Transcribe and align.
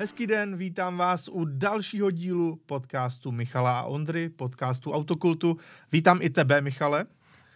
Hezký 0.00 0.26
den, 0.26 0.56
vítám 0.56 0.96
vás 0.96 1.28
u 1.28 1.44
dalšího 1.44 2.10
dílu 2.10 2.60
podcastu 2.66 3.32
Michala 3.32 3.80
a 3.80 3.84
Ondry, 3.84 4.28
podcastu 4.28 4.92
Autokultu. 4.92 5.56
Vítám 5.92 6.18
i 6.22 6.30
tebe, 6.30 6.60
Michale. 6.60 7.04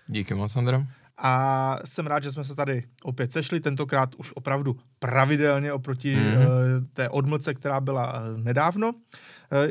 Díky 0.06 0.34
moc, 0.34 0.56
Andro. 0.56 0.82
A 1.18 1.76
jsem 1.84 2.06
rád, 2.06 2.22
že 2.22 2.32
jsme 2.32 2.44
se 2.44 2.54
tady 2.54 2.84
opět 3.02 3.32
sešli, 3.32 3.60
tentokrát 3.60 4.14
už 4.14 4.32
opravdu 4.34 4.76
pravidelně 4.98 5.72
oproti 5.72 6.16
mm-hmm. 6.16 6.46
uh, 6.46 6.86
té 6.92 7.08
odmlce, 7.08 7.54
která 7.54 7.80
byla 7.80 8.20
uh, 8.20 8.38
nedávno. 8.38 8.92
Uh, 8.92 8.98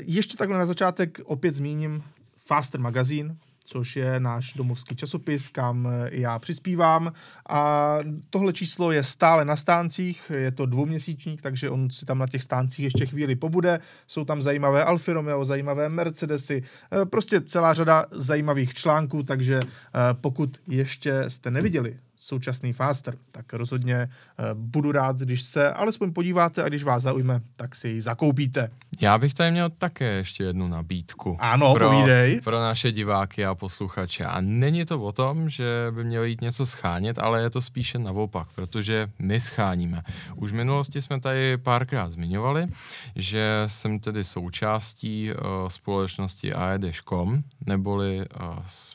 ještě 0.05 0.37
takhle 0.37 0.57
na 0.57 0.65
začátek 0.65 1.19
opět 1.25 1.55
zmíním 1.55 2.03
Faster 2.45 2.79
Magazine, 2.79 3.35
což 3.73 3.95
je 3.95 4.19
náš 4.19 4.53
domovský 4.53 4.95
časopis, 4.95 5.49
kam 5.49 5.89
já 6.11 6.39
přispívám. 6.39 7.13
A 7.49 7.97
tohle 8.29 8.53
číslo 8.53 8.91
je 8.91 9.03
stále 9.03 9.45
na 9.45 9.55
stáncích, 9.55 10.31
je 10.35 10.51
to 10.51 10.65
dvouměsíčník, 10.65 11.41
takže 11.41 11.69
on 11.69 11.89
si 11.89 12.05
tam 12.05 12.17
na 12.17 12.27
těch 12.27 12.43
stáncích 12.43 12.83
ještě 12.83 13.05
chvíli 13.05 13.35
pobude. 13.35 13.79
Jsou 14.07 14.25
tam 14.25 14.41
zajímavé 14.41 14.83
Alfa 14.83 15.13
Romeo, 15.13 15.45
zajímavé 15.45 15.89
Mercedesy, 15.89 16.63
eh, 16.63 17.05
prostě 17.05 17.41
celá 17.41 17.73
řada 17.73 18.05
zajímavých 18.11 18.73
článků, 18.73 19.23
takže 19.23 19.59
eh, 19.59 19.69
pokud 20.13 20.57
ještě 20.67 21.23
jste 21.27 21.51
neviděli 21.51 21.97
současný 22.23 22.73
Faster, 22.73 23.15
tak 23.31 23.53
rozhodně 23.53 24.07
uh, 24.07 24.45
budu 24.53 24.91
rád, 24.91 25.17
když 25.17 25.41
se 25.41 25.73
alespoň 25.73 26.13
podíváte 26.13 26.63
a 26.63 26.69
když 26.69 26.83
vás 26.83 27.03
zaujme, 27.03 27.41
tak 27.55 27.75
si 27.75 27.87
ji 27.87 28.01
zakoupíte. 28.01 28.69
Já 29.01 29.17
bych 29.17 29.33
tady 29.33 29.51
měl 29.51 29.69
také 29.69 30.05
ještě 30.05 30.43
jednu 30.43 30.67
nabídku. 30.67 31.37
Ano, 31.39 31.73
pro, 31.73 31.89
povídej. 31.89 32.41
Pro 32.41 32.59
naše 32.59 32.91
diváky 32.91 33.45
a 33.45 33.55
posluchače. 33.55 34.25
A 34.25 34.41
není 34.41 34.85
to 34.85 35.01
o 35.01 35.11
tom, 35.11 35.49
že 35.49 35.65
by 35.91 36.03
mělo 36.03 36.25
jít 36.25 36.41
něco 36.41 36.65
schánět, 36.65 37.19
ale 37.19 37.41
je 37.41 37.49
to 37.49 37.61
spíše 37.61 37.99
naopak, 37.99 38.47
protože 38.55 39.09
my 39.19 39.39
scháníme. 39.39 40.01
Už 40.35 40.51
v 40.51 40.55
minulosti 40.55 41.01
jsme 41.01 41.19
tady 41.19 41.57
párkrát 41.57 42.11
zmiňovali, 42.11 42.67
že 43.15 43.63
jsem 43.67 43.99
tedy 43.99 44.23
součástí 44.23 45.31
uh, 45.31 45.67
společnosti 45.67 46.53
aedeš.com, 46.53 47.43
neboli 47.65 48.17
uh, 48.17 48.45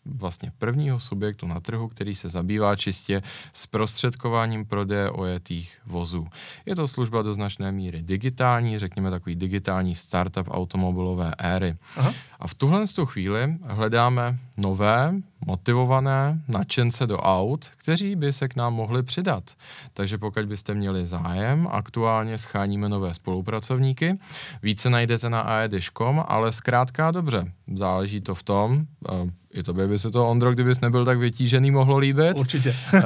vlastně 0.07 0.53
prvního 0.59 1.01
subjektu 1.01 1.47
na 1.47 1.61
trhu, 1.61 1.89
který 1.89 2.15
se 2.15 2.29
zabývá 2.29 2.77
čistě 2.77 3.18
s 3.53 3.67
prostředkováním 3.67 4.67
prodeje 4.67 5.11
ojetých 5.11 5.79
vozů. 5.87 6.29
Je 6.67 6.77
to 6.77 6.89
služba 6.89 7.23
do 7.23 7.35
značné 7.35 7.73
míry 7.73 8.03
digitální, 8.03 8.79
řekněme 8.79 9.11
takový 9.11 9.35
digitální 9.35 9.95
startup 9.95 10.49
automobilové 10.51 11.35
éry. 11.39 11.77
Aha. 11.97 12.15
A 12.41 12.47
v 12.47 12.55
tuhle 12.55 12.87
chvíli 13.07 13.59
hledáme 13.65 14.39
nové, 14.59 15.15
motivované 15.47 16.41
nadšence 16.49 17.07
do 17.07 17.19
aut, 17.19 17.71
kteří 17.77 18.17
by 18.17 18.33
se 18.33 18.49
k 18.49 18.57
nám 18.57 18.75
mohli 18.75 19.03
přidat. 19.03 19.45
Takže 19.93 20.19
pokud 20.19 20.45
byste 20.45 20.75
měli 20.75 21.07
zájem, 21.07 21.69
aktuálně 21.71 22.39
scháníme 22.39 22.89
nové 22.89 23.15
spolupracovníky. 23.15 24.19
Více 24.63 24.91
najdete 24.91 25.31
na 25.31 25.41
aedish.com, 25.41 26.25
ale 26.29 26.53
zkrátka 26.53 27.11
dobře, 27.11 27.53
záleží 27.75 28.21
to 28.21 28.35
v 28.35 28.43
tom, 28.43 28.87
uh, 29.11 29.31
i 29.53 29.63
tobě 29.63 29.89
by 29.89 29.99
se 29.99 30.11
to, 30.11 30.29
Ondro, 30.29 30.53
kdybys 30.53 30.81
nebyl 30.81 31.05
tak 31.05 31.19
vytížený, 31.19 31.71
mohlo 31.71 31.99
líbit. 31.99 32.39
Určitě. 32.39 32.77
uh, 32.95 33.01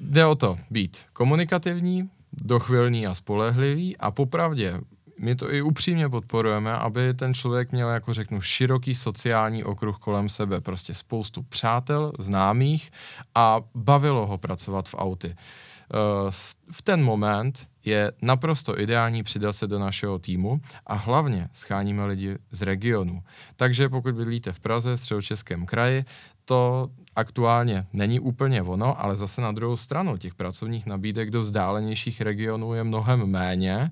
jde 0.00 0.26
o 0.26 0.34
to 0.34 0.56
být 0.70 0.98
komunikativní, 1.12 2.08
dochvilný 2.32 3.06
a 3.06 3.14
spolehlivý 3.14 3.96
a 3.96 4.10
popravdě 4.10 4.80
my 5.18 5.36
to 5.36 5.54
i 5.54 5.62
upřímně 5.62 6.08
podporujeme, 6.08 6.72
aby 6.72 7.14
ten 7.14 7.34
člověk 7.34 7.72
měl, 7.72 7.88
jako 7.88 8.14
řeknu, 8.14 8.40
široký 8.40 8.94
sociální 8.94 9.64
okruh 9.64 9.98
kolem 9.98 10.28
sebe, 10.28 10.60
prostě 10.60 10.94
spoustu 10.94 11.42
přátel, 11.42 12.12
známých 12.18 12.90
a 13.34 13.60
bavilo 13.74 14.26
ho 14.26 14.38
pracovat 14.38 14.88
v 14.88 14.94
auty. 14.98 15.34
Eh, 15.34 16.30
v 16.70 16.82
ten 16.82 17.04
moment 17.04 17.68
je 17.84 18.12
naprosto 18.22 18.80
ideální 18.80 19.22
přidat 19.22 19.52
se 19.52 19.66
do 19.66 19.78
našeho 19.78 20.18
týmu 20.18 20.60
a 20.86 20.94
hlavně 20.94 21.48
scháníme 21.52 22.06
lidi 22.06 22.38
z 22.50 22.62
regionu. 22.62 23.22
Takže 23.56 23.88
pokud 23.88 24.14
bydlíte 24.14 24.52
v 24.52 24.60
Praze, 24.60 24.96
středočeském 24.96 25.66
kraji, 25.66 26.04
to 26.44 26.88
aktuálně 27.16 27.86
není 27.92 28.20
úplně 28.20 28.62
ono, 28.62 29.00
ale 29.00 29.16
zase 29.16 29.40
na 29.40 29.52
druhou 29.52 29.76
stranu 29.76 30.16
těch 30.16 30.34
pracovních 30.34 30.86
nabídek 30.86 31.30
do 31.30 31.40
vzdálenějších 31.40 32.20
regionů 32.20 32.74
je 32.74 32.84
mnohem 32.84 33.26
méně, 33.26 33.90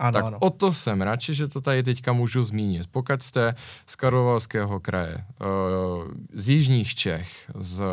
ano, 0.00 0.12
tak 0.12 0.24
ano. 0.24 0.38
o 0.40 0.50
to 0.50 0.72
jsem 0.72 1.02
radši, 1.02 1.34
že 1.34 1.48
to 1.48 1.60
tady 1.60 1.82
teďka 1.82 2.12
můžu 2.12 2.44
zmínit. 2.44 2.86
Pokud 2.90 3.22
jste 3.22 3.54
z 3.86 3.96
Karlovarského 3.96 4.80
kraje, 4.80 5.14
eh, 5.16 5.44
z 6.32 6.48
Jižních 6.48 6.94
Čech, 6.94 7.50
z 7.54 7.84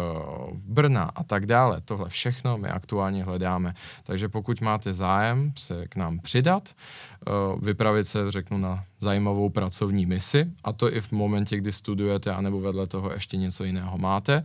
Brna 0.67 1.11
a 1.15 1.23
tak 1.23 1.45
dále, 1.45 1.81
tohle 1.81 2.09
všechno 2.09 2.57
my 2.57 2.69
aktuálně 2.69 3.23
hledáme. 3.23 3.73
Takže 4.03 4.29
pokud 4.29 4.61
máte 4.61 4.93
zájem 4.93 5.51
se 5.57 5.87
k 5.87 5.95
nám 5.95 6.19
přidat, 6.19 6.69
eh, 6.69 7.31
vypravit 7.61 8.07
se, 8.07 8.31
řeknu, 8.31 8.57
na 8.57 8.83
zajímavou 8.99 9.49
pracovní 9.49 10.05
misi, 10.05 10.45
a 10.63 10.73
to 10.73 10.93
i 10.93 11.01
v 11.01 11.11
momentě, 11.11 11.57
kdy 11.57 11.71
studujete, 11.71 12.31
anebo 12.31 12.59
vedle 12.59 12.87
toho 12.87 13.11
ještě 13.11 13.37
něco 13.37 13.63
jiného 13.63 13.97
máte, 13.97 14.43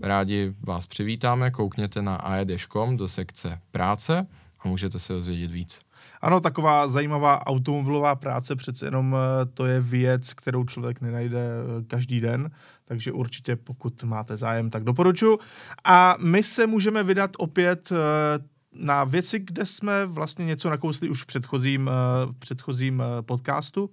rádi 0.00 0.52
vás 0.66 0.86
přivítáme, 0.86 1.50
koukněte 1.50 2.02
na 2.02 2.16
aed.com 2.16 2.96
do 2.96 3.08
sekce 3.08 3.60
práce 3.70 4.26
a 4.60 4.68
můžete 4.68 4.98
se 4.98 5.12
dozvědět 5.12 5.50
víc. 5.50 5.78
Ano, 6.22 6.40
taková 6.40 6.88
zajímavá 6.88 7.46
automobilová 7.46 8.14
práce, 8.14 8.56
přece 8.56 8.86
jenom 8.86 9.16
eh, 9.16 9.46
to 9.46 9.66
je 9.66 9.80
věc, 9.80 10.34
kterou 10.34 10.64
člověk 10.64 11.00
nenajde 11.00 11.38
eh, 11.38 11.84
každý 11.86 12.20
den, 12.20 12.50
takže 12.84 13.12
určitě 13.12 13.56
pokud 13.56 14.04
máte 14.04 14.36
zájem, 14.36 14.70
tak 14.70 14.84
doporučuji. 14.84 15.38
A 15.84 16.16
my 16.20 16.42
se 16.42 16.66
můžeme 16.66 17.02
vydat 17.02 17.30
opět 17.38 17.92
eh, 17.92 17.96
na 18.74 19.04
věci, 19.04 19.38
kde 19.38 19.66
jsme 19.66 20.06
vlastně 20.06 20.44
něco 20.44 20.70
nakousli 20.70 21.08
už 21.08 21.22
v 21.22 21.26
předchozím, 21.26 21.90
předchozím 22.38 23.02
podcastu 23.20 23.90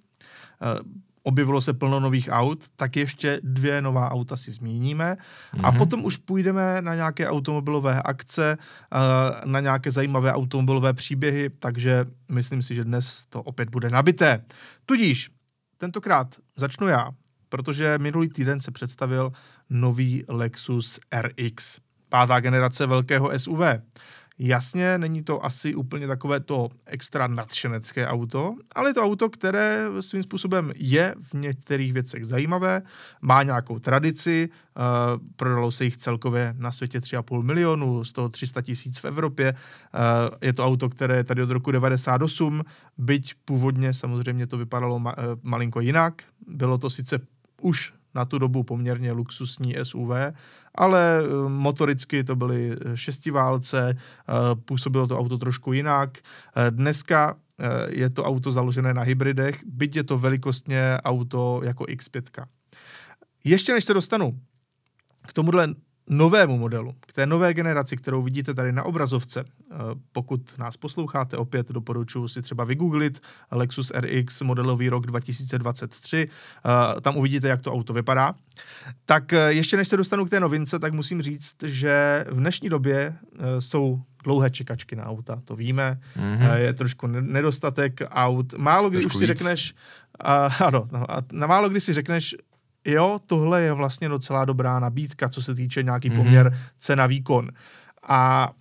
objevilo 1.23 1.61
se 1.61 1.73
plno 1.73 1.99
nových 1.99 2.29
aut, 2.31 2.65
tak 2.75 2.95
ještě 2.95 3.39
dvě 3.43 3.81
nová 3.81 4.11
auta 4.11 4.37
si 4.37 4.51
zmíníme 4.51 5.17
mm-hmm. 5.17 5.65
a 5.65 5.69
mhm. 5.69 5.77
potom 5.77 6.05
už 6.05 6.17
půjdeme 6.17 6.81
na 6.81 6.95
nějaké 6.95 7.27
automobilové 7.27 8.01
akce, 8.01 8.57
eh, 8.57 8.97
na 9.45 9.59
nějaké 9.59 9.91
zajímavé 9.91 10.33
automobilové 10.33 10.93
příběhy, 10.93 11.49
takže 11.49 12.05
myslím 12.31 12.61
si, 12.61 12.75
že 12.75 12.83
dnes 12.83 13.25
to 13.29 13.41
opět 13.41 13.69
bude 13.69 13.89
nabité. 13.89 14.43
Tudíž 14.85 15.29
tentokrát 15.77 16.35
začnu 16.57 16.87
já, 16.87 17.09
protože 17.49 17.97
minulý 17.97 18.29
týden 18.29 18.61
se 18.61 18.71
představil 18.71 19.31
nový 19.69 20.23
Lexus 20.27 20.99
RX, 21.21 21.79
pátá 22.09 22.39
generace 22.39 22.87
velkého 22.87 23.39
SUV. 23.39 23.59
Jasně, 24.41 24.97
není 24.97 25.23
to 25.23 25.45
asi 25.45 25.75
úplně 25.75 26.07
takové 26.07 26.39
to 26.39 26.69
extra 26.85 27.27
nadšenecké 27.27 28.07
auto, 28.07 28.55
ale 28.75 28.89
je 28.89 28.93
to 28.93 29.03
auto, 29.03 29.29
které 29.29 29.85
svým 29.99 30.23
způsobem 30.23 30.71
je 30.75 31.15
v 31.21 31.33
některých 31.33 31.93
věcech 31.93 32.25
zajímavé, 32.25 32.81
má 33.21 33.43
nějakou 33.43 33.79
tradici, 33.79 34.49
uh, 34.49 34.83
prodalo 35.35 35.71
se 35.71 35.83
jich 35.83 35.97
celkově 35.97 36.55
na 36.57 36.71
světě 36.71 36.99
3,5 36.99 37.41
milionu, 37.41 38.05
z 38.05 38.13
toho 38.13 38.29
300 38.29 38.61
tisíc 38.61 38.99
v 38.99 39.05
Evropě. 39.05 39.53
Uh, 39.53 40.37
je 40.41 40.53
to 40.53 40.65
auto, 40.65 40.89
které 40.89 41.17
je 41.17 41.23
tady 41.23 41.43
od 41.43 41.49
roku 41.49 41.71
98, 41.71 42.63
byť 42.97 43.33
původně 43.45 43.93
samozřejmě 43.93 44.47
to 44.47 44.57
vypadalo 44.57 44.99
ma- 44.99 45.15
uh, 45.17 45.39
malinko 45.43 45.79
jinak. 45.79 46.23
Bylo 46.47 46.77
to 46.77 46.89
sice 46.89 47.19
už 47.61 47.93
na 48.15 48.25
tu 48.25 48.37
dobu 48.37 48.63
poměrně 48.63 49.11
luxusní 49.11 49.75
SUV, 49.83 50.11
ale 50.79 51.19
eh, 51.19 51.49
motoricky 51.49 52.23
to 52.23 52.35
byly 52.35 52.71
eh, 52.71 52.97
šestiválce, 52.97 53.89
eh, 53.89 54.33
působilo 54.65 55.07
to 55.07 55.19
auto 55.19 55.37
trošku 55.37 55.73
jinak. 55.73 56.17
Dneska 56.69 57.35
je 57.87 58.09
to 58.09 58.23
auto 58.23 58.51
založené 58.51 58.93
na 58.93 59.01
hybridech, 59.01 59.67
byť 59.67 59.95
je 59.95 60.03
to 60.03 60.17
velikostně 60.17 60.97
auto 61.03 61.61
jako 61.63 61.83
X5. 61.83 62.45
Ještě 63.43 63.73
než 63.73 63.85
se 63.85 63.93
dostanu 63.93 64.39
k 65.27 65.33
tomuhle 65.33 65.75
novému 66.09 66.57
modelu, 66.57 66.95
k 67.07 67.13
té 67.13 67.25
nové 67.25 67.53
generaci, 67.53 67.97
kterou 67.97 68.23
vidíte 68.23 68.53
tady 68.53 68.71
na 68.71 68.83
obrazovce. 68.83 69.43
Eh, 69.71 69.75
pokud 70.11 70.57
nás 70.57 70.77
posloucháte, 70.77 71.37
opět 71.37 71.71
doporučuji 71.71 72.27
si 72.27 72.41
třeba 72.41 72.63
vygooglit 72.63 73.21
Lexus 73.51 73.91
RX 73.95 74.41
modelový 74.41 74.89
rok 74.89 75.05
2023, 75.05 76.27
eh, 76.97 77.01
tam 77.01 77.17
uvidíte, 77.17 77.47
jak 77.47 77.61
to 77.61 77.73
auto 77.73 77.93
vypadá. 77.93 78.33
Tak 79.05 79.33
eh, 79.33 79.53
ještě 79.53 79.77
než 79.77 79.87
se 79.87 79.97
dostanu 79.97 80.25
k 80.25 80.29
té 80.29 80.39
novince, 80.39 80.79
tak 80.79 80.93
musím 80.93 81.21
říct, 81.21 81.55
že 81.63 82.25
v 82.29 82.37
dnešní 82.37 82.69
době 82.69 83.15
jsou 83.59 84.01
dlouhé 84.23 84.49
čekačky 84.49 84.95
na 84.95 85.05
auta, 85.05 85.41
to 85.43 85.55
víme, 85.55 85.99
mm-hmm. 86.17 86.55
je 86.55 86.73
trošku 86.73 87.07
nedostatek 87.07 88.01
aut. 88.09 88.53
Málo 88.53 88.89
kdy 88.89 88.99
trošku 88.99 89.17
už 89.17 89.19
si 89.19 89.31
víc. 89.31 89.37
řekneš, 89.37 89.73
uh, 90.25 90.67
ano, 90.67 90.87
no, 90.91 91.11
a 91.11 91.21
na 91.31 91.47
málo 91.47 91.69
kdy 91.69 91.81
si 91.81 91.93
řekneš, 91.93 92.35
jo, 92.85 93.19
tohle 93.25 93.61
je 93.61 93.73
vlastně 93.73 94.09
docela 94.09 94.45
dobrá 94.45 94.79
nabídka, 94.79 95.29
co 95.29 95.41
se 95.41 95.55
týče 95.55 95.83
nějaký 95.83 96.09
mm-hmm. 96.09 96.15
poměr 96.15 96.57
cena-výkon. 96.77 97.49
A 98.07 98.51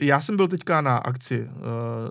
já 0.00 0.20
jsem 0.20 0.36
byl 0.36 0.48
teďka 0.48 0.80
na 0.80 0.96
akci 0.96 1.42
uh, 1.42 1.48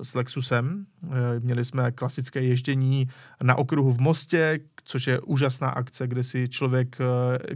s 0.02 0.16
Lexusem. 0.16 0.86
Uh, 1.02 1.12
měli 1.40 1.66
jsme 1.66 1.92
klasické 1.92 2.42
ježdění 2.42 3.08
na 3.44 3.56
okruhu 3.56 3.94
v 3.94 4.00
Mostě, 4.00 4.60
což 4.84 5.08
je 5.08 5.20
úžasná 5.20 5.70
akce, 5.70 6.08
kde 6.08 6.24
si 6.24 6.50
člověk 6.50 6.98
uh, 7.00 7.06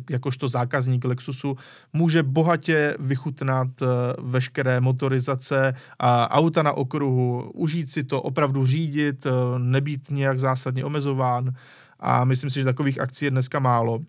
jakožto 0.09 0.47
zákazník 0.47 1.05
Lexusu 1.05 1.57
může 1.93 2.23
bohatě 2.23 2.95
vychutnat 2.99 3.67
uh, 3.81 3.87
veškeré 4.31 4.81
motorizace 4.81 5.73
a 5.99 6.31
auta 6.31 6.63
na 6.63 6.73
okruhu, 6.73 7.51
užít 7.53 7.91
si 7.91 8.03
to, 8.03 8.21
opravdu 8.21 8.65
řídit, 8.65 9.25
uh, 9.25 9.31
nebýt 9.57 10.09
nějak 10.09 10.39
zásadně 10.39 10.85
omezován. 10.85 11.53
A 11.99 12.25
myslím 12.25 12.49
si, 12.49 12.59
že 12.59 12.65
takových 12.65 13.01
akcí 13.01 13.25
je 13.25 13.31
dneska 13.31 13.59
málo. 13.59 13.99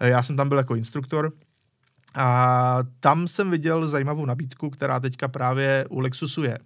Já 0.00 0.22
jsem 0.22 0.36
tam 0.36 0.48
byl 0.48 0.58
jako 0.58 0.74
instruktor, 0.74 1.32
a 2.14 2.78
tam 3.00 3.28
jsem 3.28 3.50
viděl 3.50 3.88
zajímavou 3.88 4.26
nabídku, 4.26 4.70
která 4.70 5.00
teďka 5.00 5.28
právě 5.28 5.84
u 5.90 6.00
Lexusu 6.00 6.42
je. 6.42 6.58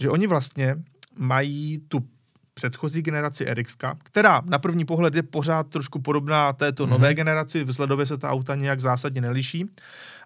Že 0.00 0.10
oni 0.10 0.26
vlastně 0.26 0.76
mají 1.16 1.78
tu 1.88 2.08
předchozí 2.54 3.02
generaci 3.02 3.54
RX, 3.54 3.76
která 4.02 4.42
na 4.44 4.58
první 4.58 4.84
pohled 4.84 5.14
je 5.14 5.22
pořád 5.22 5.66
trošku 5.68 6.00
podobná 6.00 6.52
této 6.52 6.86
mm-hmm. 6.86 6.90
nové 6.90 7.14
generaci, 7.14 7.64
vzhledově 7.64 8.06
se 8.06 8.18
ta 8.18 8.30
auta 8.30 8.54
nějak 8.54 8.80
zásadně 8.80 9.20
neliší. 9.20 9.70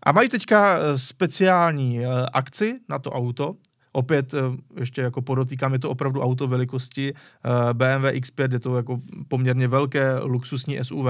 A 0.03 0.13
mají 0.13 0.29
teďka 0.29 0.79
eh, 0.79 0.99
speciální 0.99 2.01
eh, 2.01 2.09
akci 2.33 2.81
na 2.89 2.99
to 2.99 3.11
auto, 3.11 3.57
Opět 3.96 4.35
eh, 4.35 4.38
ještě 4.81 5.00
jako 5.00 5.23
podotýkám, 5.23 5.73
je 5.73 5.79
to 5.79 5.91
opravdu 5.91 6.20
auto 6.20 6.46
velikosti 6.49 7.14
BMW 7.73 8.05
X5, 8.05 8.52
je 8.52 8.61
to 8.61 8.76
jako 8.76 9.00
poměrně 9.29 9.69
velké 9.69 10.19
luxusní 10.19 10.79
SUV 10.82 11.06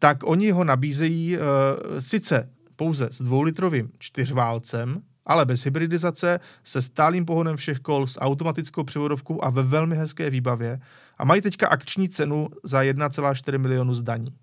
tak 0.00 0.18
oni 0.24 0.50
ho 0.50 0.64
nabízejí 0.64 1.36
uh, 1.36 1.42
sice 1.98 2.50
pouze 2.76 3.08
s 3.12 3.22
dvoulitrovým 3.22 3.90
čtyřválcem, 3.98 5.02
ale 5.26 5.44
bez 5.44 5.64
hybridizace, 5.64 6.40
se 6.64 6.82
stálým 6.82 7.24
pohonem 7.24 7.56
všech 7.56 7.78
kol, 7.78 8.06
s 8.06 8.20
automatickou 8.20 8.84
převodovkou 8.84 9.44
a 9.44 9.50
ve 9.50 9.62
velmi 9.62 9.96
hezké 9.96 10.30
výbavě. 10.30 10.80
A 11.18 11.24
mají 11.24 11.40
teďka 11.40 11.68
akční 11.68 12.08
cenu 12.08 12.48
za 12.64 12.82
1,4 12.82 13.58
milionu 13.58 13.94
zdaní. 13.94 14.34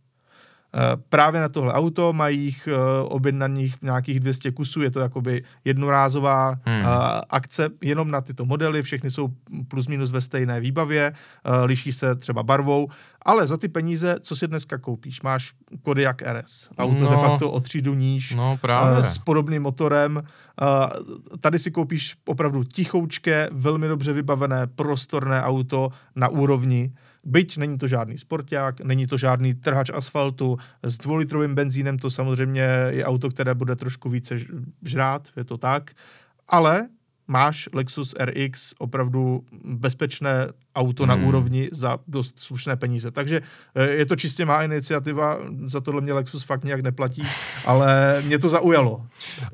Eh, 0.78 0.98
právě 1.10 1.42
na 1.42 1.50
tohle 1.50 1.74
auto, 1.74 2.14
mají 2.14 2.44
jich 2.44 2.68
eh, 2.68 3.04
objednaných 3.04 3.82
nějakých 3.82 4.20
200 4.20 4.52
kusů, 4.52 4.82
je 4.82 4.92
to 4.92 5.00
jakoby 5.00 5.44
jednorázová 5.66 6.50
hmm. 6.50 6.82
Eh, 6.82 6.86
akce 7.30 7.70
jenom 7.82 8.12
na 8.12 8.22
tyto 8.22 8.46
modely, 8.46 8.84
všechny 8.84 9.12
jsou 9.12 9.30
plus 9.68 9.88
minus 9.88 10.12
ve 10.12 10.22
stejné 10.22 10.60
výbavě, 10.62 11.14
liší 11.64 11.92
se 11.92 12.16
třeba 12.16 12.44
barvou, 12.44 12.88
ale 13.22 13.48
za 13.48 13.58
ty 13.58 13.68
peníze, 13.68 14.16
co 14.22 14.36
si 14.36 14.48
dneska 14.48 14.78
koupíš? 14.78 15.22
Máš 15.22 15.54
Kodiaq 15.84 16.22
RS, 16.22 16.70
auto 16.78 17.04
no, 17.04 17.10
de 17.10 17.16
facto 17.16 17.52
o 17.52 17.60
třídu 17.60 17.94
níž, 17.94 18.36
no, 18.36 18.58
právě. 18.62 19.04
s 19.04 19.18
podobným 19.18 19.62
motorem, 19.62 20.24
tady 21.40 21.60
si 21.60 21.72
koupíš 21.72 22.16
opravdu 22.26 22.64
tichoučké, 22.64 23.50
velmi 23.52 23.88
dobře 23.88 24.14
vybavené, 24.14 24.68
prostorné 24.68 25.44
auto 25.44 25.90
na 26.16 26.28
úrovni, 26.28 26.92
Byť 27.28 27.58
není 27.58 27.78
to 27.78 27.88
žádný 27.88 28.18
sporták, 28.18 28.82
není 28.82 29.08
to 29.08 29.18
žádný 29.18 29.54
trhač 29.54 29.90
asfaltu, 29.94 30.58
s 30.84 30.98
dvoulitrovým 30.98 31.56
benzínem 31.56 32.00
to 32.00 32.10
samozřejmě 32.10 32.62
je 32.90 33.06
auto, 33.06 33.30
které 33.30 33.56
bude 33.56 33.76
trošku 33.76 34.10
více 34.10 34.36
žrát, 34.84 35.28
je 35.36 35.44
to 35.44 35.58
tak, 35.58 35.92
ale 36.48 36.88
máš 37.28 37.70
Lexus 37.74 38.16
RX 38.20 38.74
opravdu 38.78 39.44
bezpečné 39.64 40.48
auto 40.76 41.04
hmm. 41.04 41.10
na 41.10 41.28
úrovni 41.28 41.70
za 41.72 41.98
dost 42.08 42.40
slušné 42.40 42.76
peníze. 42.76 43.12
Takže 43.12 43.42
eh, 43.76 43.90
je 43.90 44.06
to 44.06 44.16
čistě 44.16 44.46
má 44.46 44.64
iniciativa, 44.64 45.38
za 45.66 45.82
tohle 45.82 46.02
mě 46.02 46.14
Lexus 46.14 46.44
fakt 46.44 46.64
nějak 46.64 46.82
neplatí, 46.82 47.24
ale 47.66 48.22
mě 48.26 48.40
to 48.40 48.50
zaujalo. 48.50 49.06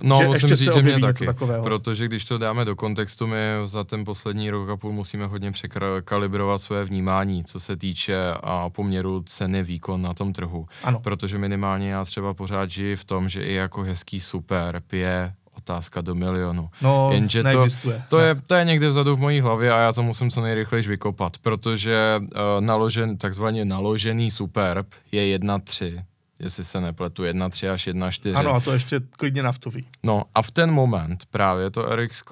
No, 0.03 0.17
že 0.21 0.27
musím 0.27 0.49
říct, 0.49 0.73
že 0.73 0.81
mě 0.81 0.99
taky, 0.99 1.25
takového. 1.25 1.63
protože 1.63 2.05
když 2.05 2.25
to 2.25 2.37
dáme 2.37 2.65
do 2.65 2.75
kontextu, 2.75 3.27
my 3.27 3.37
za 3.65 3.83
ten 3.83 4.05
poslední 4.05 4.49
rok 4.49 4.69
a 4.69 4.77
půl 4.77 4.91
musíme 4.91 5.25
hodně 5.25 5.51
překalibrovat 5.51 6.61
své 6.61 6.85
vnímání, 6.85 7.43
co 7.43 7.59
se 7.59 7.77
týče 7.77 8.17
a 8.43 8.69
poměru 8.69 9.23
ceny 9.25 9.63
výkon 9.63 10.01
na 10.01 10.13
tom 10.13 10.33
trhu. 10.33 10.67
Ano. 10.83 10.99
Protože 10.99 11.37
minimálně 11.37 11.91
já 11.91 12.05
třeba 12.05 12.33
pořád 12.33 12.69
žiji 12.69 12.95
v 12.95 13.05
tom, 13.05 13.29
že 13.29 13.43
i 13.43 13.53
jako 13.53 13.81
hezký 13.81 14.19
super 14.19 14.81
je 14.91 15.33
otázka 15.63 16.01
do 16.01 16.15
milionu. 16.15 16.69
No, 16.81 17.09
Jenže 17.13 17.43
to, 17.43 17.65
to, 18.09 18.19
je, 18.19 18.35
to 18.47 18.55
je 18.55 18.65
někde 18.65 18.87
vzadu 18.87 19.15
v 19.15 19.19
mojí 19.19 19.39
hlavě 19.39 19.71
a 19.71 19.79
já 19.79 19.93
to 19.93 20.03
musím 20.03 20.29
co 20.29 20.41
nejrychleji 20.41 20.83
vykopat, 20.83 21.37
protože 21.37 22.21
uh, 22.21 22.27
naložen, 22.59 23.17
takzvaně 23.17 23.65
naložený 23.65 24.31
Superb 24.31 24.87
je 25.11 25.39
1.3 25.39 26.03
jestli 26.43 26.63
se 26.63 26.81
nepletu, 26.81 27.23
1.3 27.23 27.71
až 27.71 27.87
1.4. 27.87 28.37
Ano, 28.37 28.53
a 28.53 28.59
to 28.59 28.73
ještě 28.73 28.99
klidně 29.17 29.43
naftový. 29.43 29.85
No 30.03 30.23
a 30.35 30.41
v 30.41 30.51
ten 30.51 30.71
moment 30.71 31.25
právě 31.31 31.71
to 31.71 31.95
RX, 31.95 32.23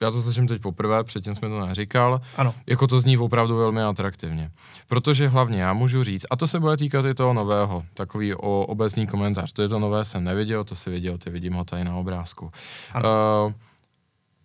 já 0.00 0.10
to 0.10 0.22
slyším 0.22 0.48
teď 0.48 0.62
poprvé, 0.62 1.04
předtím 1.04 1.34
jsme 1.34 1.48
to 1.48 1.66
neříkal, 1.66 2.20
ano. 2.36 2.54
jako 2.66 2.86
to 2.86 3.00
zní 3.00 3.18
opravdu 3.18 3.56
velmi 3.56 3.82
atraktivně. 3.82 4.50
Protože 4.88 5.28
hlavně 5.28 5.62
já 5.62 5.72
můžu 5.72 6.04
říct, 6.04 6.26
a 6.30 6.36
to 6.36 6.46
se 6.46 6.60
bude 6.60 6.76
týkat 6.76 7.04
i 7.04 7.14
toho 7.14 7.32
nového, 7.32 7.84
takový 7.94 8.34
o 8.34 8.66
obecný 8.66 9.06
komentář, 9.06 9.52
to 9.52 9.62
je 9.62 9.68
to 9.68 9.78
nové 9.78 10.04
jsem 10.04 10.24
neviděl, 10.24 10.64
to 10.64 10.74
si 10.74 10.90
viděl, 10.90 11.18
ty 11.18 11.30
vidím 11.30 11.52
ho 11.52 11.64
tady 11.64 11.84
na 11.84 11.96
obrázku. 11.96 12.50
Ano. 12.92 13.08
Uh, 13.46 13.52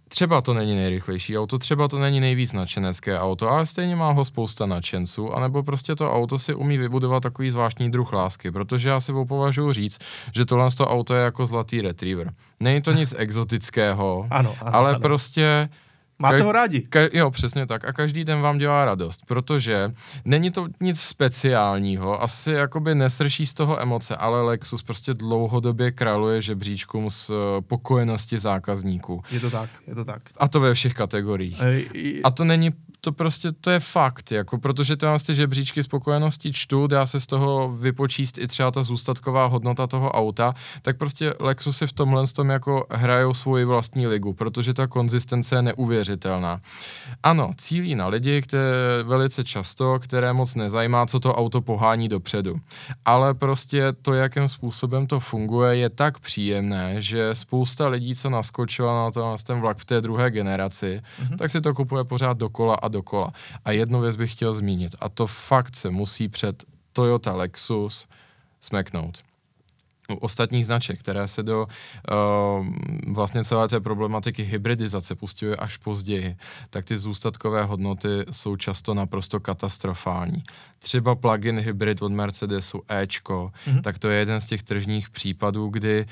Třeba 0.07 0.41
to 0.41 0.53
není 0.53 0.75
nejrychlejší 0.75 1.37
auto, 1.37 1.57
třeba 1.57 1.87
to 1.87 1.99
není 1.99 2.19
nejvíc 2.19 2.53
nadšenecké 2.53 3.19
auto, 3.19 3.49
ale 3.49 3.65
stejně 3.65 3.95
má 3.95 4.11
ho 4.11 4.25
spousta 4.25 4.65
nadšenců, 4.65 5.33
anebo 5.33 5.63
prostě 5.63 5.95
to 5.95 6.13
auto 6.13 6.39
si 6.39 6.53
umí 6.53 6.77
vybudovat 6.77 7.23
takový 7.23 7.49
zvláštní 7.49 7.91
druh 7.91 8.13
lásky, 8.13 8.51
protože 8.51 8.89
já 8.89 8.99
si 8.99 9.13
považuji 9.27 9.71
říct, 9.73 9.99
že 10.35 10.45
tohle 10.45 10.71
to 10.77 10.87
auto 10.87 11.15
je 11.15 11.23
jako 11.23 11.45
zlatý 11.45 11.81
retriever. 11.81 12.31
Není 12.59 12.81
to 12.81 12.91
nic 12.91 13.15
exotického, 13.17 14.27
ano, 14.29 14.55
ano, 14.61 14.75
ale 14.75 14.89
ano. 14.89 14.99
prostě 14.99 15.69
Máte 16.19 16.41
ho 16.41 16.51
rádi. 16.51 16.79
Ka- 16.89 17.09
jo, 17.13 17.31
přesně 17.31 17.65
tak. 17.65 17.85
A 17.85 17.93
každý 17.93 18.25
den 18.25 18.41
vám 18.41 18.57
dělá 18.57 18.85
radost, 18.85 19.21
protože 19.27 19.91
není 20.25 20.51
to 20.51 20.67
nic 20.81 21.01
speciálního, 21.01 22.21
asi 22.23 22.51
jakoby 22.51 22.95
nesrší 22.95 23.45
z 23.45 23.53
toho 23.53 23.81
emoce, 23.81 24.15
ale 24.15 24.41
Lexus 24.41 24.83
prostě 24.83 25.13
dlouhodobě 25.13 25.91
králuje 25.91 26.41
žebříčkům 26.41 27.09
z 27.09 27.29
uh, 27.29 27.35
pokojenosti 27.67 28.37
zákazníků. 28.37 29.23
Je 29.31 29.39
to 29.39 29.51
tak, 29.51 29.69
je 29.87 29.95
to 29.95 30.05
tak. 30.05 30.21
A 30.37 30.47
to 30.47 30.59
ve 30.59 30.73
všech 30.73 30.93
kategoriích. 30.93 31.61
Ej, 31.61 32.21
A 32.23 32.31
to 32.31 32.45
není 32.45 32.71
to 33.05 33.11
prostě, 33.11 33.51
to 33.51 33.69
je 33.69 33.79
fakt, 33.79 34.31
jako, 34.31 34.57
protože 34.57 34.97
ty 34.97 35.05
ty 35.27 35.35
žebříčky 35.35 35.83
spokojenosti 35.83 36.53
čtu, 36.53 36.87
dá 36.87 37.05
se 37.05 37.19
z 37.19 37.25
toho 37.25 37.69
vypočíst 37.69 38.37
i 38.37 38.47
třeba 38.47 38.71
ta 38.71 38.83
zůstatková 38.83 39.45
hodnota 39.45 39.87
toho 39.87 40.11
auta, 40.11 40.53
tak 40.81 40.97
prostě 40.97 41.33
Lexusy 41.39 41.87
v 41.87 41.93
tomhle 41.93 42.27
tom 42.27 42.49
jako 42.49 42.85
hrajou 42.91 43.33
svoji 43.33 43.65
vlastní 43.65 44.07
ligu, 44.07 44.33
protože 44.33 44.73
ta 44.73 44.87
konzistence 44.87 45.55
je 45.55 45.61
neuvěřitelná. 45.61 46.59
Ano, 47.23 47.51
cílí 47.57 47.95
na 47.95 48.07
lidi, 48.07 48.41
které 48.41 49.03
velice 49.03 49.43
často, 49.43 49.99
které 49.99 50.33
moc 50.33 50.55
nezajímá, 50.55 51.05
co 51.05 51.19
to 51.19 51.35
auto 51.35 51.61
pohání 51.61 52.09
dopředu. 52.09 52.55
Ale 53.05 53.33
prostě 53.33 53.93
to, 54.01 54.13
jakým 54.13 54.47
způsobem 54.47 55.07
to 55.07 55.19
funguje, 55.19 55.77
je 55.77 55.89
tak 55.89 56.19
příjemné, 56.19 57.01
že 57.01 57.35
spousta 57.35 57.87
lidí, 57.87 58.15
co 58.15 58.29
naskočila 58.29 59.05
na, 59.05 59.11
to, 59.11 59.31
na 59.31 59.37
ten 59.37 59.59
vlak 59.61 59.77
v 59.77 59.85
té 59.85 60.01
druhé 60.01 60.31
generaci, 60.31 61.01
mm-hmm. 61.01 61.37
tak 61.37 61.49
si 61.49 61.61
to 61.61 61.73
kupuje 61.73 62.03
pořád 62.03 62.37
dokola 62.37 62.75
a 62.75 62.94
dokola. 62.95 63.31
A 63.65 63.71
jednu 63.71 64.01
věc 64.01 64.15
bych 64.15 64.31
chtěl 64.31 64.53
zmínit, 64.53 64.95
a 64.99 65.09
to 65.09 65.27
fakt 65.27 65.75
se 65.75 65.89
musí 65.91 66.27
před 66.27 66.63
Toyota 66.93 67.35
Lexus 67.35 68.07
smeknout 68.61 69.23
u 70.09 70.15
ostatních 70.15 70.65
značek, 70.65 70.99
které 70.99 71.27
se 71.27 71.43
do 71.43 71.67
uh, 71.67 72.67
vlastně 73.13 73.43
celé 73.43 73.67
té 73.67 73.79
problematiky 73.79 74.43
hybridizace 74.43 75.15
pustily 75.15 75.57
až 75.57 75.77
později, 75.77 76.35
tak 76.69 76.85
ty 76.85 76.97
zůstatkové 76.97 77.63
hodnoty 77.63 78.25
jsou 78.31 78.55
často 78.55 78.93
naprosto 78.93 79.39
katastrofální. 79.39 80.43
Třeba 80.79 81.15
plug-in 81.15 81.59
hybrid 81.59 82.01
od 82.01 82.11
Mercedesu 82.11 82.81
Ečko, 82.87 83.51
mm-hmm. 83.67 83.81
tak 83.81 83.99
to 83.99 84.09
je 84.09 84.19
jeden 84.19 84.41
z 84.41 84.45
těch 84.45 84.63
tržních 84.63 85.09
případů, 85.09 85.67
kdy 85.67 86.05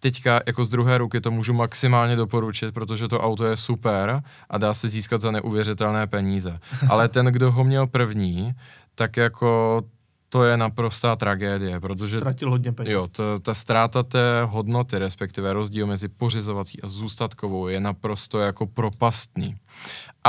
teďka 0.00 0.40
jako 0.46 0.64
z 0.64 0.68
druhé 0.68 0.98
ruky 0.98 1.20
to 1.20 1.30
můžu 1.30 1.52
maximálně 1.52 2.16
doporučit, 2.16 2.74
protože 2.74 3.08
to 3.08 3.20
auto 3.20 3.44
je 3.44 3.56
super 3.56 4.22
a 4.50 4.58
dá 4.58 4.74
se 4.74 4.88
získat 4.88 5.20
za 5.20 5.30
neuvěřitelné 5.30 6.06
peníze. 6.06 6.58
Ale 6.88 7.08
ten, 7.08 7.26
kdo 7.26 7.52
ho 7.52 7.64
měl 7.64 7.86
první, 7.86 8.54
tak 8.94 9.16
jako 9.16 9.82
to 10.28 10.44
je 10.44 10.56
naprostá 10.56 11.16
tragédie, 11.16 11.80
protože... 11.80 12.18
Ztratil 12.18 12.50
hodně 12.50 12.72
peněz. 12.72 12.92
Jo, 12.92 13.08
to, 13.12 13.38
ta 13.38 13.54
ztráta 13.54 14.02
té 14.02 14.44
hodnoty, 14.44 14.98
respektive 14.98 15.52
rozdíl 15.52 15.86
mezi 15.86 16.08
pořizovací 16.08 16.82
a 16.82 16.88
zůstatkovou 16.88 17.68
je 17.68 17.80
naprosto 17.80 18.40
jako 18.40 18.66
propastný. 18.66 19.56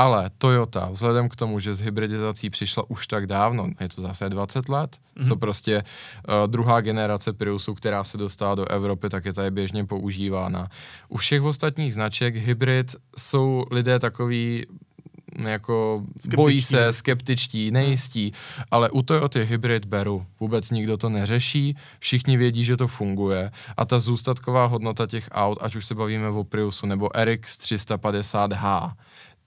Ale 0.00 0.30
Toyota, 0.38 0.88
vzhledem 0.90 1.28
k 1.28 1.36
tomu, 1.36 1.60
že 1.60 1.74
s 1.74 1.80
hybridizací 1.80 2.50
přišla 2.50 2.90
už 2.90 3.06
tak 3.06 3.26
dávno, 3.26 3.68
je 3.80 3.88
to 3.88 4.02
zase 4.02 4.28
20 4.28 4.68
let, 4.68 4.96
mm-hmm. 4.96 5.28
co 5.28 5.36
prostě 5.36 5.82
uh, 5.82 6.34
druhá 6.46 6.80
generace 6.80 7.32
Priusu, 7.32 7.74
která 7.74 8.04
se 8.04 8.18
dostala 8.18 8.54
do 8.54 8.68
Evropy, 8.68 9.08
tak 9.08 9.24
je 9.24 9.32
tady 9.32 9.50
běžně 9.50 9.84
používána. 9.84 10.68
U 11.08 11.16
všech 11.16 11.42
ostatních 11.42 11.94
značek 11.94 12.36
hybrid 12.36 12.96
jsou 13.16 13.64
lidé 13.70 13.98
takový 13.98 14.66
jako 15.38 16.02
Skeptičtí. 16.06 16.36
bojí 16.36 16.62
se, 16.62 16.92
skeptičtí, 16.92 17.70
nejistí, 17.70 18.32
ale 18.70 18.90
u 18.90 19.02
Toyota 19.02 19.40
hybrid 19.40 19.84
beru. 19.84 20.26
Vůbec 20.40 20.70
nikdo 20.70 20.96
to 20.96 21.08
neřeší, 21.08 21.76
všichni 21.98 22.36
vědí, 22.36 22.64
že 22.64 22.76
to 22.76 22.88
funguje 22.88 23.50
a 23.76 23.84
ta 23.84 24.00
zůstatková 24.00 24.66
hodnota 24.66 25.06
těch 25.06 25.28
aut, 25.32 25.58
ať 25.60 25.76
už 25.76 25.86
se 25.86 25.94
bavíme 25.94 26.28
o 26.28 26.44
Priusu 26.44 26.86
nebo 26.86 27.08
RX 27.24 27.58
350H, 27.58 28.92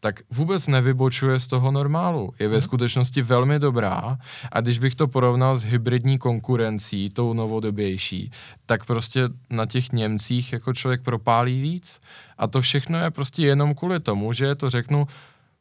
tak 0.03 0.22
vůbec 0.31 0.67
nevybočuje 0.67 1.39
z 1.39 1.48
toho 1.48 1.72
normálu. 1.72 2.33
Je 2.39 2.48
ve 2.48 2.62
skutečnosti 2.62 3.22
velmi 3.22 3.60
dobrá 3.60 4.17
a 4.51 4.62
když 4.62 4.79
bych 4.79 4.95
to 4.95 5.07
porovnal 5.07 5.55
s 5.55 5.63
hybridní 5.63 6.17
konkurencí, 6.17 7.10
tou 7.10 7.33
novodobější, 7.33 8.31
tak 8.65 8.86
prostě 8.86 9.22
na 9.50 9.65
těch 9.65 9.91
Němcích 9.91 10.53
jako 10.53 10.74
člověk 10.74 11.01
propálí 11.03 11.62
víc. 11.62 12.00
A 12.38 12.48
to 12.48 12.62
všechno 12.62 13.00
je 13.00 13.12
prostě 13.12 13.45
jenom 13.45 13.75
kvůli 13.75 14.00
tomu, 14.00 14.33
že 14.33 14.45
je 14.45 14.55
to 14.55 14.69
řeknu, 14.69 15.07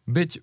byť 0.06 0.38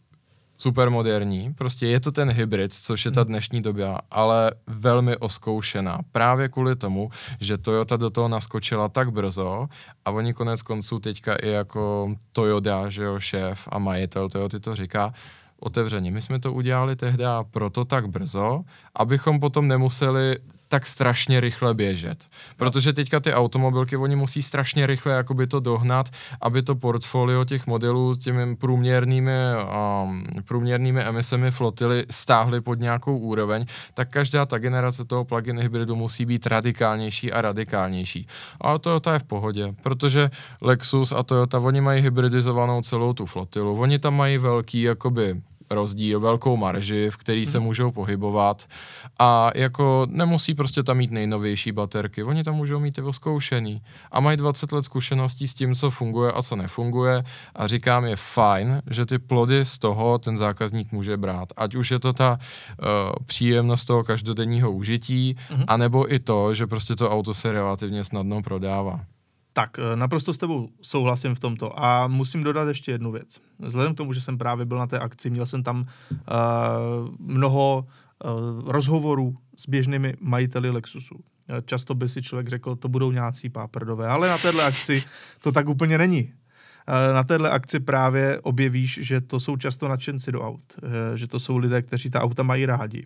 super 0.62 0.90
moderní, 0.90 1.54
prostě 1.54 1.88
je 1.88 2.00
to 2.00 2.12
ten 2.12 2.32
hybrid, 2.32 2.74
což 2.74 3.06
je 3.06 3.12
ta 3.12 3.24
dnešní 3.24 3.62
doba, 3.62 4.00
ale 4.12 4.52
velmi 4.68 5.18
oskoušená. 5.18 6.00
Právě 6.12 6.50
kvůli 6.50 6.76
tomu, 6.76 7.10
že 7.40 7.58
Toyota 7.58 7.98
do 7.98 8.10
toho 8.10 8.28
naskočila 8.28 8.90
tak 8.90 9.12
brzo 9.12 9.68
a 10.06 10.12
oni 10.12 10.34
konec 10.34 10.62
konců 10.62 11.00
teďka 11.00 11.36
i 11.36 11.50
jako 11.50 12.16
Toyota, 12.32 12.90
že 12.90 13.04
jo, 13.04 13.20
šéf 13.20 13.68
a 13.72 13.80
majitel 13.80 14.30
Toyota 14.30 14.60
to 14.60 14.76
říká, 14.76 15.14
otevřeně. 15.60 16.12
My 16.12 16.22
jsme 16.22 16.40
to 16.40 16.54
udělali 16.54 16.96
tehdy 16.96 17.26
a 17.26 17.44
proto 17.52 17.86
tak 17.86 18.08
brzo, 18.08 18.62
abychom 18.96 19.40
potom 19.40 19.68
nemuseli 19.68 20.38
tak 20.70 20.88
strašně 20.88 21.40
rychle 21.40 21.74
běžet. 21.74 22.28
Protože 22.58 22.94
teďka 22.94 23.20
ty 23.20 23.34
automobilky, 23.34 23.98
oni 23.98 24.16
musí 24.16 24.42
strašně 24.42 24.88
rychle 24.88 25.14
jakoby 25.14 25.48
to 25.48 25.60
dohnat, 25.60 26.10
aby 26.42 26.62
to 26.62 26.76
portfolio 26.76 27.46
těch 27.46 27.68
modelů 27.68 28.16
těmi 28.16 28.56
průměrnými, 28.56 29.32
um, 30.04 30.24
průměrnými 30.46 31.02
emisemi 31.02 31.52
flotily 31.52 32.06
stáhly 32.10 32.62
pod 32.62 32.80
nějakou 32.80 33.18
úroveň, 33.18 33.66
tak 33.94 34.10
každá 34.10 34.46
ta 34.46 34.58
generace 34.58 35.06
toho 35.06 35.26
plug-in 35.26 35.60
hybridu 35.60 35.96
musí 35.96 36.26
být 36.26 36.48
radikálnější 36.48 37.32
a 37.32 37.42
radikálnější. 37.42 38.28
A 38.62 38.78
Toyota 38.78 39.14
je 39.14 39.20
v 39.20 39.24
pohodě, 39.24 39.76
protože 39.84 40.30
Lexus 40.62 41.12
a 41.12 41.24
Toyota, 41.24 41.60
oni 41.60 41.82
mají 41.82 42.02
hybridizovanou 42.02 42.82
celou 42.82 43.14
tu 43.14 43.26
flotilu. 43.26 43.80
Oni 43.80 44.00
tam 44.00 44.16
mají 44.16 44.38
velký 44.38 44.82
jakoby 44.82 45.42
rozdíl, 45.70 46.20
velkou 46.20 46.58
marži, 46.58 47.10
v 47.10 47.18
který 47.18 47.46
se 47.46 47.60
můžou 47.60 47.92
pohybovat. 47.92 48.66
A 49.20 49.52
jako 49.56 50.08
nemusí 50.10 50.54
prostě 50.54 50.84
tam 50.84 50.98
mít 50.98 51.12
nejnovější 51.12 51.72
baterky, 51.72 52.24
oni 52.24 52.44
tam 52.44 52.56
můžou 52.56 52.80
mít 52.80 52.98
i 52.98 53.02
oskoušený 53.02 53.82
a 54.12 54.20
mají 54.20 54.38
20 54.38 54.72
let 54.72 54.86
zkušeností 54.86 55.48
s 55.48 55.54
tím, 55.54 55.76
co 55.76 55.90
funguje 55.90 56.32
a 56.32 56.42
co 56.42 56.56
nefunguje. 56.56 57.24
A 57.56 57.68
říkám, 57.68 58.06
je 58.06 58.16
fajn, 58.16 58.82
že 58.90 59.06
ty 59.06 59.20
plody 59.20 59.66
z 59.66 59.80
toho 59.80 60.18
ten 60.18 60.38
zákazník 60.38 60.92
může 60.92 61.18
brát, 61.18 61.50
ať 61.58 61.76
už 61.76 61.92
je 61.92 62.00
to 62.00 62.14
ta 62.14 62.40
uh, 62.40 62.86
příjemnost 63.26 63.86
toho 63.86 64.04
každodenního 64.04 64.72
užití, 64.72 65.36
anebo 65.68 66.14
i 66.14 66.20
to, 66.20 66.54
že 66.54 66.68
prostě 66.68 66.96
to 66.96 67.12
auto 67.12 67.34
se 67.34 67.52
relativně 67.52 68.04
snadno 68.04 68.42
prodává. 68.42 69.00
Tak, 69.60 69.80
eh, 69.80 69.96
naprosto 69.96 70.34
s 70.34 70.38
tebou 70.38 70.70
souhlasím 70.82 71.36
v 71.36 71.40
tomto. 71.40 71.80
A 71.80 72.08
musím 72.08 72.44
dodat 72.44 72.68
ještě 72.68 72.92
jednu 72.92 73.12
věc. 73.12 73.40
Vzhledem 73.60 73.94
k 73.94 73.98
tomu, 73.98 74.14
že 74.14 74.22
jsem 74.22 74.38
právě 74.38 74.66
byl 74.66 74.78
na 74.78 74.88
té 74.88 75.00
akci, 75.00 75.30
měl 75.30 75.46
jsem 75.46 75.64
tam 75.64 75.80
uh, 75.82 75.86
mnoho 77.20 77.86
uh, 77.86 78.72
rozhovorů 78.72 79.38
s 79.58 79.70
běžnými 79.70 80.16
majiteli 80.20 80.70
Lexusu. 80.70 81.16
Často 81.66 81.96
by 81.96 82.10
si 82.10 82.22
člověk 82.22 82.48
řekl, 82.48 82.76
to 82.76 82.90
budou 82.90 83.12
nějací 83.12 83.50
páprdové, 83.50 84.08
ale 84.08 84.30
na 84.30 84.38
téhle 84.38 84.66
akci 84.66 85.04
to 85.42 85.52
tak 85.52 85.70
úplně 85.70 85.98
není. 85.98 86.34
Na 87.14 87.24
téhle 87.24 87.50
akci 87.50 87.80
právě 87.80 88.40
objevíš, 88.40 89.00
že 89.02 89.22
to 89.22 89.40
jsou 89.40 89.58
často 89.58 89.88
nadšenci 89.88 90.32
do 90.32 90.42
aut, 90.42 90.76
že 91.16 91.28
to 91.28 91.40
jsou 91.40 91.58
lidé, 91.58 91.82
kteří 91.82 92.10
ta 92.10 92.22
auta 92.22 92.44
mají 92.44 92.66
rádi. 92.66 93.06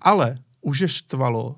Ale 0.00 0.38
už 0.60 0.78
je 0.78 0.88
štvalo 0.88 1.56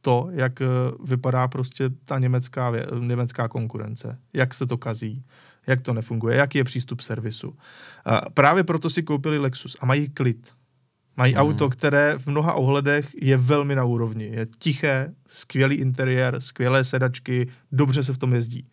to, 0.00 0.28
jak 0.32 0.62
eh, 0.62 0.66
vypadá 1.04 1.48
prostě 1.48 1.90
ta 2.04 2.18
německá, 2.18 2.72
německá 3.00 3.48
konkurence, 3.48 4.18
jak 4.32 4.54
se 4.54 4.66
to 4.66 4.78
kazí, 4.78 5.24
jak 5.66 5.80
to 5.80 5.92
nefunguje, 5.92 6.36
jaký 6.36 6.58
je 6.58 6.64
přístup 6.64 7.00
servisu. 7.00 7.56
A 8.04 8.30
právě 8.30 8.64
proto 8.64 8.90
si 8.90 9.02
koupili 9.02 9.38
Lexus 9.38 9.76
a 9.80 9.86
mají 9.86 10.08
klid. 10.08 10.52
Mají 11.16 11.32
mm. 11.32 11.40
auto, 11.40 11.70
které 11.70 12.18
v 12.18 12.26
mnoha 12.26 12.54
ohledech 12.54 13.10
je 13.22 13.36
velmi 13.36 13.74
na 13.74 13.84
úrovni. 13.84 14.24
Je 14.24 14.46
tiché, 14.58 15.14
skvělý 15.26 15.76
interiér, 15.76 16.40
skvělé 16.40 16.84
sedačky, 16.84 17.48
dobře 17.72 18.02
se 18.02 18.12
v 18.12 18.18
tom 18.18 18.34
jezdí. 18.34 18.66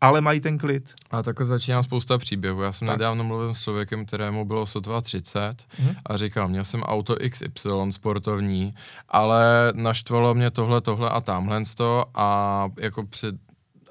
Ale 0.00 0.20
mají 0.20 0.40
ten 0.40 0.58
klid. 0.58 0.94
A 1.10 1.22
takhle 1.22 1.46
začíná 1.46 1.82
spousta 1.82 2.18
příběhů. 2.18 2.62
Já 2.62 2.72
jsem 2.72 2.88
Tak. 2.88 2.98
nedávno 2.98 3.24
mluvil 3.24 3.54
s 3.54 3.62
člověkem, 3.62 4.06
kterému 4.06 4.44
bylo 4.44 4.66
sotva 4.66 5.00
30 5.00 5.54
Mhm. 5.78 5.94
a 6.06 6.16
říkal, 6.16 6.48
měl 6.48 6.64
jsem 6.64 6.82
auto 6.82 7.16
XY 7.30 7.70
sportovní, 7.90 8.72
ale 9.08 9.72
naštvalo 9.74 10.34
mě 10.34 10.50
tohle, 10.50 10.80
tohle 10.80 11.10
a 11.10 11.20
tamhle 11.20 11.62
to 11.76 12.04
a 12.14 12.68
jako 12.78 13.06
před 13.06 13.34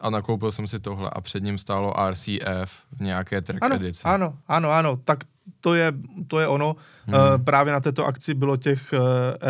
a 0.02 0.10
nakoupil 0.10 0.52
jsem 0.52 0.68
si 0.68 0.80
tohle 0.80 1.10
a 1.10 1.22
před 1.22 1.44
ním 1.44 1.58
stálo 1.58 1.94
RCF 2.10 2.72
v 2.98 3.00
nějaké 3.00 3.42
track 3.42 3.64
Ano, 3.64 3.76
edici. 3.76 4.02
ano, 4.04 4.34
ano, 4.48 4.70
ano. 4.70 4.98
Tak 5.06 5.20
to 5.60 5.74
je, 5.76 5.94
to 6.28 6.40
je 6.40 6.48
ono. 6.48 6.76
Hmm. 7.06 7.16
Uh, 7.16 7.44
právě 7.44 7.74
na 7.74 7.80
této 7.80 8.06
akci 8.06 8.34
bylo 8.34 8.58
těch 8.58 8.94
uh, 8.94 9.00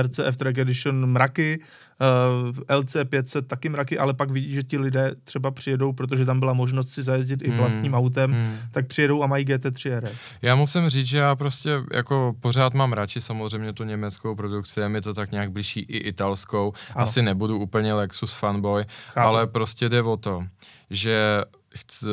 RCF 0.01 0.37
Track 0.37 0.57
Edition 0.57 1.05
mraky, 1.05 1.59
uh, 2.01 2.75
LC 2.77 2.95
500 3.09 3.47
taky 3.47 3.69
mraky, 3.69 3.97
ale 3.97 4.13
pak 4.13 4.31
vidí, 4.31 4.53
že 4.53 4.63
ti 4.63 4.77
lidé 4.77 5.11
třeba 5.23 5.51
přijedou, 5.51 5.93
protože 5.93 6.25
tam 6.25 6.39
byla 6.39 6.53
možnost 6.53 6.89
si 6.91 7.03
zajezdit 7.03 7.41
i 7.41 7.47
Hmm. 7.49 7.57
vlastním 7.57 7.93
autem, 7.93 8.31
Hmm. 8.31 8.55
tak 8.71 8.87
přijedou 8.87 9.23
a 9.23 9.27
mají 9.27 9.45
GT3 9.45 9.99
RS. 9.99 10.19
Já 10.41 10.55
musím 10.55 10.89
říct, 10.89 11.07
že 11.07 11.17
já 11.17 11.35
prostě 11.35 11.69
jako 11.93 12.33
pořád 12.39 12.73
mám 12.73 12.93
radši 12.93 13.21
samozřejmě 13.21 13.73
tu 13.73 13.83
německou 13.83 14.35
produkci, 14.35 14.79
je 14.79 14.89
mi 14.89 15.01
to 15.01 15.13
tak 15.13 15.31
nějak 15.31 15.51
blížší 15.51 15.79
i 15.79 15.97
italskou. 15.97 16.73
Ano. 16.95 17.03
Asi 17.03 17.21
nebudu 17.21 17.57
úplně 17.59 17.93
Lexus 17.93 18.33
fanboy, 18.33 18.85
Chápu. 19.13 19.27
ale 19.27 19.47
prostě 19.47 19.89
jde 19.89 20.01
o 20.03 20.17
to, 20.17 20.43
že 20.89 21.43
chc, 21.79 22.03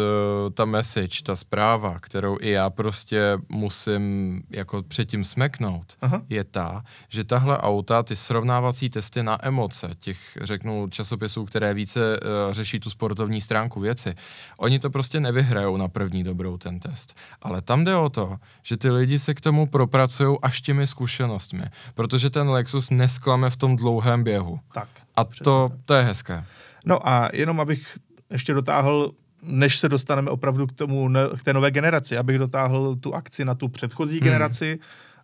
ta 0.54 0.64
message, 0.64 1.22
ta 1.22 1.36
zpráva, 1.36 1.98
kterou 2.00 2.36
i 2.40 2.50
já 2.50 2.70
prostě 2.70 3.38
musím 3.48 4.42
jako 4.50 4.82
předtím 4.82 5.24
smeknout, 5.24 5.96
Aha. 6.00 6.22
je 6.28 6.44
ta, 6.44 6.84
že 7.08 7.24
tahle 7.24 7.58
auta, 7.58 8.02
ty 8.02 8.16
srovnávací 8.16 8.90
testy 8.90 9.22
na 9.22 9.46
emoce, 9.46 9.90
těch 9.98 10.38
řeknu 10.40 10.88
časopisů, 10.88 11.44
které 11.44 11.74
více 11.74 12.20
uh, 12.20 12.52
řeší 12.52 12.80
tu 12.80 12.90
sportovní 12.90 13.40
stránku 13.40 13.80
věci, 13.80 14.14
oni 14.56 14.78
to 14.78 14.90
prostě 14.90 15.20
nevyhrajou 15.20 15.76
na 15.76 15.88
první 15.88 16.22
dobrou 16.22 16.56
ten 16.56 16.80
test. 16.80 17.14
Ale 17.42 17.62
tam 17.62 17.84
jde 17.84 17.96
o 17.96 18.08
to, 18.08 18.36
že 18.62 18.76
ty 18.76 18.90
lidi 18.90 19.18
se 19.18 19.34
k 19.34 19.40
tomu 19.40 19.66
propracují 19.66 20.38
až 20.42 20.60
těmi 20.60 20.86
zkušenostmi, 20.86 21.64
protože 21.94 22.30
ten 22.30 22.50
Lexus 22.50 22.90
nesklame 22.90 23.50
v 23.50 23.56
tom 23.56 23.76
dlouhém 23.76 24.24
běhu. 24.24 24.60
Tak. 24.74 24.88
A 25.16 25.24
to, 25.24 25.68
tak. 25.68 25.78
to 25.84 25.94
je 25.94 26.02
hezké. 26.02 26.44
No 26.84 27.08
a 27.08 27.28
jenom 27.32 27.60
abych 27.60 27.98
ještě 28.30 28.54
dotáhl, 28.54 29.12
než 29.42 29.78
se 29.78 29.88
dostaneme 29.88 30.30
opravdu 30.30 30.66
k 30.66 30.72
tomu, 30.72 31.10
k 31.38 31.42
té 31.42 31.52
nové 31.52 31.70
generaci, 31.70 32.16
abych 32.18 32.38
dotáhl 32.38 32.96
tu 32.96 33.14
akci 33.14 33.44
na 33.44 33.54
tu 33.54 33.68
předchozí 33.68 34.16
Hmm. 34.16 34.24
generaci. 34.24 34.78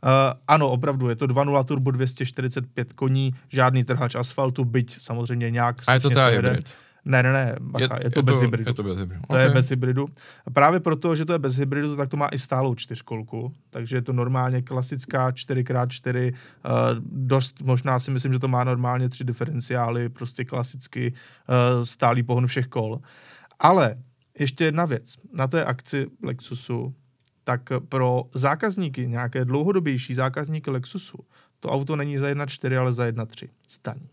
Uh, 0.04 0.10
ano, 0.48 0.68
opravdu, 0.70 1.08
je 1.08 1.16
to 1.16 1.26
2.0 1.26 1.64
turbo 1.64 1.90
245 1.90 2.92
koní, 2.92 3.34
žádný 3.48 3.84
trhač 3.84 4.14
asfaltu, 4.14 4.64
byť 4.64 5.02
samozřejmě 5.02 5.50
nějak... 5.50 5.76
A 5.86 5.94
je 5.94 6.00
to 6.00 6.10
ta 6.10 6.26
hybrid. 6.26 6.74
Ne, 7.04 7.22
ne, 7.22 7.32
ne, 7.32 7.56
bacha, 7.60 7.98
je, 7.98 8.04
je 8.06 8.10
to 8.10 8.22
bez 8.22 8.40
hybridu. 8.40 8.70
Je 8.70 8.74
to 8.74 8.82
bez 8.82 8.98
hybridu. 8.98 9.22
To 9.30 9.36
je 9.36 9.46
Ok. 9.48 9.54
bez 9.54 9.68
hybridu. 9.70 10.08
A 10.46 10.50
právě 10.50 10.80
proto, 10.80 11.16
že 11.16 11.24
to 11.24 11.32
je 11.32 11.38
bez 11.38 11.56
hybridu, 11.56 11.96
tak 11.96 12.08
to 12.08 12.16
má 12.16 12.28
i 12.32 12.38
stálou 12.38 12.74
čtyřkolku. 12.74 13.52
Takže 13.70 13.96
je 13.96 14.02
to 14.02 14.12
normálně 14.12 14.62
klasická 14.62 15.30
4x4. 15.30 16.32
Uh, 16.32 16.70
dost, 17.12 17.62
možná 17.62 17.98
si 17.98 18.10
myslím, 18.10 18.32
že 18.32 18.38
to 18.38 18.48
má 18.48 18.64
normálně 18.64 19.08
tři 19.08 19.24
diferenciály, 19.24 20.08
prostě 20.08 20.44
klasicky 20.44 21.12
uh, 21.12 21.84
stálý 21.84 22.22
pohon 22.22 22.46
všech 22.46 22.66
kol. 22.66 23.00
Ale 23.58 23.96
ještě 24.38 24.64
jedna 24.64 24.84
věc. 24.84 25.14
Na 25.32 25.46
té 25.46 25.64
akci 25.64 26.06
Lexusu, 26.22 26.94
tak 27.44 27.60
pro 27.88 28.24
zákazníky, 28.34 29.06
nějaké 29.06 29.44
dlouhodobější 29.44 30.14
zákazníky 30.14 30.70
Lexusu, 30.70 31.18
to 31.60 31.68
auto 31.70 31.96
není 31.96 32.18
za 32.18 32.26
1.4, 32.26 32.80
ale 32.80 32.92
za 32.92 33.06
1.3 33.06 33.48
staní. 33.66 34.08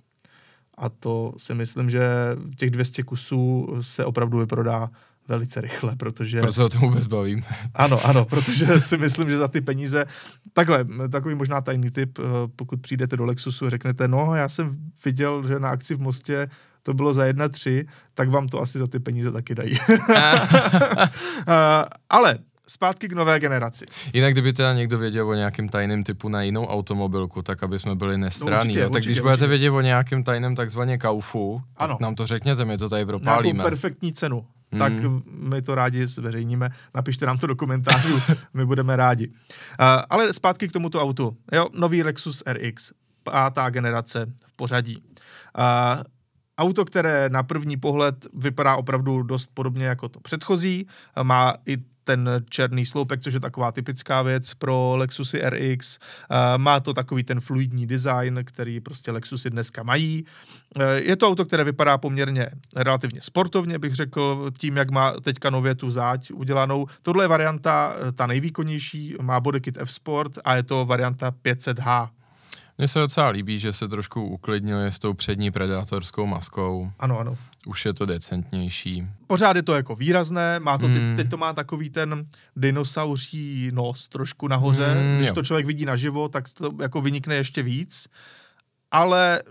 A 0.77 0.89
to 0.89 1.33
si 1.37 1.53
myslím, 1.53 1.89
že 1.89 2.09
těch 2.57 2.69
200 2.69 3.03
kusů 3.03 3.67
se 3.81 4.05
opravdu 4.05 4.37
vyprodá 4.37 4.89
velice 5.27 5.61
rychle, 5.61 5.95
protože... 5.95 6.41
Proč 6.41 6.55
se 6.55 6.63
o 6.63 6.69
tom 6.69 6.81
vůbec 6.81 7.07
bavím? 7.07 7.43
Ano, 7.73 8.05
ano, 8.05 8.25
protože 8.25 8.81
si 8.81 8.97
myslím, 8.97 9.29
že 9.29 9.37
za 9.37 9.47
ty 9.47 9.61
peníze... 9.61 10.05
Takhle, 10.53 10.85
takový 11.11 11.35
možná 11.35 11.61
tajný 11.61 11.91
tip, 11.91 12.19
eh, 12.19 12.23
pokud 12.55 12.81
přijdete 12.81 13.17
do 13.17 13.25
Lexusu, 13.25 13.69
řeknete, 13.69 14.07
no, 14.07 14.35
já 14.35 14.49
jsem 14.49 14.77
viděl, 15.05 15.47
že 15.47 15.59
na 15.59 15.69
akci 15.69 15.95
v 15.95 15.99
Mostě 15.99 16.49
to 16.83 16.93
bylo 16.93 17.13
za 17.13 17.25
1,3, 17.25 17.85
tak 18.13 18.29
vám 18.29 18.47
to 18.47 18.61
asi 18.61 18.79
za 18.79 18.87
ty 18.87 18.99
peníze 18.99 19.31
taky 19.31 19.55
dají. 19.55 19.77
Ale 22.09 22.37
zpátky 22.67 23.07
k 23.07 23.13
nové 23.13 23.39
generaci. 23.39 23.85
Jinak, 24.13 24.31
kdyby 24.33 24.53
teda 24.53 24.73
někdo 24.73 24.97
věděl 24.97 25.29
o 25.29 25.33
nějakém 25.33 25.69
tajném 25.69 26.03
typu 26.03 26.29
na 26.29 26.41
jinou 26.41 26.65
automobilku, 26.65 27.41
tak 27.41 27.63
aby 27.63 27.79
jsme 27.79 27.95
byli 27.95 28.17
nestraní. 28.17 28.55
určitě, 28.61 28.79
jo? 28.79 28.85
Tak 28.89 28.93
určitě, 28.95 29.09
když 29.09 29.19
budete 29.19 29.33
určitě. 29.35 29.47
vědět 29.47 29.69
o 29.69 29.81
nějakém 29.81 30.23
tajném 30.23 30.55
takzvaně 30.55 30.97
kaufu, 30.97 31.61
Ano. 31.77 31.93
tak 31.93 32.01
nám 32.01 32.15
to 32.15 32.27
řekněte, 32.27 32.65
my 32.65 32.77
to 32.77 32.89
tady 32.89 32.99
Nějakou 33.05 33.09
propálíme. 33.19 33.63
perfektní 33.63 34.13
cenu. 34.13 34.45
mm. 34.71 34.79
tak 34.79 34.93
my 35.25 35.61
to 35.61 35.75
rádi 35.75 36.07
zveřejníme. 36.07 36.69
Napište 36.95 37.25
nám 37.25 37.37
to 37.37 37.47
do 37.47 37.55
komentářů, 37.55 38.19
my 38.53 38.65
budeme 38.65 38.95
rádi. 38.95 39.27
Uh, 39.27 39.33
ale 40.09 40.33
zpátky 40.33 40.67
k 40.67 40.71
tomuto 40.71 41.01
autu. 41.01 41.37
Jo, 41.53 41.67
nový 41.73 42.03
Lexus 42.03 42.43
RX, 42.47 42.91
pátá 43.23 43.69
generace 43.69 44.25
v 44.47 44.53
pořadí. 44.53 44.97
Uh, 45.57 46.03
Auto, 46.59 46.85
které 46.85 47.29
na 47.29 47.43
první 47.43 47.77
pohled 47.77 48.27
vypadá 48.33 48.75
opravdu 48.75 49.23
dost 49.23 49.49
podobně 49.53 49.85
jako 49.85 50.09
to 50.09 50.19
předchozí, 50.19 50.87
má 51.23 51.53
i 51.65 51.77
ten 52.03 52.29
černý 52.49 52.85
sloupek, 52.85 53.21
což 53.21 53.33
je 53.33 53.39
taková 53.39 53.71
typická 53.71 54.21
věc 54.21 54.53
pro 54.53 54.93
Lexusy 54.95 55.41
RX. 55.49 55.99
Má 56.57 56.79
to 56.79 56.93
takový 56.93 57.23
ten 57.23 57.39
fluidní 57.39 57.87
design, 57.87 58.41
který 58.43 58.79
prostě 58.79 59.11
Lexusy 59.11 59.49
dneska 59.49 59.83
mají. 59.83 60.25
Je 60.95 61.15
to 61.15 61.27
auto, 61.27 61.45
které 61.45 61.63
vypadá 61.63 61.97
poměrně 61.97 62.49
relativně 62.75 63.21
sportovně, 63.21 63.79
bych 63.79 63.95
řekl, 63.95 64.51
tím, 64.57 64.77
jak 64.77 64.91
má 64.91 65.11
teďka 65.11 65.49
nově 65.49 65.75
tu 65.75 65.91
záď 65.91 66.31
udělanou. 66.31 66.85
Tohle 67.01 67.23
je 67.23 67.27
varianta, 67.27 67.95
ta 68.15 68.27
nejvýkonnější, 68.27 69.15
má 69.21 69.39
bodykit 69.39 69.77
F-Sport 69.77 70.31
a 70.43 70.55
je 70.55 70.63
to 70.63 70.85
varianta 70.85 71.31
500H. 71.31 72.09
Mně 72.79 72.87
se 72.87 72.99
docela 72.99 73.29
líbí, 73.29 73.59
že 73.59 73.73
se 73.73 73.87
trošku 73.87 74.23
uklidnili 74.23 74.87
s 74.87 74.99
tou 74.99 75.13
přední 75.13 75.51
predátorskou 75.51 76.25
maskou. 76.25 76.91
Ano, 76.99 77.19
ano. 77.19 77.37
Už 77.67 77.85
je 77.85 77.93
to 77.93 78.05
decentnější. 78.05 79.07
Pořád 79.27 79.55
je 79.55 79.63
to 79.63 79.75
jako 79.75 79.95
výrazné, 79.95 80.59
má 80.59 80.77
to, 80.77 80.87
mm. 80.87 80.93
teď, 80.93 81.03
hmm. 81.03 81.15
teď 81.15 81.29
to 81.29 81.37
má 81.37 81.53
takový 81.53 81.89
ten 81.89 82.25
dinosauří 82.55 83.71
nos 83.73 84.09
trošku 84.09 84.47
nahoře. 84.47 84.95
Mm, 84.95 85.17
Když 85.17 85.29
jo. 85.29 85.35
to 85.35 85.43
člověk 85.43 85.65
vidí 85.65 85.85
naživo, 85.85 86.29
tak 86.29 86.45
to 86.53 86.71
jako 86.81 87.01
vynikne 87.01 87.35
ještě 87.35 87.63
víc. 87.63 88.07
Ale 88.91 89.41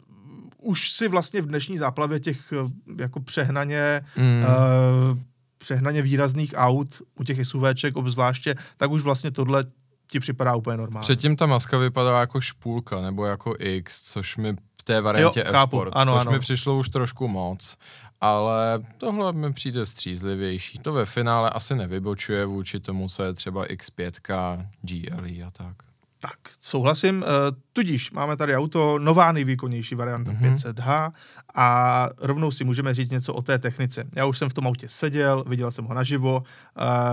už 0.58 0.92
si 0.92 1.08
vlastně 1.08 1.42
v 1.42 1.46
dnešní 1.46 1.78
záplavě 1.78 2.20
těch 2.20 2.52
jako 2.98 3.20
přehnaně 3.20 4.00
mm. 4.16 4.42
uh, 4.42 5.18
přehnaně 5.58 6.02
výrazných 6.02 6.54
aut, 6.56 7.02
u 7.14 7.24
těch 7.24 7.46
SUVček 7.46 7.96
obzvláště, 7.96 8.54
tak 8.76 8.90
už 8.90 9.02
vlastně 9.02 9.30
tohle 9.30 9.64
ti 10.10 10.20
připadá 10.20 10.56
úplně 10.56 10.76
normálně. 10.76 11.04
Předtím 11.04 11.36
ta 11.36 11.46
maska 11.46 11.78
vypadala 11.78 12.20
jako 12.20 12.40
špůlka 12.40 13.00
nebo 13.00 13.24
jako 13.24 13.54
X, 13.58 14.02
což 14.02 14.36
mi 14.36 14.52
v 14.80 14.84
té 14.84 15.00
variantě 15.00 15.40
jo, 15.40 15.52
F-Sport, 15.54 15.92
ano, 15.96 16.12
což 16.12 16.20
ano. 16.20 16.30
mi 16.30 16.38
přišlo 16.38 16.78
už 16.78 16.88
trošku 16.88 17.28
moc. 17.28 17.76
Ale 18.20 18.82
tohle 18.96 19.32
mi 19.32 19.52
přijde 19.52 19.86
střízlivější. 19.86 20.78
To 20.78 20.92
ve 20.92 21.06
finále 21.06 21.50
asi 21.50 21.74
nevybočuje 21.74 22.46
vůči 22.46 22.80
tomu, 22.80 23.08
co 23.08 23.22
je 23.22 23.32
třeba 23.32 23.66
X5, 23.66 24.66
GLE 24.82 25.46
a 25.46 25.50
tak. 25.50 25.87
Tak, 26.20 26.38
souhlasím. 26.60 27.24
Eh, 27.24 27.56
tudíž 27.72 28.10
máme 28.10 28.36
tady 28.36 28.56
auto, 28.56 28.98
nová 28.98 29.32
nejvýkonnější 29.32 29.94
varianta 29.94 30.32
mm-hmm. 30.32 30.54
500H 30.54 31.12
a 31.54 32.08
rovnou 32.18 32.50
si 32.50 32.64
můžeme 32.64 32.94
říct 32.94 33.10
něco 33.10 33.34
o 33.34 33.42
té 33.42 33.58
technice. 33.58 34.04
Já 34.16 34.26
už 34.26 34.38
jsem 34.38 34.48
v 34.48 34.54
tom 34.54 34.66
autě 34.66 34.88
seděl, 34.88 35.44
viděl 35.46 35.70
jsem 35.70 35.84
ho 35.84 35.94
naživo, 35.94 36.42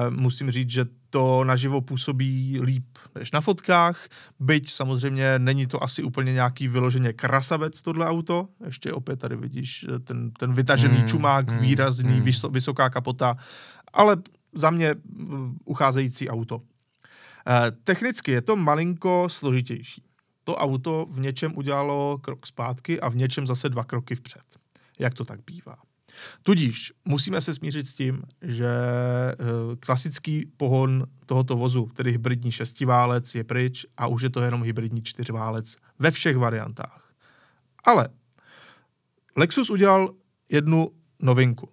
musím 0.10 0.52
říct, 0.52 0.70
že 0.70 0.86
to 1.16 1.44
naživo 1.44 1.82
působí 1.82 2.60
líp 2.62 2.86
než 3.16 3.32
na 3.32 3.42
fotkách, 3.42 4.08
byť 4.40 4.72
samozřejmě 4.72 5.40
není 5.40 5.68
to 5.68 5.84
asi 5.84 6.04
úplně 6.04 6.34
nějaký 6.34 6.68
vyloženě 6.68 7.14
krasavec 7.14 7.82
tohle 7.82 8.08
auto, 8.08 8.48
ještě 8.66 8.94
opět 8.94 9.20
tady 9.20 9.36
vidíš 9.36 9.86
eh, 9.90 10.00
ten, 10.00 10.32
ten 10.32 10.54
vytažený 10.54 10.98
mm, 10.98 11.08
čumák, 11.08 11.50
mm, 11.50 11.58
výrazný, 11.58 12.20
mm. 12.20 12.52
vysoká 12.52 12.90
kapota, 12.90 13.36
ale 13.94 14.18
za 14.54 14.70
mě 14.70 14.96
mm, 15.16 15.58
ucházející 15.66 16.30
auto. 16.30 16.62
Eh, 17.48 17.72
technicky 17.84 18.32
je 18.32 18.42
to 18.42 18.56
malinko 18.56 19.28
složitější. 19.30 20.04
To 20.44 20.56
auto 20.56 21.08
v 21.10 21.20
něčem 21.20 21.58
udělalo 21.58 22.18
krok 22.18 22.48
zpátky 22.48 23.02
a 23.02 23.10
v 23.10 23.16
něčem 23.16 23.48
zase 23.48 23.70
dva 23.70 23.84
kroky 23.84 24.16
vpřed. 24.16 24.44
Jak 25.00 25.14
to 25.14 25.26
tak 25.26 25.40
bývá. 25.46 25.76
Tudíž 26.44 26.94
musíme 27.06 27.42
se 27.42 27.54
smířit 27.54 27.88
s 27.88 27.94
tím, 27.94 28.24
že 28.42 28.68
eh, 28.68 29.36
klasický 29.80 30.46
pohon 30.58 31.08
tohoto 31.26 31.56
vozu, 31.56 31.90
tedy 31.94 32.12
hybridní 32.12 32.52
šestiválec, 32.52 33.36
je 33.36 33.44
pryč 33.44 33.86
a 33.98 34.08
už 34.08 34.22
je 34.22 34.30
to 34.30 34.42
jenom 34.42 34.64
hybridní 34.64 35.02
čtyřválec 35.02 35.76
ve 36.00 36.12
všech 36.12 36.38
variantách. 36.38 37.14
Ale 37.84 38.10
Lexus 39.38 39.70
udělal 39.70 40.14
jednu 40.50 40.92
novinku. 41.20 41.70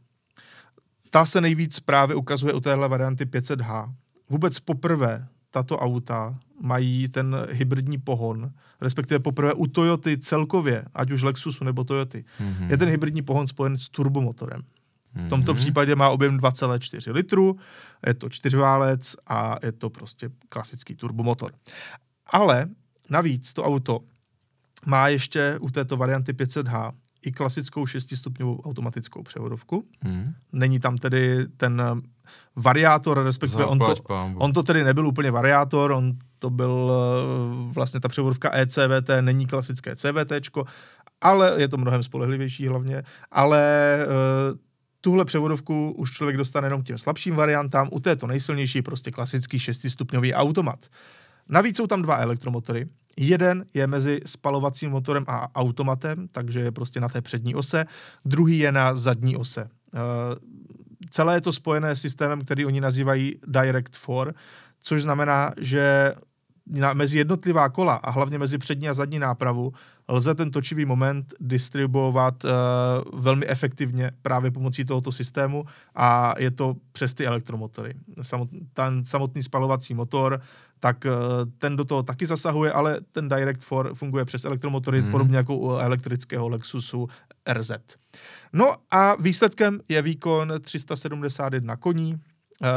Ta 1.11 1.27
se 1.27 1.41
nejvíc 1.41 1.81
právě 1.81 2.17
ukazuje 2.17 2.53
u 2.53 2.61
téhle 2.61 2.89
varianty 2.89 3.25
500H. 3.25 3.95
Vůbec 4.29 4.61
poprvé 4.61 5.29
tato 5.53 5.79
auta 5.79 6.39
mají 6.61 7.09
ten 7.09 7.37
hybridní 7.51 7.99
pohon, 7.99 8.53
respektive 8.81 9.21
poprvé 9.21 9.55
u 9.55 9.67
Toyoty 9.67 10.19
celkově, 10.19 10.85
ať 10.95 11.11
už 11.11 11.23
Lexusu 11.23 11.65
nebo 11.65 11.85
Toyoty, 11.85 12.25
mm-hmm. 12.41 12.71
je 12.71 12.77
ten 12.77 12.89
hybridní 12.89 13.23
pohon 13.23 13.47
spojen 13.47 13.77
s 13.77 13.89
turbomotorem. 13.89 14.63
V 15.15 15.29
tomto 15.29 15.53
mm-hmm. 15.53 15.57
případě 15.57 15.97
má 15.97 16.09
objem 16.09 16.39
2,4 16.39 17.13
litru, 17.13 17.57
je 18.07 18.15
to 18.15 18.29
čtyřválec 18.29 19.17
a 19.27 19.57
je 19.63 19.73
to 19.73 19.91
prostě 19.91 20.31
klasický 20.49 20.95
turbomotor. 20.95 21.53
Ale 22.27 22.67
navíc 23.11 23.53
to 23.53 23.65
auto 23.65 24.01
má 24.87 25.09
ještě 25.09 25.59
u 25.61 25.71
této 25.71 25.97
varianty 25.97 26.33
500H 26.33 26.93
i 27.23 27.33
klasickou 27.33 27.87
šestistupňovou 27.87 28.61
automatickou 28.61 29.23
převodovku. 29.23 29.85
Hmm. 30.01 30.35
Není 30.53 30.81
tam 30.81 30.99
tedy 30.99 31.47
ten 31.57 31.83
variátor, 32.57 33.25
respektive 33.25 33.65
on 33.65 33.79
to, 33.79 33.95
on 34.35 34.53
to 34.53 34.63
tedy 34.63 34.85
nebyl 34.85 35.07
úplně 35.07 35.31
variátor, 35.31 35.91
on 35.93 36.13
to 36.39 36.51
byl 36.51 36.93
eh, 36.93 37.73
vlastně 37.73 38.01
ta 38.01 38.09
převodovka 38.09 38.57
ECVT, 38.57 39.11
není 39.21 39.47
klasické 39.47 39.97
CVT, 39.97 40.33
ale 41.21 41.55
je 41.57 41.69
to 41.69 41.77
mnohem 41.77 42.03
spolehlivější 42.03 42.69
hlavně, 42.69 43.03
ale 43.31 43.97
uh, 44.07 44.59
tuhle 45.01 45.25
převodovku 45.25 45.91
už 45.91 46.13
člověk 46.13 46.37
dostane 46.37 46.67
jenom 46.67 46.83
k 46.83 46.87
těm 46.87 46.99
slabším 46.99 47.35
variantám, 47.35 47.89
u 47.93 48.01
této 48.01 48.27
nejsilnější 48.27 48.83
prostě 48.83 49.11
klasický 49.11 49.59
šestistupňový 49.59 50.35
automat. 50.35 50.79
Navíc 51.49 51.77
jsou 51.77 51.87
tam 51.87 52.03
dva 52.03 52.17
elektromotory, 52.17 52.89
Jeden 53.17 53.65
je 53.75 53.87
mezi 53.87 54.21
spalovacím 54.27 54.91
motorem 54.91 55.25
a 55.27 55.55
automatem, 55.55 56.29
takže 56.33 56.61
je 56.61 56.73
prostě 56.73 57.01
na 57.01 57.09
té 57.09 57.23
přední 57.23 57.55
ose, 57.55 57.85
druhý 58.25 58.59
je 58.59 58.73
na 58.73 58.97
zadní 58.97 59.37
ose. 59.37 59.65
Uh, 59.65 60.01
celé 61.11 61.35
je 61.37 61.41
to 61.41 61.53
spojené 61.53 61.97
s 61.97 62.01
systémem, 62.01 62.41
který 62.41 62.67
oni 62.67 62.81
nazývají 62.81 63.35
Direct 63.47 63.97
4, 63.97 64.33
což 64.81 65.03
znamená, 65.03 65.53
že 65.61 66.15
na, 66.67 66.93
mezi 66.93 67.19
jednotlivá 67.19 67.69
kola 67.69 67.95
a 67.95 68.11
hlavně 68.11 68.39
mezi 68.39 68.59
přední 68.59 68.89
a 68.89 68.95
zadní 68.95 69.19
nápravu 69.19 69.73
lze 70.09 70.35
ten 70.35 70.51
točivý 70.51 70.85
moment 70.85 71.35
distribuovat 71.41 72.45
uh, 72.45 72.51
velmi 73.21 73.47
efektivně 73.47 74.11
právě 74.23 74.51
pomocí 74.51 74.85
tohoto 74.85 75.13
systému 75.13 75.65
a 75.95 76.35
je 76.39 76.51
to 76.51 76.75
přes 76.93 77.15
ty 77.15 77.27
elektromotory. 77.27 77.95
Samot, 78.23 78.49
ten 78.73 79.05
samotný 79.05 79.43
spalovací 79.43 79.95
motor 79.95 80.41
tak 80.81 81.05
uh, 81.05 81.13
ten 81.59 81.77
do 81.77 81.85
toho 81.85 82.03
taky 82.03 82.27
zasahuje, 82.27 82.73
ale 82.73 83.01
ten 83.13 83.29
Direct 83.29 83.65
4 83.65 83.83
funguje 83.95 84.25
přes 84.25 84.45
elektromotory, 84.45 85.01
hmm. 85.01 85.11
podobně 85.11 85.37
jako 85.37 85.57
u 85.57 85.71
elektrického 85.71 86.49
Lexusu 86.49 87.09
RZ. 87.53 87.73
No 88.53 88.77
a 88.91 89.15
výsledkem 89.23 89.81
je 89.89 90.03
výkon 90.03 90.53
371 90.61 91.77
koní, 91.77 92.21
Uh, 92.63 92.69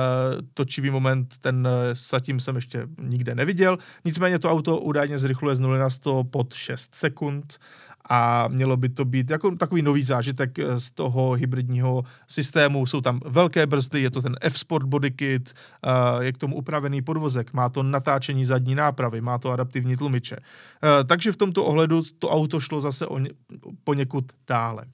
točivý 0.53 0.89
moment, 0.89 1.37
ten 1.41 1.67
uh, 1.67 1.73
zatím 1.93 2.39
jsem 2.39 2.55
ještě 2.55 2.87
nikde 3.01 3.35
neviděl. 3.35 3.77
Nicméně 4.05 4.39
to 4.39 4.51
auto 4.51 4.77
údajně 4.77 5.19
zrychluje 5.19 5.55
z 5.55 5.59
0 5.59 5.77
na 5.77 5.89
100 5.89 6.23
pod 6.23 6.53
6 6.53 6.95
sekund 6.95 7.57
a 8.09 8.47
mělo 8.47 8.77
by 8.77 8.89
to 8.89 9.05
být 9.05 9.29
jako 9.29 9.55
takový 9.55 9.81
nový 9.81 10.03
zážitek 10.03 10.59
eh, 10.59 10.79
z 10.79 10.91
toho 10.91 11.31
hybridního 11.31 12.03
systému. 12.27 12.85
Jsou 12.85 13.01
tam 13.01 13.19
velké 13.25 13.67
brzdy, 13.67 14.01
je 14.01 14.11
to 14.11 14.21
ten 14.21 14.35
F-Sport 14.41 14.85
Body 14.85 15.11
Kit, 15.11 15.53
je 16.19 16.33
k 16.33 16.37
tomu 16.37 16.55
upravený 16.55 17.01
podvozek, 17.01 17.53
má 17.53 17.69
to 17.69 17.83
natáčení 17.83 18.45
zadní 18.45 18.75
nápravy, 18.75 19.21
má 19.21 19.37
to 19.37 19.51
adaptivní 19.51 19.97
tlmiče. 19.97 20.35
Takže 21.05 21.31
v 21.31 21.37
tomto 21.37 21.65
ohledu 21.65 22.03
to 22.19 22.29
auto 22.29 22.59
šlo 22.59 22.81
zase 22.81 23.07
o 23.07 23.19
ně, 23.19 23.29
poněkud 23.83 24.25
dále. 24.47 24.85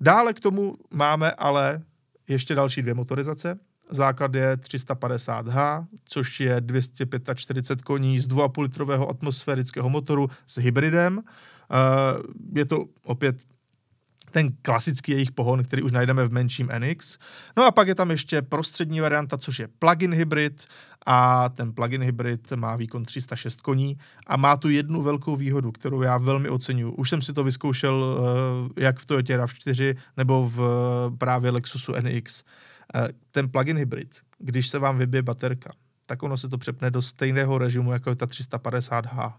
Dále 0.00 0.32
k 0.32 0.40
tomu 0.40 0.76
máme 0.90 1.30
ale 1.30 1.82
ještě 2.28 2.54
další 2.54 2.82
dvě 2.82 2.94
motorizace. 2.94 3.58
Základ 3.90 4.34
je 4.34 4.56
350H, 4.56 5.86
což 6.04 6.40
je 6.40 6.60
245 6.60 7.82
koní 7.82 8.20
z 8.20 8.28
2,5 8.28 8.62
litrového 8.62 9.10
atmosférického 9.10 9.88
motoru 9.88 10.30
s 10.46 10.58
hybridem. 10.58 11.22
Eh, 11.26 11.53
je 12.54 12.64
to 12.64 12.84
opět 13.02 13.36
ten 14.34 14.52
klasický 14.62 15.12
jejich 15.12 15.32
pohon, 15.32 15.62
který 15.62 15.82
už 15.82 15.92
najdeme 15.92 16.28
v 16.28 16.32
menším 16.32 16.68
NX. 16.78 17.18
No 17.56 17.64
a 17.64 17.70
pak 17.70 17.88
je 17.88 17.94
tam 17.94 18.10
ještě 18.10 18.42
prostřední 18.42 19.00
varianta, 19.00 19.38
což 19.38 19.58
je 19.58 19.68
plug-in 19.78 20.14
hybrid 20.14 20.66
a 21.06 21.48
ten 21.48 21.72
plug-in 21.72 22.02
hybrid 22.02 22.52
má 22.52 22.76
výkon 22.76 23.04
306 23.04 23.60
koní 23.60 23.98
a 24.26 24.36
má 24.36 24.56
tu 24.56 24.68
jednu 24.68 25.02
velkou 25.02 25.36
výhodu, 25.36 25.72
kterou 25.72 26.02
já 26.02 26.18
velmi 26.18 26.48
oceňuji. 26.48 26.92
Už 26.92 27.10
jsem 27.10 27.22
si 27.22 27.32
to 27.32 27.44
vyzkoušel 27.44 28.18
eh, 28.76 28.82
jak 28.84 28.98
v 28.98 29.06
Toyota 29.06 29.34
RAV4 29.34 29.96
nebo 30.16 30.50
v 30.54 30.60
právě 31.18 31.50
Lexusu 31.50 31.92
NX. 31.92 32.42
Eh, 32.94 33.08
ten 33.30 33.48
plug-in 33.50 33.76
hybrid, 33.76 34.14
když 34.38 34.68
se 34.68 34.78
vám 34.78 34.98
vybije 34.98 35.22
baterka, 35.22 35.70
tak 36.06 36.22
ono 36.22 36.36
se 36.36 36.48
to 36.48 36.58
přepne 36.58 36.90
do 36.90 37.02
stejného 37.02 37.58
režimu, 37.58 37.92
jako 37.92 38.10
je 38.10 38.16
ta 38.16 38.26
350H. 38.26 39.32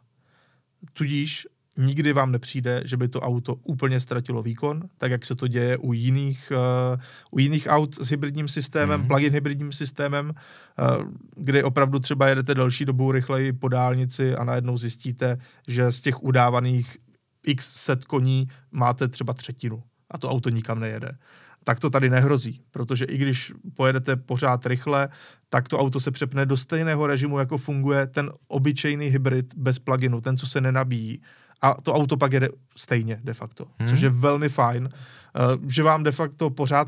Tudíž 0.94 1.48
nikdy 1.78 2.14
vám 2.14 2.32
nepřijde, 2.32 2.82
že 2.86 2.98
by 2.98 3.08
to 3.08 3.22
auto 3.22 3.56
úplně 3.56 4.00
ztratilo 4.00 4.44
výkon, 4.44 4.84
tak 4.98 5.12
jak 5.12 5.26
se 5.26 5.36
to 5.36 5.48
děje 5.48 5.78
u 5.78 5.94
jiných, 5.94 6.52
uh, 6.52 7.02
u 7.32 7.40
jiných 7.40 7.68
aut 7.70 7.96
s 7.96 8.10
hybridním 8.10 8.48
systémem, 8.48 9.02
mm-hmm. 9.02 9.08
plug-in 9.08 9.34
hybridním 9.34 9.72
systémem, 9.72 10.30
uh, 10.30 11.12
kdy 11.36 11.64
opravdu 11.64 12.00
třeba 12.00 12.28
jedete 12.28 12.56
delší 12.56 12.86
dobu 12.86 13.12
rychleji 13.12 13.54
po 13.54 13.68
dálnici 13.68 14.36
a 14.36 14.44
najednou 14.44 14.78
zjistíte, 14.78 15.38
že 15.68 15.92
z 15.92 16.02
těch 16.02 16.24
udávaných 16.24 16.98
x 17.44 17.76
set 17.76 18.06
koní 18.06 18.48
máte 18.72 19.08
třeba 19.08 19.34
třetinu 19.34 19.84
a 20.12 20.18
to 20.18 20.30
auto 20.30 20.50
nikam 20.50 20.80
nejede 20.80 21.18
tak 21.66 21.80
to 21.80 21.90
tady 21.90 22.10
nehrozí, 22.10 22.62
protože 22.72 23.06
i 23.06 23.18
když 23.18 23.54
pojedete 23.74 24.16
pořád 24.16 24.66
rychle, 24.66 25.10
tak 25.50 25.68
to 25.68 25.80
auto 25.80 26.00
se 26.00 26.12
přepne 26.12 26.46
do 26.46 26.58
stejného 26.58 27.08
režimu, 27.08 27.40
jako 27.40 27.58
funguje 27.58 28.08
ten 28.08 28.32
obyčejný 28.48 29.08
hybrid 29.08 29.54
bez 29.56 29.80
pluginu, 29.80 30.22
ten, 30.22 30.38
co 30.38 30.48
se 30.48 30.62
nenabíjí. 30.62 31.22
A 31.62 31.82
to 31.82 31.94
auto 31.94 32.18
pak 32.18 32.34
jede 32.34 32.50
stejně 32.76 33.20
de 33.24 33.34
facto, 33.34 33.66
hmm. 33.80 33.90
což 33.90 34.02
je 34.02 34.10
velmi 34.10 34.50
fajn, 34.50 34.90
uh, 34.90 35.70
že 35.70 35.84
vám 35.84 36.04
de 36.04 36.12
facto 36.12 36.50
pořád 36.50 36.88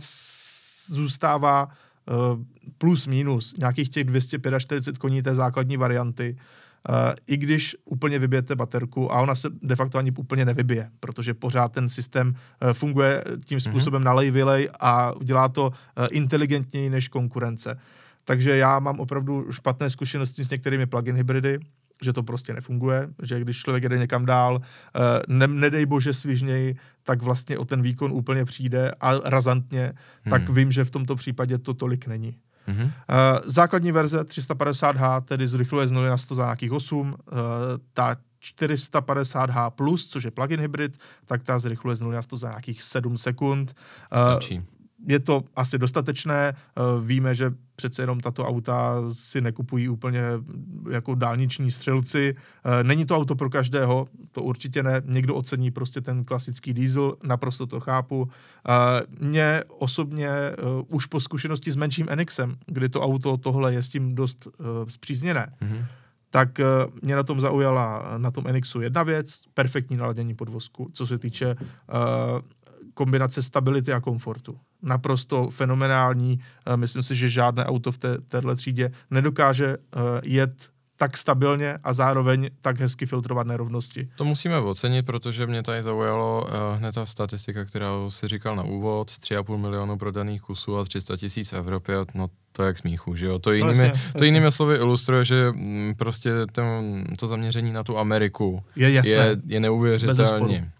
zůstává 0.87 1.65
uh, 1.65 2.43
plus 2.77 3.07
minus 3.07 3.53
nějakých 3.57 3.89
těch 3.89 4.03
245 4.03 4.97
koní 4.97 5.21
té 5.21 5.35
základní 5.35 5.77
varianty, 5.77 6.37
Uh, 6.89 6.95
I 7.27 7.37
když 7.37 7.75
úplně 7.85 8.19
vybijete 8.19 8.55
baterku 8.55 9.13
a 9.13 9.21
ona 9.21 9.35
se 9.35 9.49
de 9.61 9.75
facto 9.75 9.97
ani 9.97 10.11
úplně 10.11 10.45
nevybije, 10.45 10.89
protože 10.99 11.33
pořád 11.33 11.71
ten 11.71 11.89
systém 11.89 12.27
uh, 12.27 12.73
funguje 12.73 13.23
tím 13.45 13.55
mhm. 13.55 13.59
způsobem 13.59 14.01
mm-hmm. 14.01 14.05
nalej 14.05 14.31
vylej 14.31 14.69
a 14.79 15.13
dělá 15.23 15.49
to 15.49 15.67
uh, 15.67 16.07
inteligentněji 16.11 16.89
než 16.89 17.07
konkurence. 17.07 17.79
Takže 18.23 18.57
já 18.57 18.79
mám 18.79 18.99
opravdu 18.99 19.51
špatné 19.51 19.89
zkušenosti 19.89 20.43
s 20.43 20.49
některými 20.49 20.85
plug-in 20.85 21.15
hybridy, 21.15 21.59
že 22.01 22.13
to 22.13 22.23
prostě 22.23 22.53
nefunguje, 22.53 23.09
že 23.23 23.39
když 23.39 23.57
člověk 23.57 23.83
jede 23.83 23.97
někam 23.97 24.25
dál, 24.25 24.61
ne, 25.27 25.47
nedej 25.47 25.85
bože 25.85 26.13
svižněji, 26.13 26.75
tak 27.03 27.21
vlastně 27.21 27.57
o 27.57 27.65
ten 27.65 27.81
výkon 27.81 28.11
úplně 28.11 28.45
přijde 28.45 28.91
a 28.99 29.29
razantně, 29.29 29.93
hmm. 30.23 30.31
tak 30.31 30.49
vím, 30.49 30.71
že 30.71 30.85
v 30.85 30.91
tomto 30.91 31.15
případě 31.15 31.57
to 31.57 31.73
tolik 31.73 32.07
není. 32.07 32.35
Mm-hmm. 32.67 32.85
Uh, 32.85 32.91
základní 33.45 33.91
verze 33.91 34.21
350H 34.21 35.21
tedy 35.21 35.47
zrychluje 35.47 35.87
z 35.87 35.91
0 35.91 36.09
na 36.09 36.17
100 36.17 36.35
za 36.35 36.43
nějakých 36.43 36.71
8, 36.71 37.07
uh, 37.07 37.15
ta 37.93 38.15
450H+, 38.59 39.97
což 40.09 40.23
je 40.23 40.31
plug-in 40.31 40.59
hybrid, 40.59 40.97
tak 41.25 41.43
ta 41.43 41.59
zrychluje 41.59 41.95
z 41.95 42.01
0 42.01 42.15
na 42.15 42.21
100 42.21 42.37
za 42.37 42.47
nějakých 42.47 42.83
7 42.83 43.17
sekund. 43.17 43.75
Uh, 44.11 44.59
je 45.07 45.19
to 45.19 45.43
asi 45.55 45.77
dostatečné. 45.77 46.53
Víme, 47.03 47.35
že 47.35 47.53
přece 47.75 48.01
jenom 48.01 48.19
tato 48.19 48.45
auta 48.45 49.01
si 49.13 49.41
nekupují 49.41 49.89
úplně 49.89 50.21
jako 50.91 51.15
dálniční 51.15 51.71
střelci. 51.71 52.35
Není 52.83 53.05
to 53.05 53.17
auto 53.17 53.35
pro 53.35 53.49
každého, 53.49 54.07
to 54.31 54.43
určitě 54.43 54.83
ne. 54.83 55.01
Někdo 55.05 55.35
ocení 55.35 55.71
prostě 55.71 56.01
ten 56.01 56.23
klasický 56.25 56.73
diesel, 56.73 57.15
naprosto 57.23 57.67
to 57.67 57.79
chápu. 57.79 58.29
Mně 59.19 59.63
osobně 59.77 60.29
už 60.87 61.05
po 61.05 61.19
zkušenosti 61.19 61.71
s 61.71 61.75
menším 61.75 62.07
Enixem, 62.09 62.57
kdy 62.65 62.89
to 62.89 63.01
auto 63.01 63.37
tohle 63.37 63.73
je 63.73 63.83
s 63.83 63.89
tím 63.89 64.15
dost 64.15 64.47
zpřízněné, 64.87 65.53
mm-hmm 65.61 65.85
tak 66.29 66.61
mě 67.01 67.15
na 67.15 67.23
tom 67.23 67.41
zaujala 67.41 68.17
na 68.17 68.31
tom 68.31 68.47
Enixu 68.47 68.81
jedna 68.81 69.03
věc, 69.03 69.39
perfektní 69.53 69.97
naladění 69.97 70.35
podvozku, 70.35 70.89
co 70.93 71.07
se 71.07 71.17
týče 71.17 71.55
uh, 71.55 71.65
kombinace 72.97 73.43
stability 73.43 73.93
a 73.93 74.01
komfortu 74.01 74.57
naprosto 74.81 75.49
fenomenální. 75.49 76.39
Eh, 76.65 76.77
myslím 76.77 77.03
si, 77.03 77.15
že 77.15 77.29
žádné 77.29 77.65
auto 77.65 77.91
v 77.91 77.97
té, 77.97 78.17
téhle 78.27 78.55
třídě 78.55 78.91
nedokáže 79.11 79.77
eh, 79.77 79.99
jet 80.23 80.69
tak 80.97 81.17
stabilně 81.17 81.77
a 81.83 81.93
zároveň 81.93 82.49
tak 82.61 82.79
hezky 82.79 83.05
filtrovat 83.05 83.47
nerovnosti. 83.47 84.09
To 84.15 84.25
musíme 84.25 84.57
ocenit, 84.59 85.05
protože 85.05 85.47
mě 85.47 85.63
tady 85.63 85.83
zaujalo 85.83 86.45
uh, 86.45 86.77
hned 86.77 86.95
ta 86.95 87.05
statistika, 87.05 87.65
kterou 87.65 88.11
si 88.11 88.27
říkal 88.27 88.55
na 88.55 88.63
úvod, 88.63 89.07
3,5 89.07 89.57
milionu 89.57 89.97
prodaných 89.97 90.41
kusů 90.41 90.77
a 90.77 90.85
300 90.85 91.17
tisíc 91.17 91.51
v 91.51 91.55
Evropě, 91.55 91.95
no 92.15 92.27
to 92.51 92.63
je 92.63 92.67
jak 92.67 92.77
smíchu, 92.77 93.15
že 93.15 93.25
jo? 93.25 93.39
To, 93.39 93.51
jinými, 93.51 93.77
no 93.77 93.83
jasně, 93.83 94.01
to 94.17 94.23
jinými 94.23 94.51
slovy 94.51 94.75
ilustruje, 94.75 95.25
že 95.25 95.51
mm, 95.51 95.93
prostě 95.97 96.31
ten, 96.51 97.03
to 97.19 97.27
zaměření 97.27 97.73
na 97.73 97.83
tu 97.83 97.97
Ameriku 97.97 98.63
je, 98.75 98.91
jasné. 98.91 99.11
je, 99.11 99.37
je 99.45 99.59
neuvěřitelně. 99.59 100.71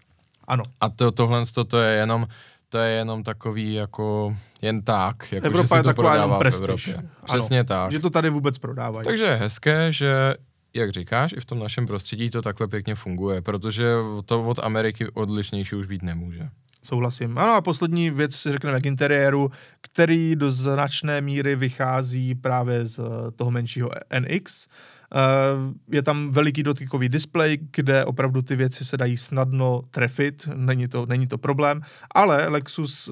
Ano. 0.48 0.62
A 0.80 0.88
to, 0.88 1.10
tohle 1.10 1.42
to 1.68 1.80
je 1.80 1.96
jenom 1.96 2.26
to 2.68 2.78
je 2.78 2.90
jenom 2.90 3.22
takový 3.22 3.74
jako 3.74 4.36
jen 4.62 4.82
tak, 4.82 5.32
jako 5.32 5.46
Evropa 5.46 5.62
že 5.62 5.68
se 5.68 5.76
je 5.78 5.82
to 5.82 5.94
prodává 5.94 6.38
prestiž. 6.38 6.60
v 6.60 6.64
Evropě. 6.64 7.10
Přesně 7.24 7.60
ano, 7.60 7.66
tak. 7.66 7.92
Že 7.92 8.00
to 8.00 8.10
tady 8.10 8.30
vůbec 8.30 8.58
prodávají. 8.58 9.04
Takže 9.04 9.24
je 9.24 9.34
hezké, 9.36 9.92
že 9.92 10.34
jak 10.74 10.90
říkáš, 10.90 11.34
i 11.36 11.40
v 11.40 11.44
tom 11.44 11.58
našem 11.58 11.86
prostředí 11.86 12.30
to 12.30 12.42
takhle 12.42 12.68
pěkně 12.68 12.94
funguje, 12.94 13.42
protože 13.42 13.94
to 14.24 14.44
od 14.44 14.58
Ameriky 14.58 15.08
odlišnější 15.08 15.76
už 15.76 15.86
být 15.86 16.02
nemůže. 16.02 16.48
Souhlasím. 16.82 17.38
Ano 17.38 17.52
a 17.52 17.60
poslední 17.60 18.10
věc 18.10 18.36
si 18.36 18.52
řekneme 18.52 18.80
k 18.80 18.86
interiéru, 18.86 19.50
který 19.80 20.36
do 20.36 20.50
značné 20.50 21.20
míry 21.20 21.56
vychází 21.56 22.34
právě 22.34 22.86
z 22.86 23.00
toho 23.36 23.50
menšího 23.50 23.90
NX. 24.20 24.66
Uh, 25.14 25.74
je 25.92 26.02
tam 26.02 26.30
veliký 26.30 26.62
dotykový 26.62 27.08
displej, 27.08 27.58
kde 27.72 28.04
opravdu 28.04 28.42
ty 28.42 28.56
věci 28.56 28.84
se 28.84 28.96
dají 28.96 29.16
snadno 29.16 29.82
trefit, 29.90 30.48
není 30.54 30.88
to, 30.88 31.06
není 31.06 31.26
to 31.26 31.38
problém, 31.38 31.80
ale 32.14 32.48
Lexus 32.48 33.10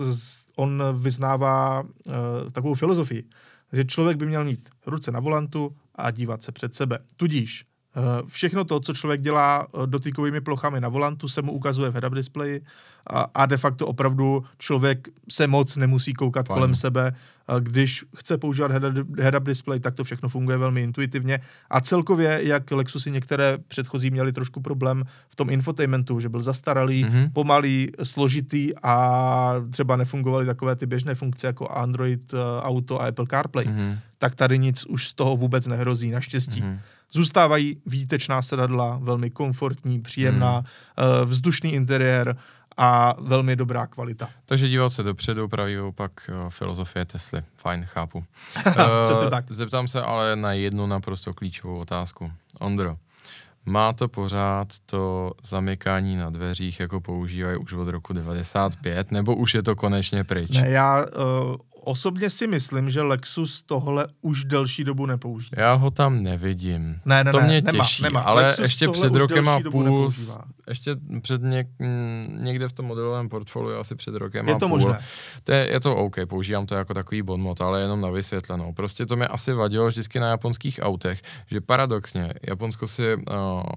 on 0.57 0.83
vyznává 1.01 1.83
uh, 1.83 2.15
takovou 2.53 2.75
filozofii, 2.75 3.25
že 3.73 3.85
člověk 3.85 4.17
by 4.17 4.27
měl 4.27 4.45
mít 4.45 4.69
ruce 4.87 5.13
na 5.13 5.21
volantu 5.21 5.77
a 5.95 6.11
dívat 6.11 6.43
se 6.43 6.53
před 6.53 6.75
sebe. 6.75 6.99
Tudíž 7.17 7.65
Eh, 7.65 7.76
všechno 8.27 8.65
to, 8.65 8.81
co 8.81 8.95
člověk 8.95 9.21
dělá 9.21 9.67
eh, 9.67 9.87
dotykovými 9.87 10.41
plochami 10.41 10.81
na 10.81 10.89
volantu, 10.89 11.29
se 11.29 11.43
mu 11.43 11.53
ukazuje 11.53 11.91
v 11.91 11.95
head-up 11.95 12.15
displeji 12.15 12.63
a, 13.11 13.27
a 13.35 13.47
de 13.47 13.57
facto 13.57 13.87
opravdu 13.87 14.45
člověk 14.59 15.09
se 15.29 15.47
moc 15.47 15.77
nemusí 15.77 16.13
koukat 16.13 16.47
Fajn. 16.47 16.57
kolem 16.57 16.75
sebe. 16.75 17.13
Když 17.61 18.05
chce 18.17 18.39
používat 18.39 18.73
head-up 18.73 19.43
display, 19.43 19.81
tak 19.81 19.95
to 19.95 20.05
všechno 20.05 20.29
funguje 20.29 20.59
velmi 20.59 20.83
intuitivně. 20.83 21.41
A 21.71 21.81
celkově, 21.81 22.41
jak 22.43 22.71
Lexusy 22.71 23.11
některé 23.11 23.59
předchozí 23.69 24.11
měli 24.11 24.33
trošku 24.33 24.61
problém 24.61 25.05
v 25.29 25.37
tom 25.37 25.51
infotainmentu, 25.51 26.21
že 26.21 26.29
byl 26.29 26.43
zastaralý, 26.43 27.05
mm-hmm. 27.05 27.31
pomalý, 27.33 27.91
složitý 28.03 28.71
a 28.83 29.55
třeba 29.71 29.97
nefungovaly 29.97 30.47
takové 30.47 30.77
ty 30.77 30.87
běžné 30.87 31.15
funkce 31.15 31.47
jako 31.47 31.69
Android 31.69 32.35
eh, 32.35 32.37
Auto 32.63 33.03
a 33.03 33.07
Apple 33.07 33.27
CarPlay, 33.31 33.67
mm-hmm. 33.67 33.99
tak 34.19 34.35
tady 34.35 34.59
nic 34.59 34.87
už 34.87 35.09
z 35.09 35.13
toho 35.13 35.37
vůbec 35.37 35.67
nehrozí, 35.67 36.11
naštěstí. 36.11 36.63
Mm-hmm. 36.63 36.79
Zůstávají 37.17 37.77
výtečná 37.87 38.43
sedadla, 38.43 38.99
velmi 39.03 39.31
komfortní, 39.31 40.01
příjemná, 40.01 40.53
hmm. 40.53 40.65
uh, 41.23 41.29
vzdušný 41.29 41.73
interiér 41.73 42.37
a 42.77 43.15
velmi 43.19 43.57
dobrá 43.57 43.87
kvalita. 43.87 44.29
Takže 44.47 44.69
dívat 44.69 44.91
se 44.91 45.03
dopředu, 45.03 45.49
pravý 45.49 45.79
opak 45.79 46.13
uh, 46.29 46.51
filozofie 46.51 47.05
Tesly. 47.05 47.43
Fajn, 47.57 47.85
chápu. 47.85 48.19
uh, 48.67 49.31
tak. 49.31 49.45
Zeptám 49.53 49.89
se 49.89 50.03
ale 50.03 50.37
na 50.37 50.53
jednu 50.53 50.87
naprosto 50.87 51.33
klíčovou 51.33 51.79
otázku. 51.79 52.33
Ondro, 52.61 52.97
má 53.67 53.93
to 53.93 54.09
pořád 54.09 54.69
to 54.87 55.33
zamykání 55.45 56.17
na 56.17 56.31
dveřích, 56.31 56.81
jako 56.81 57.01
používají 57.01 57.57
už 57.57 57.73
od 57.73 57.89
roku 57.89 58.13
95, 58.13 59.11
nebo 59.11 59.37
už 59.37 59.55
je 59.55 59.63
to 59.63 59.77
konečně 59.77 60.25
pryč? 60.25 60.51
Ne, 60.51 60.71
já 60.71 61.05
uh, 61.05 61.57
osobně 61.87 62.31
si 62.31 62.47
myslím, 62.47 62.91
že 62.91 63.03
Lexus 63.03 63.63
tohle 63.63 64.07
už 64.21 64.45
delší 64.45 64.85
dobu 64.85 65.07
nepoužívá. 65.07 65.63
Já 65.63 65.73
ho 65.73 65.91
tam 65.91 66.23
nevidím. 66.23 67.01
Ne, 67.05 67.25
ne, 67.25 67.33
to 67.33 67.41
mě 67.41 67.61
ne, 67.61 67.73
těší, 67.73 68.03
nemá, 68.03 68.21
ale 68.21 68.43
Lexus 68.43 68.63
ještě 68.63 68.89
před 68.89 69.15
rokem 69.15 69.49
a 69.49 69.61
půl, 69.71 70.11
ještě 70.69 70.97
před 71.21 71.43
něk, 71.43 71.69
někde 72.29 72.69
v 72.69 72.73
tom 72.73 72.87
modelovém 72.87 73.29
portfoliu, 73.29 73.79
asi 73.79 73.95
před 73.95 74.15
rokem 74.15 74.49
je 74.49 74.55
a 74.55 74.59
to 74.59 74.69
půl. 74.69 74.79
Možné. 74.79 74.99
To 75.45 75.53
je, 75.53 75.69
je 75.73 75.81
to 75.81 75.97
OK, 75.97 76.17
používám 76.29 76.67
to 76.67 76.75
jako 76.75 76.95
takový 76.95 77.23
bonmot, 77.23 77.61
ale 77.61 77.81
jenom 77.81 78.01
na 78.01 78.11
vysvětlenou. 78.11 78.73
Prostě 78.73 79.07
to 79.07 79.17
mě 79.17 79.27
asi 79.27 79.53
vadilo 79.53 79.87
vždycky 79.87 80.21
na 80.21 80.29
japonských 80.29 80.81
autech, 80.83 81.23
že 81.51 81.61
paradoxně 81.61 82.33
Japonsko 82.43 82.87
si 82.87 83.15
uh, 83.15 83.23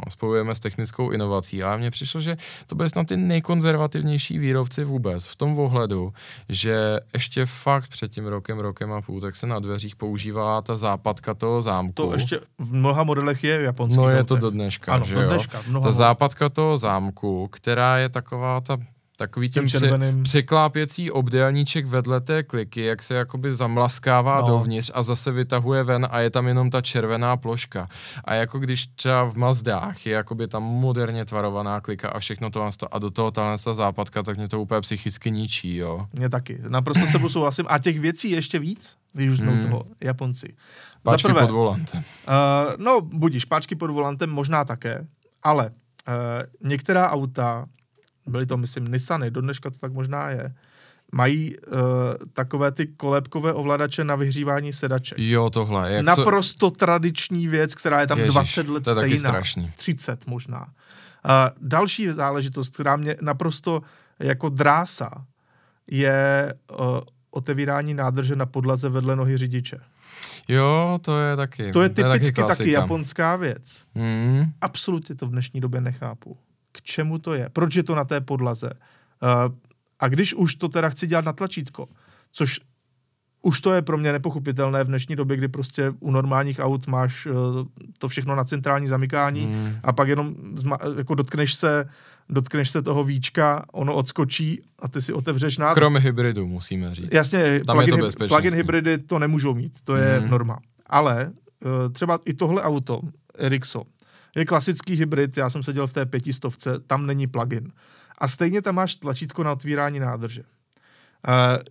spojujeme 0.10 0.56
s 0.56 0.60
technickou 0.60 1.12
inovací, 1.12 1.64
ale 1.64 1.78
mně 1.78 1.92
přišlo, 1.92 2.22
že 2.22 2.38
to 2.68 2.76
byly 2.76 2.90
snad 2.90 3.08
ty 3.08 3.18
nejkonzervativnější 3.18 4.40
výrobci 4.40 4.84
vůbec 4.84 5.26
v 5.26 5.36
tom 5.36 5.60
ohledu, 5.60 6.14
že 6.50 7.00
ještě 7.14 7.46
fakt 7.46 7.99
před 8.00 8.12
tím 8.12 8.28
rokem, 8.28 8.60
rokem 8.60 8.94
a 8.94 9.02
půl, 9.02 9.22
tak 9.22 9.36
se 9.36 9.48
na 9.48 9.60
dveřích 9.60 9.96
používá 9.96 10.62
ta 10.62 10.76
západka 10.76 11.34
toho 11.34 11.62
zámku. 11.62 11.94
To 11.94 12.14
ještě 12.14 12.40
v 12.60 12.74
mnoha 12.74 13.04
modelech 13.04 13.44
je 13.44 13.62
japonský. 13.62 13.98
No 13.98 14.10
je 14.10 14.24
to 14.24 14.36
do 14.36 14.50
dneška, 14.50 14.94
ano, 14.94 15.06
že 15.06 15.16
do 15.16 15.28
dneška, 15.28 15.62
jo? 15.72 15.82
Ta 15.82 15.92
západka 15.92 16.50
toho 16.50 16.78
zámku, 16.78 17.48
která 17.48 17.98
je 17.98 18.10
taková 18.10 18.62
ta 18.62 18.78
takový 19.20 19.50
ten 19.50 19.66
při, 19.66 19.78
překlápěcí 20.24 21.12
obdélníček 21.12 21.86
vedle 21.86 22.22
té 22.22 22.44
kliky, 22.44 22.82
jak 22.82 23.04
se 23.04 23.16
jakoby 23.16 23.54
zamlaskává 23.54 24.42
no. 24.42 24.48
dovnitř 24.48 24.92
a 24.94 25.04
zase 25.04 25.32
vytahuje 25.32 25.84
ven 25.84 26.08
a 26.12 26.20
je 26.20 26.30
tam 26.30 26.48
jenom 26.48 26.70
ta 26.70 26.82
červená 26.82 27.38
ploška. 27.38 27.88
A 28.24 28.34
jako 28.34 28.60
když 28.60 28.88
třeba 28.88 29.24
v 29.24 29.36
Mazdách 29.36 30.06
je 30.06 30.14
jakoby 30.14 30.48
tam 30.48 30.64
moderně 30.64 31.26
tvarovaná 31.26 31.82
klika 31.82 32.10
a 32.10 32.20
všechno 32.20 32.50
to 32.50 32.70
a 32.92 33.00
do 33.00 33.10
toho 33.10 33.32
ta 33.32 33.58
západka, 33.58 34.24
tak 34.24 34.38
mě 34.38 34.48
to 34.48 34.62
úplně 34.62 34.82
psychicky 34.82 35.32
ničí, 35.32 35.76
jo. 35.76 36.08
Mě 36.14 36.30
taky. 36.30 36.60
Naprosto 36.68 37.08
se 37.08 37.30
souhlasím. 37.30 37.66
A 37.70 37.80
těch 37.80 38.00
věcí 38.00 38.32
ještě 38.32 38.60
víc, 38.60 38.96
když 39.14 39.30
už 39.30 39.40
hmm. 39.40 39.64
toho 39.64 39.86
Japonci. 40.02 40.56
Páčky 41.04 41.28
prvé, 41.28 41.42
pod 41.42 41.54
volantem. 41.54 42.04
Uh, 42.28 42.34
no, 42.78 43.02
budíš, 43.02 43.46
páčky 43.46 43.76
pod 43.76 43.92
volantem 43.92 44.30
možná 44.30 44.66
také, 44.66 45.08
ale 45.44 45.72
některá 46.64 47.10
auta, 47.10 47.66
byly 48.30 48.46
to, 48.46 48.58
myslím, 48.58 48.92
Nissany, 48.92 49.32
do 49.32 49.42
dneška 49.42 49.70
to 49.70 49.78
tak 49.80 49.94
možná 49.94 50.30
je, 50.30 50.54
mají 51.12 51.58
uh, 51.58 51.78
takové 52.34 52.72
ty 52.72 52.88
kolébkové 52.88 53.54
ovladače 53.54 54.04
na 54.04 54.16
vyhřívání 54.16 54.74
sedaček. 54.74 55.20
Jo, 55.20 55.50
tohle. 55.50 55.92
Jak 55.92 56.06
Naprosto 56.06 56.72
co... 56.72 56.78
tradiční 56.78 57.48
věc, 57.48 57.76
která 57.76 58.02
je 58.02 58.08
tam 58.08 58.20
Ježiš, 58.20 58.34
20 58.34 58.68
let 58.68 58.84
to 58.84 58.90
je 58.90 58.96
stejná. 58.96 59.30
Strašný. 59.30 59.72
30 59.78 60.28
možná. 60.28 60.60
Uh, 60.60 61.32
další 61.62 62.10
záležitost, 62.10 62.74
která 62.74 62.96
mě 62.96 63.16
naprosto 63.22 63.82
jako 64.20 64.50
drása, 64.50 65.26
je 65.92 66.54
uh, 66.80 66.86
otevírání 67.32 67.94
nádrže 67.94 68.36
na 68.36 68.46
podlaze 68.46 68.90
vedle 68.90 69.16
nohy 69.16 69.38
řidiče. 69.38 69.80
Jo, 70.48 71.00
to 71.02 71.20
je 71.20 71.36
taky. 71.36 71.72
To 71.72 71.82
je 71.82 71.90
typicky 71.90 72.32
to 72.32 72.42
je 72.42 72.48
taky, 72.48 72.58
taky 72.58 72.72
japonská 72.72 73.36
věc. 73.36 73.84
Mm. 73.96 74.44
Absolutně 74.62 75.16
to 75.16 75.28
v 75.28 75.30
dnešní 75.30 75.62
době 75.62 75.82
nechápu. 75.82 76.38
K 76.72 76.82
čemu 76.82 77.20
to 77.20 77.34
je? 77.34 77.50
Proč 77.54 77.76
je 77.76 77.84
to 77.84 77.96
na 77.96 78.04
té 78.04 78.22
podlaze? 78.22 78.70
Uh, 78.70 79.56
a 80.00 80.08
když 80.08 80.34
už 80.34 80.56
to 80.56 80.70
teda 80.70 80.90
chci 80.90 81.08
dělat 81.08 81.26
na 81.26 81.34
tlačítko, 81.34 81.88
což 82.32 82.60
už 83.42 83.62
to 83.62 83.74
je 83.74 83.82
pro 83.82 83.98
mě 83.98 84.12
nepochopitelné 84.12 84.84
v 84.84 84.88
dnešní 84.88 85.16
době, 85.16 85.38
kdy 85.38 85.48
prostě 85.48 85.94
u 86.00 86.12
normálních 86.12 86.60
aut 86.60 86.88
máš 86.88 87.26
uh, 87.26 87.34
to 87.98 88.08
všechno 88.08 88.36
na 88.36 88.44
centrální 88.44 88.88
zamykání 88.88 89.46
mm. 89.46 89.76
a 89.84 89.94
pak 89.94 90.08
jenom 90.08 90.36
jako 90.98 91.16
dotkneš 91.16 91.54
se 91.54 91.90
dotkneš 92.30 92.70
se 92.70 92.82
toho 92.82 93.04
víčka, 93.04 93.66
ono 93.72 93.96
odskočí 93.96 94.62
a 94.80 94.88
ty 94.88 95.02
si 95.02 95.14
otevřeš 95.14 95.58
nád. 95.58 95.74
Kromě 95.74 96.00
hybridu, 96.00 96.48
musíme 96.48 96.96
říct. 96.96 97.14
Jasně, 97.14 97.62
Tam 97.66 97.78
plug-in, 97.78 98.04
je 98.04 98.12
to 98.12 98.28
plug-in 98.28 98.56
hybridy 98.56 98.98
to 98.98 99.20
nemůžou 99.20 99.54
mít, 99.54 99.74
to 99.84 99.96
je 99.96 100.20
mm. 100.20 100.30
norma. 100.30 100.60
Ale 100.86 101.32
uh, 101.66 101.94
třeba 101.94 102.20
i 102.26 102.34
tohle 102.34 102.62
auto, 102.62 103.02
Erixo, 103.38 103.84
je 104.36 104.46
klasický 104.46 104.96
hybrid, 104.96 105.38
já 105.38 105.50
jsem 105.50 105.64
seděl 105.64 105.88
v 105.88 105.94
té 105.94 106.06
pětistovce, 106.06 106.80
tam 106.88 107.06
není 107.06 107.28
plug-in. 107.28 107.72
A 108.18 108.28
stejně 108.28 108.62
tam 108.62 108.76
máš 108.76 108.96
tlačítko 108.96 109.44
na 109.44 109.52
otvírání 109.52 110.00
nádrže. 110.00 110.42
Uh, 110.42 111.64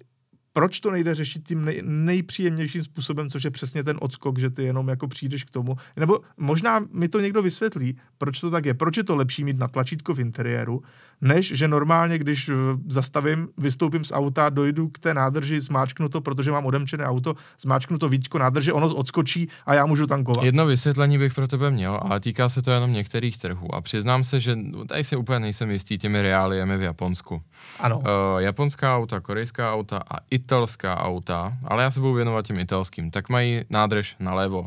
proč 0.53 0.81
to 0.81 0.90
nejde 0.90 1.14
řešit 1.14 1.49
tím 1.49 1.64
nej, 1.64 1.83
nejpříjemnějším 1.85 2.85
způsobem, 2.85 3.31
což 3.31 3.44
je 3.44 3.51
přesně 3.51 3.85
ten 3.85 3.97
odskok, 4.01 4.38
že 4.38 4.51
ty 4.51 4.62
jenom 4.62 4.88
jako 4.88 5.09
přijdeš 5.09 5.44
k 5.44 5.51
tomu. 5.51 5.77
Nebo 5.97 6.21
možná 6.37 6.85
mi 6.92 7.09
to 7.09 7.21
někdo 7.21 7.42
vysvětlí, 7.42 7.99
proč 8.18 8.40
to 8.40 8.51
tak 8.51 8.66
je. 8.66 8.75
Proč 8.75 8.97
je 8.97 9.05
to 9.05 9.16
lepší 9.16 9.44
mít 9.44 9.59
na 9.59 9.68
tlačítko 9.68 10.14
v 10.14 10.21
interiéru, 10.21 10.83
než 11.21 11.53
že 11.55 11.69
normálně, 11.69 12.19
když 12.19 12.49
eh, 12.49 12.53
zastavím, 12.87 13.49
vystoupím 13.59 14.05
z 14.05 14.13
auta, 14.13 14.49
dojdu 14.49 14.89
k 14.89 14.99
té 14.99 15.15
nádrži, 15.15 15.61
zmáčknu 15.61 16.09
to, 16.09 16.21
protože 16.21 16.51
mám 16.51 16.67
odemčené 16.67 17.05
auto, 17.05 17.35
zmáčknu 17.61 17.99
to 17.99 18.09
víčko 18.09 18.39
nádrže, 18.39 18.73
ono 18.73 18.95
odskočí 18.95 19.49
a 19.67 19.75
já 19.75 19.87
můžu 19.87 20.07
tankovat. 20.07 20.45
Jedno 20.45 20.67
vysvětlení 20.67 21.19
bych 21.19 21.35
pro 21.35 21.49
tebe 21.49 21.71
měl, 21.71 22.01
ale 22.03 22.21
týká 22.21 22.49
se 22.49 22.63
to 22.63 22.71
jenom 22.71 22.93
některých 22.93 23.39
trhů. 23.39 23.75
A 23.75 23.81
přiznám 23.81 24.25
se, 24.25 24.41
že 24.41 24.57
tady 24.89 25.05
si 25.05 25.17
úplně 25.17 25.41
nejsem 25.41 25.71
jistý 25.71 25.99
těmi 25.99 26.23
reáliemi 26.23 26.77
v 26.77 26.83
Japonsku. 26.83 27.43
Ano. 27.81 27.99
Uh, 27.99 28.05
japonská 28.39 28.97
auta, 28.97 29.21
korejská 29.21 29.75
auta 29.75 30.03
a 30.11 30.17
italská 30.31 31.01
auta, 31.01 31.53
ale 31.65 31.83
já 31.83 31.91
se 31.91 32.01
budu 32.01 32.13
věnovat 32.13 32.47
těm 32.47 32.59
italským, 32.59 33.11
tak 33.11 33.29
mají 33.29 33.65
nádrž 33.71 34.17
nalevo. 34.21 34.67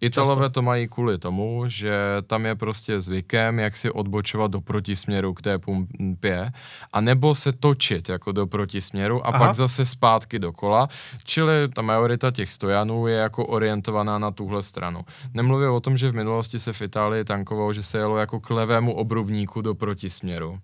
Italové 0.00 0.44
Často. 0.44 0.52
to 0.52 0.62
mají 0.62 0.88
kvůli 0.88 1.18
tomu, 1.18 1.64
že 1.66 1.92
tam 2.26 2.46
je 2.46 2.54
prostě 2.54 3.00
zvykem, 3.00 3.58
jak 3.58 3.76
si 3.76 3.90
odbočovat 3.90 4.50
do 4.50 4.60
protisměru 4.60 5.34
k 5.34 5.42
té 5.42 5.58
pumpě, 5.58 6.52
a 6.92 7.00
nebo 7.00 7.34
se 7.34 7.52
točit 7.52 8.08
jako 8.08 8.32
do 8.32 8.46
protisměru 8.46 9.26
a 9.26 9.28
Aha. 9.28 9.38
pak 9.38 9.54
zase 9.54 9.86
zpátky 9.86 10.38
dokola, 10.38 10.88
čili 11.24 11.68
ta 11.74 11.82
majorita 11.82 12.30
těch 12.30 12.52
stojanů 12.52 13.06
je 13.06 13.16
jako 13.16 13.46
orientovaná 13.46 14.18
na 14.18 14.30
tuhle 14.30 14.62
stranu. 14.62 15.00
Nemluvím 15.34 15.70
o 15.70 15.80
tom, 15.80 15.96
že 15.96 16.10
v 16.10 16.14
minulosti 16.14 16.58
se 16.58 16.72
v 16.72 16.82
Itálii 16.82 17.24
tankovalo, 17.24 17.72
že 17.72 17.82
se 17.82 17.98
jelo 17.98 18.16
jako 18.18 18.40
k 18.40 18.50
levému 18.50 18.94
obrubníku 18.94 19.60
do 19.60 19.74
protisměru. 19.74 20.58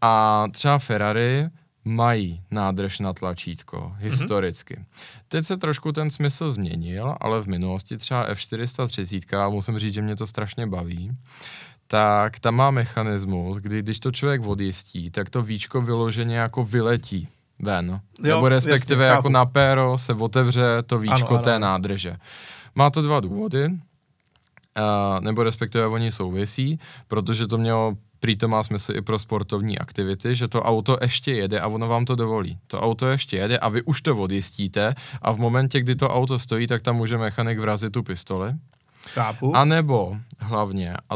A 0.00 0.44
třeba 0.52 0.78
Ferrari 0.78 1.46
mají 1.84 2.42
nádrž 2.50 2.98
na 2.98 3.12
tlačítko, 3.12 3.80
mhm. 3.80 3.98
historicky. 3.98 4.74
Mm-hmm. 4.74 5.22
Teď 5.28 5.44
se 5.44 5.56
trošku 5.56 5.92
ten 5.92 6.10
smysl 6.10 6.50
změnil, 6.50 7.16
ale 7.20 7.42
v 7.42 7.46
minulosti 7.46 7.96
třeba 7.96 8.32
F430, 8.32 9.38
a 9.38 9.48
musím 9.48 9.78
říct, 9.78 9.94
že 9.94 10.02
mě 10.02 10.16
to 10.16 10.26
strašně 10.26 10.66
baví, 10.66 11.10
tak 11.86 12.38
tam 12.38 12.54
má 12.54 12.70
mechanismus, 12.70 13.56
kdy 13.56 13.78
když 13.78 14.00
to 14.00 14.12
člověk 14.12 14.46
odjistí, 14.46 15.10
tak 15.10 15.30
to 15.30 15.42
víčko 15.42 15.82
vyloženě 15.82 16.36
jako 16.36 16.64
vyletí 16.64 17.28
ven. 17.58 18.00
Jo, 18.24 18.34
Nebo 18.34 18.48
respektive 18.48 19.04
jasně, 19.04 19.16
jako 19.16 19.28
na 19.28 19.46
péro 19.46 19.98
se 19.98 20.14
otevře 20.14 20.82
to 20.86 20.98
víčko 20.98 21.28
ano, 21.28 21.28
ano, 21.28 21.38
té 21.38 21.54
ano. 21.54 21.66
nádrže. 21.66 22.16
Má 22.74 22.90
to 22.90 23.02
dva 23.02 23.20
důvody, 23.20 23.66
uh, 23.66 25.20
nebo 25.20 25.42
respektive 25.42 25.86
oni 25.86 26.12
souvisí, 26.12 26.78
protože 27.08 27.46
to 27.46 27.58
mělo 27.58 27.96
prý 28.22 28.36
to 28.36 28.48
má 28.48 28.62
smysl 28.62 28.96
i 28.96 29.02
pro 29.02 29.18
sportovní 29.18 29.78
aktivity, 29.78 30.34
že 30.34 30.48
to 30.48 30.62
auto 30.62 30.98
ještě 31.02 31.34
jede 31.34 31.60
a 31.60 31.66
ono 31.66 31.88
vám 31.88 32.04
to 32.04 32.14
dovolí. 32.14 32.58
To 32.66 32.80
auto 32.80 33.08
ještě 33.08 33.36
jede 33.36 33.58
a 33.58 33.68
vy 33.68 33.82
už 33.82 34.02
to 34.02 34.16
odjistíte 34.16 34.94
a 35.22 35.32
v 35.32 35.38
momentě, 35.38 35.80
kdy 35.80 35.94
to 35.94 36.08
auto 36.08 36.38
stojí, 36.38 36.66
tak 36.66 36.82
tam 36.82 36.96
může 36.96 37.18
mechanik 37.18 37.58
vrazit 37.58 37.92
tu 37.92 38.02
pistoli. 38.02 38.54
Chápu. 39.06 39.56
A 39.56 39.64
nebo 39.64 40.16
hlavně, 40.38 40.94
a 41.10 41.14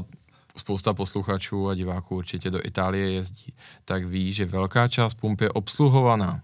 spousta 0.56 0.94
posluchačů 0.94 1.68
a 1.68 1.74
diváků 1.74 2.16
určitě 2.16 2.50
do 2.50 2.66
Itálie 2.66 3.10
jezdí, 3.10 3.54
tak 3.84 4.04
ví, 4.04 4.32
že 4.32 4.44
velká 4.44 4.88
část 4.88 5.14
pump 5.14 5.40
je 5.40 5.50
obsluhovaná. 5.50 6.40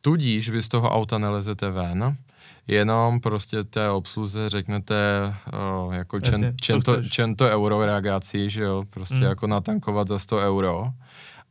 Tudíž 0.00 0.48
vy 0.48 0.62
z 0.62 0.68
toho 0.68 0.90
auta 0.90 1.18
nelezete 1.18 1.70
ven, 1.70 2.16
jenom 2.66 3.20
prostě 3.20 3.64
té 3.64 3.90
obsluze 3.90 4.48
řeknete 4.48 4.94
o, 5.52 5.92
jako 5.92 6.16
Jasně, 6.16 6.30
čen, 6.32 6.54
čento, 6.60 7.02
čento 7.02 7.44
euro 7.44 7.86
reagací, 7.86 8.50
že 8.50 8.62
jo, 8.62 8.82
prostě 8.90 9.14
mm. 9.14 9.22
jako 9.22 9.46
natankovat 9.46 10.08
za 10.08 10.18
100 10.18 10.38
euro 10.38 10.92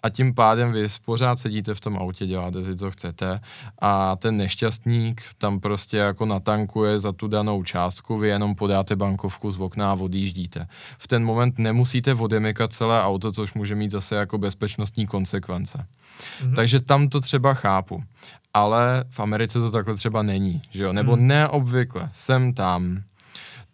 a 0.04 0.10
tím 0.10 0.34
pádem 0.34 0.72
vy 0.72 0.88
pořád 1.06 1.36
sedíte 1.36 1.76
v 1.76 1.80
tom 1.80 1.98
autě, 1.98 2.26
děláte 2.26 2.64
si, 2.64 2.78
co 2.78 2.92
chcete 2.92 3.42
a 3.82 4.16
ten 4.16 4.38
nešťastník 4.38 5.24
tam 5.38 5.60
prostě 5.60 5.98
jako 5.98 6.26
natankuje 6.26 7.00
za 7.00 7.12
tu 7.12 7.28
danou 7.28 7.64
částku, 7.64 8.18
vy 8.18 8.28
jenom 8.28 8.56
podáte 8.56 8.96
bankovku 8.96 9.52
z 9.52 9.60
okna 9.60 9.92
a 9.92 9.96
odjíždíte. 9.96 10.68
V 10.98 11.08
ten 11.08 11.24
moment 11.24 11.60
nemusíte 11.60 12.14
odemykat 12.14 12.74
celé 12.74 13.04
auto, 13.04 13.32
což 13.32 13.54
může 13.54 13.76
mít 13.76 13.92
zase 13.92 14.16
jako 14.16 14.38
bezpečnostní 14.38 15.08
konsekvence. 15.08 15.86
Mm-hmm. 16.42 16.56
Takže 16.56 16.80
tam 16.80 17.10
to 17.10 17.22
třeba 17.22 17.54
chápu. 17.54 18.04
Ale 18.54 19.04
v 19.10 19.20
Americe 19.20 19.60
to 19.60 19.72
takhle 19.72 19.96
třeba 19.96 20.24
není, 20.24 20.62
že 20.72 20.84
jo? 20.84 20.94
Nebo 20.94 21.16
mm. 21.16 21.28
neobvykle, 21.28 22.10
jsem 22.14 22.54
tam, 22.54 23.04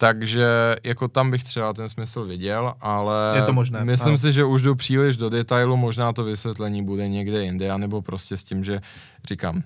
takže 0.02 0.76
jako 0.84 1.08
tam 1.08 1.32
bych 1.32 1.44
třeba 1.44 1.74
ten 1.74 1.90
smysl 1.90 2.26
viděl, 2.26 2.74
ale 2.82 3.32
je 3.36 3.42
to 3.42 3.54
možné, 3.54 3.86
myslím 3.86 4.10
ale... 4.10 4.18
si, 4.18 4.32
že 4.32 4.44
už 4.44 4.62
jdu 4.62 4.76
příliš 4.76 5.18
do 5.18 5.30
detailu, 5.30 5.78
možná 5.78 6.14
to 6.14 6.24
vysvětlení 6.24 6.84
bude 6.84 7.10
někde 7.10 7.44
jinde, 7.44 7.72
anebo 7.72 8.02
prostě 8.02 8.38
s 8.38 8.44
tím, 8.44 8.64
že 8.64 8.80
říkám, 9.28 9.64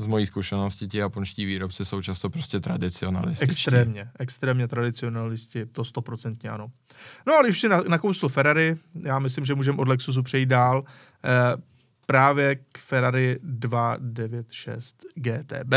z 0.00 0.06
mojí 0.06 0.26
zkušenosti 0.26 0.88
ti 0.88 0.98
japonští 0.98 1.44
výrobci 1.44 1.84
jsou 1.84 2.02
často 2.02 2.30
prostě 2.30 2.60
tradicionalisti. 2.60 3.44
Extrémně, 3.44 4.08
extrémně 4.18 4.68
tradicionalisti, 4.68 5.66
to 5.66 5.84
stoprocentně 5.84 6.50
ano. 6.50 6.70
No 7.26 7.34
ale 7.34 7.48
už 7.48 7.60
si 7.60 7.68
nakousl 7.68 8.28
Ferrari, 8.28 8.76
já 9.02 9.18
myslím, 9.18 9.44
že 9.44 9.54
můžeme 9.54 9.78
od 9.78 9.88
Lexusu 9.88 10.22
přejít 10.22 10.46
dál. 10.46 10.84
Eh, 11.24 11.56
právě 12.10 12.56
k 12.56 12.78
Ferrari 12.78 13.38
296 13.42 15.04
GTB, 15.14 15.74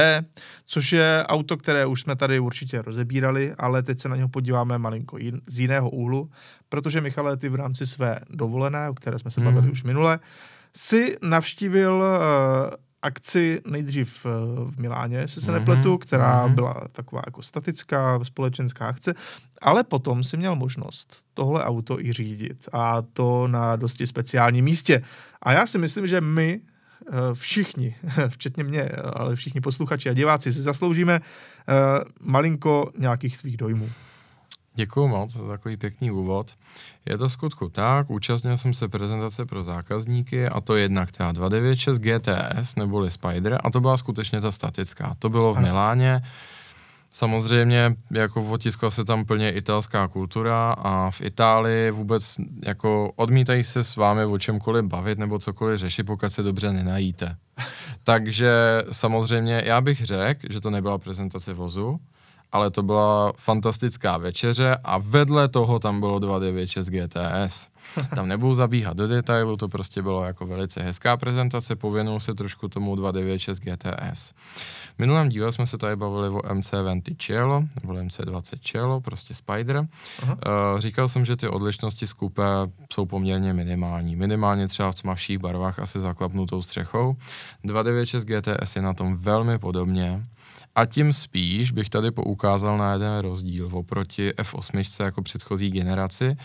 což 0.65 0.91
je 0.91 1.23
auto, 1.27 1.57
které 1.57 1.85
už 1.85 2.01
jsme 2.01 2.15
tady 2.15 2.39
určitě 2.39 2.81
rozebírali, 2.81 3.53
ale 3.57 3.83
teď 3.83 3.99
se 3.99 4.09
na 4.09 4.15
něho 4.15 4.29
podíváme 4.29 4.77
malinko 4.77 5.17
jin, 5.17 5.41
z 5.47 5.59
jiného 5.59 5.89
úhlu, 5.89 6.29
protože 6.69 7.01
Michale, 7.01 7.37
ty 7.37 7.49
v 7.49 7.55
rámci 7.55 7.87
své 7.87 8.19
dovolené, 8.29 8.89
o 8.89 8.93
které 8.93 9.19
jsme 9.19 9.31
se 9.31 9.41
bavili 9.41 9.65
mm. 9.65 9.71
už 9.71 9.83
minule, 9.83 10.19
si 10.75 11.15
navštívil 11.21 11.93
uh, 11.93 12.75
akci 13.03 13.61
nejdřív 13.67 14.25
eh, 14.25 14.29
v 14.65 14.79
Miláně, 14.79 15.17
jestli 15.17 15.41
se 15.41 15.51
mm-hmm, 15.51 15.53
nepletu, 15.53 15.97
která 15.97 16.47
mm-hmm. 16.47 16.53
byla 16.53 16.87
taková 16.91 17.21
jako 17.25 17.41
statická 17.41 18.23
společenská 18.23 18.87
akce, 18.87 19.13
ale 19.61 19.83
potom 19.83 20.23
si 20.23 20.37
měl 20.37 20.55
možnost 20.55 21.17
tohle 21.33 21.63
auto 21.63 21.99
i 21.99 22.13
řídit 22.13 22.69
a 22.73 23.01
to 23.01 23.47
na 23.47 23.75
dosti 23.75 24.07
speciálním 24.07 24.65
místě. 24.65 25.03
A 25.41 25.51
já 25.51 25.65
si 25.65 25.77
myslím, 25.77 26.07
že 26.07 26.21
my 26.21 26.59
eh, 26.59 27.11
všichni, 27.33 27.95
včetně 28.27 28.63
mě, 28.63 28.89
ale 29.13 29.35
všichni 29.35 29.61
posluchači 29.61 30.09
a 30.09 30.13
diváci 30.13 30.53
si 30.53 30.61
zasloužíme 30.61 31.21
eh, 31.21 31.73
malinko 32.21 32.91
nějakých 32.97 33.37
svých 33.37 33.57
dojmů. 33.57 33.89
Děkuji 34.75 35.07
moc 35.07 35.33
za 35.33 35.47
takový 35.47 35.77
pěkný 35.77 36.11
úvod. 36.11 36.51
Je 37.05 37.17
to 37.17 37.29
skutku 37.29 37.69
tak, 37.69 38.09
účastnil 38.09 38.57
jsem 38.57 38.73
se 38.73 38.87
prezentace 38.87 39.45
pro 39.45 39.63
zákazníky 39.63 40.47
a 40.47 40.61
to 40.61 40.75
jednak 40.75 41.11
ta 41.11 41.31
296 41.31 41.99
GTS 41.99 42.75
neboli 42.75 43.11
Spider 43.11 43.59
a 43.63 43.71
to 43.71 43.81
byla 43.81 43.97
skutečně 43.97 44.41
ta 44.41 44.51
statická. 44.51 45.15
To 45.19 45.29
bylo 45.29 45.53
v 45.53 45.59
Miláně. 45.59 46.21
Samozřejmě 47.11 47.95
jako 48.11 48.43
otiskla 48.43 48.91
se 48.91 49.05
tam 49.05 49.25
plně 49.25 49.51
italská 49.51 50.07
kultura 50.07 50.75
a 50.77 51.11
v 51.11 51.21
Itálii 51.21 51.91
vůbec 51.91 52.35
jako 52.65 53.11
odmítají 53.15 53.63
se 53.63 53.83
s 53.83 53.95
vámi 53.95 54.25
o 54.25 54.37
čemkoliv 54.37 54.85
bavit 54.85 55.17
nebo 55.19 55.39
cokoliv 55.39 55.79
řešit, 55.79 56.03
pokud 56.03 56.29
se 56.29 56.43
dobře 56.43 56.71
nenajíte. 56.71 57.35
Takže 58.03 58.51
samozřejmě 58.91 59.61
já 59.65 59.81
bych 59.81 60.05
řekl, 60.05 60.47
že 60.49 60.61
to 60.61 60.69
nebyla 60.69 60.97
prezentace 60.97 61.53
vozu, 61.53 61.99
ale 62.53 62.71
to 62.71 62.83
byla 62.83 63.33
fantastická 63.37 64.17
večeře 64.17 64.77
a 64.83 64.97
vedle 64.97 65.47
toho 65.47 65.79
tam 65.79 65.99
bylo 65.99 66.19
296 66.19 66.89
GTS. 66.89 67.67
Tam 68.15 68.27
nebudu 68.27 68.53
zabíhat 68.53 68.97
do 68.97 69.07
detailu, 69.07 69.57
to 69.57 69.69
prostě 69.69 70.01
bylo 70.01 70.25
jako 70.25 70.45
velice 70.45 70.83
hezká 70.83 71.17
prezentace, 71.17 71.75
pověnul 71.75 72.19
se 72.19 72.33
trošku 72.33 72.67
tomu 72.67 72.95
296 72.95 73.59
GTS. 73.59 74.33
V 74.95 74.99
minulém 74.99 75.29
díle 75.29 75.51
jsme 75.51 75.67
se 75.67 75.77
tady 75.77 75.95
bavili 75.95 76.29
o 76.29 76.39
MC20 76.39 77.15
Cielo, 77.17 77.63
nebo 77.81 77.93
MC20 77.93 78.59
Cielo, 78.61 79.01
prostě 79.01 79.33
Spider. 79.33 79.77
Uh, 79.77 80.29
říkal 80.77 81.09
jsem, 81.09 81.25
že 81.25 81.35
ty 81.35 81.47
odlišnosti 81.47 82.07
z 82.07 82.13
kupé 82.13 82.43
jsou 82.93 83.05
poměrně 83.05 83.53
minimální. 83.53 84.15
Minimálně 84.15 84.67
třeba 84.67 84.91
v 84.91 85.01
tmavších 85.01 85.37
barvách 85.37 85.79
asi 85.79 85.99
zaklapnutou 85.99 86.61
střechou. 86.61 87.15
296 87.63 88.25
GTS 88.25 88.75
je 88.75 88.81
na 88.81 88.93
tom 88.93 89.15
velmi 89.15 89.59
podobně. 89.59 90.23
A 90.75 90.85
tím 90.85 91.13
spíš 91.13 91.71
bych 91.71 91.89
tady 91.89 92.11
poukázal 92.11 92.77
na 92.77 92.93
jeden 92.93 93.19
rozdíl 93.19 93.69
oproti 93.71 94.29
F8 94.29 95.03
jako 95.03 95.21
předchozí 95.21 95.69
generaci. 95.69 96.37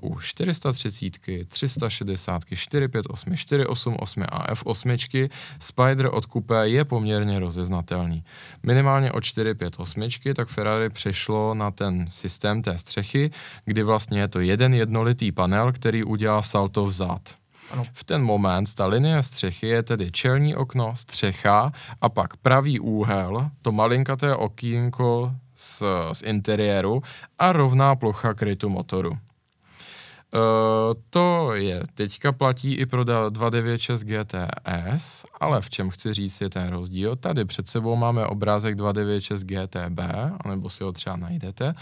Uh, 0.00 0.12
u 0.12 0.20
430, 0.20 1.46
360, 1.48 2.42
458, 2.54 3.36
488 3.36 4.24
a 4.28 4.54
F8 4.54 5.30
Spider 5.58 6.10
od 6.12 6.26
Coupé 6.26 6.68
je 6.68 6.84
poměrně 6.84 7.38
rozeznatelný. 7.38 8.24
Minimálně 8.62 9.12
od 9.12 9.24
458 9.24 10.34
tak 10.36 10.48
Ferrari 10.48 10.88
přešlo 10.88 11.54
na 11.54 11.70
ten 11.70 12.06
systém 12.08 12.62
té 12.62 12.78
střechy, 12.78 13.30
kdy 13.64 13.82
vlastně 13.82 14.20
je 14.20 14.28
to 14.28 14.40
jeden 14.40 14.74
jednolitý 14.74 15.32
panel, 15.32 15.72
který 15.72 16.04
udělá 16.04 16.42
salto 16.42 16.86
vzad. 16.86 17.43
Ano. 17.70 17.84
V 17.92 18.04
ten 18.04 18.22
moment 18.22 18.74
ta 18.74 18.86
linie 18.86 19.22
střechy 19.22 19.66
je 19.66 19.82
tedy 19.82 20.12
čelní 20.12 20.56
okno, 20.56 20.96
střecha 20.96 21.72
a 22.00 22.08
pak 22.08 22.36
pravý 22.36 22.80
úhel, 22.80 23.50
to 23.62 23.72
malinkaté 23.72 24.36
okýnko 24.36 25.32
z, 25.54 25.82
z 26.12 26.22
interiéru 26.22 27.02
a 27.38 27.52
rovná 27.52 27.96
plocha 27.96 28.34
krytu 28.34 28.68
motoru. 28.68 29.18
Uh, 30.34 31.00
to 31.10 31.54
je, 31.54 31.82
teďka 31.94 32.32
platí 32.32 32.74
i 32.74 32.86
pro 32.86 33.04
296 33.04 34.02
GTS, 34.02 35.24
ale 35.40 35.60
v 35.60 35.70
čem 35.70 35.90
chci 35.90 36.12
říct 36.12 36.40
je 36.40 36.50
ten 36.50 36.68
rozdíl. 36.68 37.16
Tady 37.16 37.44
před 37.44 37.68
sebou 37.68 37.96
máme 37.96 38.26
obrázek 38.26 38.74
296 38.74 39.44
GTB, 39.44 40.00
anebo 40.44 40.70
si 40.70 40.84
ho 40.84 40.92
třeba 40.92 41.16
najdete. 41.16 41.74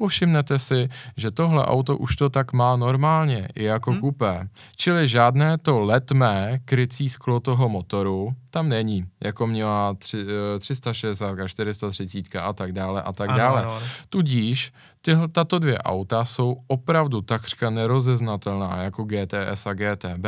Povšimnete 0.00 0.56
si, 0.56 0.88
že 1.16 1.28
tohle 1.30 1.60
auto 1.60 1.96
už 1.96 2.16
to 2.16 2.32
tak 2.32 2.56
má 2.56 2.76
normálně, 2.76 3.48
i 3.54 3.64
jako 3.64 3.90
hmm. 3.90 4.00
kupé. 4.00 4.48
Čili 4.76 5.08
žádné 5.08 5.58
to 5.58 5.80
letmé 5.80 6.58
krycí 6.64 7.08
sklo 7.08 7.40
toho 7.40 7.68
motoru 7.68 8.32
tam 8.50 8.68
není, 8.68 9.04
jako 9.24 9.46
měla 9.46 9.94
tři, 9.94 10.26
360, 10.58 11.38
eh, 11.38 11.48
430 11.48 12.36
a 12.40 12.52
tak 12.52 12.72
dále 12.72 13.02
a 13.02 13.12
tak 13.12 13.28
ano, 13.28 13.38
dále. 13.38 13.60
Ano, 13.62 13.76
ano. 13.76 13.86
Tudíž 14.08 14.72
tyhle, 15.00 15.28
tato 15.28 15.58
dvě 15.58 15.78
auta 15.78 16.24
jsou 16.24 16.56
opravdu 16.66 17.20
takřka 17.20 17.70
nerozeznatelná 17.70 18.82
jako 18.82 19.04
GTS 19.04 19.66
a 19.66 19.72
GTB. 19.74 20.26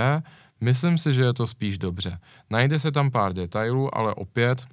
Myslím 0.60 0.98
si, 0.98 1.12
že 1.12 1.22
je 1.22 1.32
to 1.32 1.46
spíš 1.46 1.78
dobře. 1.78 2.18
Najde 2.50 2.78
se 2.78 2.92
tam 2.92 3.10
pár 3.10 3.32
detailů, 3.32 3.98
ale 3.98 4.14
opět 4.14 4.66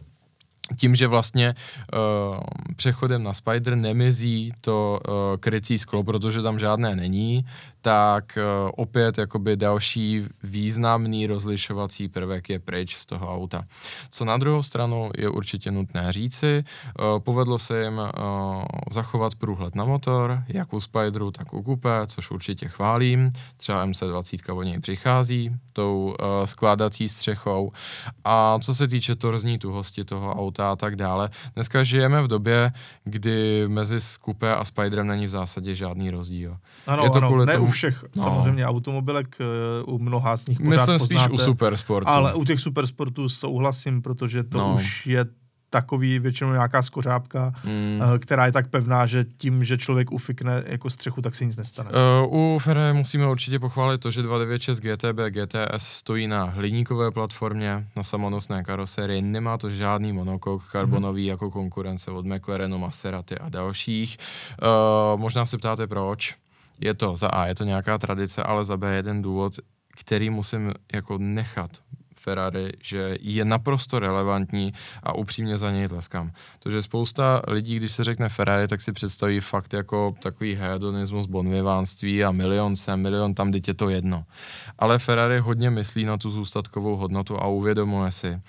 tím, 0.77 0.95
že 0.95 1.08
vlastně 1.08 1.55
uh, 1.93 2.39
přechodem 2.75 3.23
na 3.23 3.34
Spider 3.34 3.75
nemizí 3.75 4.51
to 4.62 4.99
uh, 5.08 5.13
krycí 5.38 5.77
sklo, 5.77 6.03
protože 6.03 6.41
tam 6.41 6.60
žádné 6.60 6.95
není, 6.95 7.45
tak 7.81 8.37
uh, 8.37 8.71
opět 8.77 9.17
jakoby 9.17 9.57
další 9.57 10.25
významný 10.43 11.27
rozlišovací 11.27 12.07
prvek 12.07 12.49
je 12.49 12.59
pryč 12.59 12.97
z 12.97 13.05
toho 13.05 13.35
auta. 13.35 13.63
Co 14.11 14.25
na 14.25 14.37
druhou 14.37 14.63
stranu 14.63 15.11
je 15.17 15.29
určitě 15.29 15.71
nutné 15.71 16.13
říci, 16.13 16.63
uh, 16.99 17.19
povedlo 17.19 17.59
se 17.59 17.83
jim 17.83 17.97
uh, 17.97 18.05
zachovat 18.91 19.35
průhled 19.35 19.75
na 19.75 19.85
motor, 19.85 20.43
jak 20.47 20.73
u 20.73 20.79
Spideru, 20.79 21.31
tak 21.31 21.53
u 21.53 21.63
Coupe, 21.63 21.89
což 22.07 22.31
určitě 22.31 22.67
chválím. 22.67 23.31
Třeba 23.57 23.87
MC20 23.87 24.57
o 24.57 24.63
něj 24.63 24.79
přichází, 24.79 25.51
tou 25.73 26.15
uh, 26.19 26.45
skládací 26.45 27.09
střechou. 27.09 27.71
A 28.23 28.59
co 28.61 28.75
se 28.75 28.87
týče 28.87 29.15
torzní 29.15 29.59
tuhosti 29.59 30.03
toho 30.03 30.35
auta 30.35 30.71
a 30.71 30.75
tak 30.75 30.95
dále, 30.95 31.29
dneska 31.55 31.83
žijeme 31.83 32.21
v 32.21 32.27
době, 32.27 32.71
kdy 33.03 33.67
mezi 33.67 33.97
Coupe 34.25 34.55
a 34.55 34.65
Spiderem 34.65 35.07
není 35.07 35.25
v 35.25 35.29
zásadě 35.29 35.75
žádný 35.75 36.09
rozdíl. 36.09 36.57
Ano, 36.87 37.03
je 37.03 37.09
to 37.09 37.17
ano, 37.17 37.27
kvůli 37.27 37.45
tomu, 37.45 37.68
všech, 37.69 38.05
no. 38.15 38.23
samozřejmě 38.23 38.65
automobilek, 38.65 39.38
uh, 39.86 39.95
u 39.95 39.99
mnoha 39.99 40.38
z 40.38 40.47
nich 40.47 40.60
pořád 40.60 40.89
Myslím 40.89 40.99
spíš 40.99 41.29
u 41.29 41.38
supersportu. 41.38 42.10
Ale 42.10 42.34
u 42.34 42.45
těch 42.45 42.60
supersportů 42.60 43.29
souhlasím, 43.29 44.01
protože 44.01 44.43
to 44.43 44.58
no. 44.58 44.75
už 44.75 45.08
je 45.08 45.25
takový 45.69 46.19
většinou 46.19 46.51
nějaká 46.51 46.84
skořápka, 46.84 47.53
mm. 47.63 48.01
která 48.19 48.45
je 48.45 48.51
tak 48.51 48.67
pevná, 48.67 49.05
že 49.05 49.25
tím, 49.38 49.63
že 49.63 49.77
člověk 49.77 50.12
ufikne 50.12 50.63
jako 50.65 50.89
střechu, 50.89 51.21
tak 51.21 51.36
se 51.36 51.45
nic 51.45 51.58
nestane. 51.58 51.89
Uh, 52.23 52.55
u 52.55 52.60
Ferrari 52.60 52.93
musíme 52.93 53.27
určitě 53.27 53.60
pochválit 53.60 54.01
to, 54.01 54.12
že 54.12 54.21
296 54.21 54.79
GTB 54.79 55.19
GTS 55.29 55.88
stojí 55.88 56.27
na 56.27 56.43
hliníkové 56.43 57.12
platformě, 57.12 57.88
na 57.95 58.03
samonosné 58.03 58.63
karoserii, 58.63 59.21
nemá 59.21 59.58
to 59.58 59.69
žádný 59.69 60.13
monokok 60.13 60.71
karbonový 60.71 61.23
mm. 61.23 61.29
jako 61.29 61.51
konkurence 61.51 62.12
od 62.12 62.25
McLarenu, 62.25 62.77
Maserati 62.77 63.38
a 63.38 63.49
dalších. 63.49 64.17
Uh, 64.62 65.21
možná 65.21 65.45
se 65.45 65.58
ptáte 65.58 65.88
proč. 65.88 66.36
Je 66.79 66.93
to 66.93 67.15
za 67.15 67.27
A, 67.27 67.45
je 67.45 67.55
to 67.55 67.63
nějaká 67.63 67.97
tradice, 67.97 68.43
ale 68.43 68.65
za 68.65 68.77
B 68.77 68.95
jeden 68.95 69.21
důvod, 69.21 69.53
který 69.99 70.29
musím 70.29 70.73
jako 70.93 71.17
nechat 71.17 71.71
Ferrari, 72.19 72.71
že 72.84 73.17
je 73.21 73.45
naprosto 73.45 73.99
relevantní 73.99 74.73
a 75.03 75.15
upřímně 75.15 75.58
za 75.58 75.71
něj 75.71 75.88
tleskám. 75.88 76.32
Protože 76.60 76.82
spousta 76.82 77.41
lidí, 77.47 77.75
když 77.75 77.91
se 77.91 78.03
řekne 78.03 78.29
Ferrari, 78.29 78.67
tak 78.67 78.82
si 78.82 78.91
představí 78.91 79.39
fakt 79.39 79.73
jako 79.73 80.15
takový 80.23 80.55
hedonismus, 80.55 81.25
bonvivánství 81.25 82.23
a 82.23 82.32
milion 82.32 82.75
sem, 82.75 83.01
milion 83.01 83.34
tam, 83.34 83.51
teď 83.51 83.67
je 83.67 83.73
to 83.73 83.89
jedno. 83.89 84.23
Ale 84.79 84.99
Ferrari 84.99 85.39
hodně 85.39 85.69
myslí 85.69 86.05
na 86.05 86.17
tu 86.17 86.29
zůstatkovou 86.29 86.95
hodnotu 86.95 87.38
a 87.38 87.47
uvědomuje 87.47 88.12
si, 88.12 88.41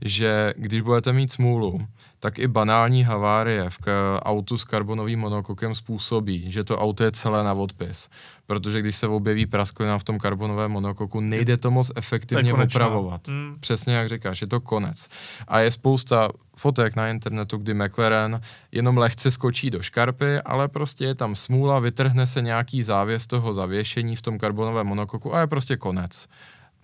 že 0.00 0.54
když 0.56 0.80
budete 0.80 1.12
mít 1.12 1.32
smůlu, 1.32 1.86
tak 2.20 2.38
i 2.38 2.48
banální 2.48 3.04
havárie 3.04 3.70
v 3.70 3.78
autu 4.22 4.58
s 4.58 4.64
karbonovým 4.64 5.20
monokokem 5.20 5.74
způsobí, 5.74 6.50
že 6.50 6.64
to 6.64 6.78
auto 6.78 7.04
je 7.04 7.12
celé 7.12 7.44
na 7.44 7.52
odpis. 7.52 8.08
Protože 8.48 8.80
když 8.80 8.96
se 8.96 9.06
objeví 9.06 9.46
prasklina 9.46 9.98
v 9.98 10.04
tom 10.04 10.18
karbonovém 10.18 10.70
monokoku, 10.70 11.20
nejde 11.20 11.56
to 11.56 11.70
moc 11.70 11.92
efektivně 11.96 12.52
to 12.52 12.62
opravovat. 12.62 13.28
Mm. 13.28 13.56
Přesně 13.60 13.94
jak 13.94 14.08
říkáš, 14.08 14.40
je 14.40 14.46
to 14.46 14.60
konec. 14.60 15.08
A 15.48 15.60
je 15.60 15.70
spousta 15.70 16.28
fotek 16.56 16.96
na 16.96 17.08
internetu, 17.08 17.56
kdy 17.56 17.74
McLaren 17.74 18.40
jenom 18.72 18.98
lehce 18.98 19.30
skočí 19.30 19.70
do 19.70 19.82
škarpy, 19.82 20.40
ale 20.40 20.68
prostě 20.68 21.04
je 21.04 21.14
tam 21.14 21.36
smůla, 21.36 21.78
vytrhne 21.78 22.26
se 22.26 22.42
nějaký 22.42 22.82
závěs 22.82 23.26
toho 23.26 23.52
zavěšení 23.52 24.16
v 24.16 24.22
tom 24.22 24.38
karbonovém 24.38 24.86
monokoku 24.86 25.34
a 25.34 25.40
je 25.40 25.46
prostě 25.46 25.76
konec 25.76 26.28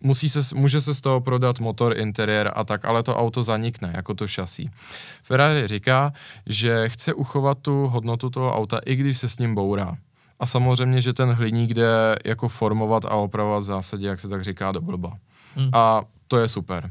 musí 0.00 0.28
se, 0.28 0.40
může 0.54 0.80
se 0.80 0.94
z 0.94 1.00
toho 1.00 1.20
prodat 1.20 1.60
motor, 1.60 1.98
interiér 1.98 2.52
a 2.54 2.64
tak, 2.64 2.84
ale 2.84 3.02
to 3.02 3.16
auto 3.16 3.42
zanikne, 3.42 3.92
jako 3.94 4.14
to 4.14 4.28
šasí. 4.28 4.70
Ferrari 5.22 5.66
říká, 5.66 6.12
že 6.46 6.88
chce 6.88 7.14
uchovat 7.14 7.58
tu 7.58 7.86
hodnotu 7.86 8.30
toho 8.30 8.56
auta, 8.56 8.80
i 8.86 8.96
když 8.96 9.18
se 9.18 9.28
s 9.28 9.38
ním 9.38 9.54
bourá. 9.54 9.96
A 10.44 10.46
samozřejmě, 10.46 11.00
že 11.00 11.12
ten 11.12 11.32
hliník 11.32 11.74
jde 11.74 12.16
jako 12.24 12.48
formovat 12.48 13.04
a 13.04 13.10
opravovat 13.10 13.62
v 13.62 13.66
zásadě, 13.66 14.06
jak 14.06 14.20
se 14.20 14.28
tak 14.28 14.44
říká, 14.44 14.72
do 14.72 14.80
blba. 14.80 15.18
Hmm. 15.56 15.70
A 15.72 16.02
to 16.28 16.38
je 16.38 16.48
super. 16.48 16.90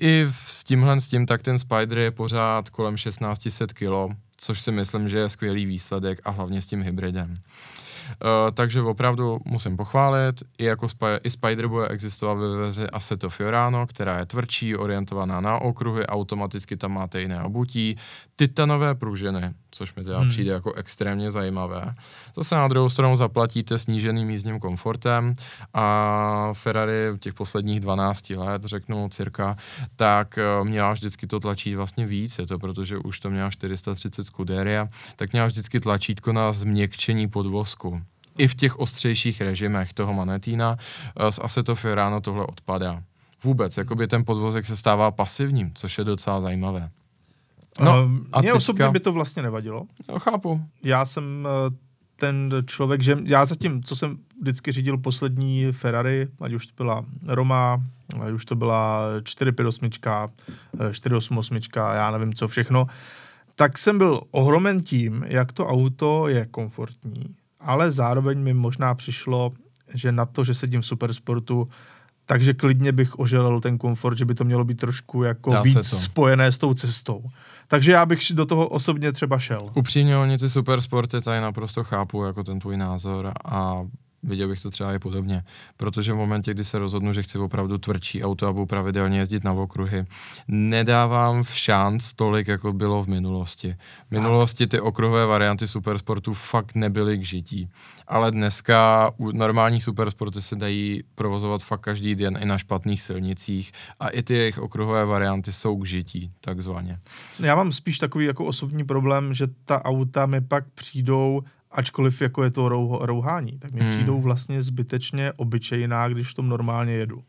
I 0.00 0.26
s 0.30 0.64
tímhle 0.64 1.00
s 1.00 1.08
tím, 1.08 1.26
tak 1.26 1.42
ten 1.42 1.58
Spider 1.58 1.98
je 1.98 2.10
pořád 2.10 2.70
kolem 2.70 2.96
1600 2.96 3.72
kg, 3.72 4.16
což 4.36 4.60
si 4.60 4.72
myslím, 4.72 5.08
že 5.08 5.18
je 5.18 5.28
skvělý 5.28 5.66
výsledek 5.66 6.20
a 6.24 6.30
hlavně 6.30 6.62
s 6.62 6.66
tím 6.66 6.82
hybridem. 6.82 7.30
Uh, 7.30 8.50
takže 8.54 8.82
opravdu 8.82 9.38
musím 9.44 9.76
pochválit, 9.76 10.42
i 10.58 10.64
jako 10.64 10.86
Sp- 10.86 11.20
i 11.24 11.30
Spider 11.30 11.68
bude 11.68 11.88
existovat 11.88 12.38
ve 12.38 12.56
verzi 12.56 12.86
Assetto 12.90 13.30
Fiorano, 13.30 13.86
která 13.86 14.18
je 14.18 14.26
tvrdší, 14.26 14.76
orientovaná 14.76 15.40
na 15.40 15.58
okruhy, 15.58 16.06
automaticky 16.06 16.76
tam 16.76 16.92
máte 16.92 17.20
jiné 17.20 17.42
obutí, 17.42 17.96
titanové 18.36 18.94
pružiny, 18.94 19.54
což 19.74 19.94
mi 19.94 20.04
teda 20.04 20.18
hmm. 20.18 20.28
přijde 20.28 20.52
jako 20.52 20.72
extrémně 20.72 21.30
zajímavé. 21.30 21.92
Zase 22.36 22.54
na 22.54 22.68
druhou 22.68 22.88
stranu 22.88 23.16
zaplatíte 23.16 23.78
sníženým 23.78 24.30
jízdním 24.30 24.60
komfortem 24.60 25.34
a 25.74 26.50
Ferrari 26.52 26.92
těch 27.18 27.34
posledních 27.34 27.80
12 27.80 28.30
let, 28.30 28.64
řeknu 28.64 29.08
cirka, 29.08 29.56
tak 29.96 30.38
eh, 30.38 30.64
měla 30.64 30.92
vždycky 30.92 31.26
to 31.26 31.40
tlačit 31.40 31.74
vlastně 31.74 32.06
víc, 32.06 32.38
je 32.38 32.46
to 32.46 32.58
protože 32.58 32.98
už 32.98 33.20
to 33.20 33.30
měla 33.30 33.50
430 33.50 34.24
Scuderia, 34.24 34.88
tak 35.16 35.32
měla 35.32 35.46
vždycky 35.46 35.80
tlačítko 35.80 36.32
na 36.32 36.52
změkčení 36.52 37.28
podvozku. 37.28 38.02
I 38.38 38.48
v 38.48 38.54
těch 38.54 38.78
ostřejších 38.78 39.40
režimech 39.40 39.92
toho 39.92 40.12
Manetína 40.12 40.76
eh, 41.16 41.32
z 41.32 41.38
Assetto 41.42 41.74
Fiorano 41.74 42.20
tohle 42.20 42.46
odpadá. 42.46 43.02
Vůbec, 43.44 43.76
jakoby 43.76 44.06
ten 44.06 44.24
podvozek 44.24 44.66
se 44.66 44.76
stává 44.76 45.10
pasivním, 45.10 45.72
což 45.74 45.98
je 45.98 46.04
docela 46.04 46.40
zajímavé. 46.40 46.90
No, 47.80 47.92
a 47.92 48.40
mně 48.40 48.48
teďka... 48.48 48.56
osobně 48.56 48.88
by 48.88 49.00
to 49.00 49.12
vlastně 49.12 49.42
nevadilo. 49.42 49.86
No, 50.08 50.18
chápu. 50.18 50.60
Já 50.82 51.04
jsem 51.04 51.46
uh, 51.68 51.74
ten 52.16 52.52
člověk, 52.66 53.02
že 53.02 53.18
já 53.24 53.46
zatím, 53.46 53.82
co 53.82 53.96
jsem 53.96 54.18
vždycky 54.40 54.72
řídil 54.72 54.98
poslední 54.98 55.72
Ferrari, 55.72 56.28
ať 56.40 56.52
už 56.52 56.66
to 56.66 56.84
byla 56.84 57.04
Roma, 57.26 57.82
ať 58.20 58.32
už 58.32 58.44
to 58.44 58.56
byla 58.56 59.08
458, 59.24 59.90
488, 60.92 61.56
eh, 61.76 61.96
já 61.96 62.10
nevím 62.10 62.34
co 62.34 62.48
všechno, 62.48 62.86
tak 63.56 63.78
jsem 63.78 63.98
byl 63.98 64.20
ohromen 64.30 64.80
tím, 64.80 65.24
jak 65.26 65.52
to 65.52 65.66
auto 65.66 66.28
je 66.28 66.46
komfortní, 66.46 67.24
ale 67.60 67.90
zároveň 67.90 68.38
mi 68.38 68.54
možná 68.54 68.94
přišlo, 68.94 69.52
že 69.94 70.12
na 70.12 70.26
to, 70.26 70.44
že 70.44 70.54
sedím 70.54 70.80
v 70.80 70.86
supersportu, 70.86 71.68
takže 72.26 72.54
klidně 72.54 72.92
bych 72.92 73.18
oželel 73.18 73.60
ten 73.60 73.78
komfort, 73.78 74.18
že 74.18 74.24
by 74.24 74.34
to 74.34 74.44
mělo 74.44 74.64
být 74.64 74.78
trošku 74.78 75.22
jako 75.22 75.50
Dá 75.52 75.62
víc 75.62 75.90
to. 75.90 75.96
spojené 75.96 76.52
s 76.52 76.58
tou 76.58 76.74
cestou. 76.74 77.24
Takže 77.68 77.92
já 77.92 78.06
bych 78.06 78.20
do 78.32 78.46
toho 78.46 78.68
osobně 78.68 79.12
třeba 79.12 79.38
šel. 79.38 79.60
Upřímně, 79.74 80.16
oni 80.16 80.38
ty 80.38 80.50
supersporty 80.50 81.20
tady 81.20 81.40
naprosto 81.40 81.84
chápu 81.84 82.24
jako 82.24 82.44
ten 82.44 82.58
tvůj 82.60 82.76
názor 82.76 83.32
a 83.44 83.82
viděl 84.24 84.48
bych 84.48 84.62
to 84.62 84.70
třeba 84.70 84.94
i 84.94 84.98
podobně, 84.98 85.44
protože 85.76 86.12
v 86.12 86.16
momentě, 86.16 86.54
kdy 86.54 86.64
se 86.64 86.78
rozhodnu, 86.78 87.12
že 87.12 87.22
chci 87.22 87.38
opravdu 87.38 87.78
tvrdší 87.78 88.24
auto 88.24 88.46
a 88.46 88.52
budu 88.52 88.66
pravidelně 88.66 89.18
jezdit 89.18 89.44
na 89.44 89.52
okruhy, 89.52 90.04
nedávám 90.48 91.42
v 91.42 91.54
šanc 91.58 92.12
tolik, 92.12 92.48
jako 92.48 92.72
bylo 92.72 93.04
v 93.04 93.08
minulosti. 93.08 93.76
V 94.08 94.10
minulosti 94.10 94.66
ty 94.66 94.80
okruhové 94.80 95.26
varianty 95.26 95.68
supersportu 95.68 96.34
fakt 96.34 96.74
nebyly 96.74 97.18
k 97.18 97.24
žití, 97.24 97.68
ale 98.06 98.30
dneska 98.30 99.10
u 99.16 99.32
normální 99.32 99.80
supersporty 99.80 100.42
se 100.42 100.56
dají 100.56 101.02
provozovat 101.14 101.62
fakt 101.62 101.80
každý 101.80 102.14
den 102.14 102.38
i 102.40 102.46
na 102.46 102.58
špatných 102.58 103.02
silnicích 103.02 103.72
a 104.00 104.08
i 104.08 104.22
ty 104.22 104.34
jejich 104.34 104.58
okruhové 104.58 105.04
varianty 105.04 105.52
jsou 105.52 105.76
k 105.76 105.86
žití, 105.86 106.30
takzvaně. 106.40 106.98
Já 107.40 107.56
mám 107.56 107.72
spíš 107.72 107.98
takový 107.98 108.26
jako 108.26 108.44
osobní 108.44 108.84
problém, 108.84 109.34
že 109.34 109.46
ta 109.64 109.84
auta 109.84 110.26
mi 110.26 110.40
pak 110.40 110.64
přijdou 110.74 111.42
ačkoliv 111.74 112.22
jako 112.22 112.44
je 112.44 112.50
to 112.50 112.68
rou, 112.68 112.98
rouhání, 113.02 113.58
tak 113.58 113.72
mi 113.72 113.80
Hmm. 113.80 113.90
přijdou 113.90 114.20
vlastně 114.20 114.62
zbytečně 114.62 115.32
obyčejná, 115.36 116.08
když 116.08 116.28
v 116.30 116.34
tom 116.34 116.48
normálně 116.48 116.92
jedu. 116.92 117.22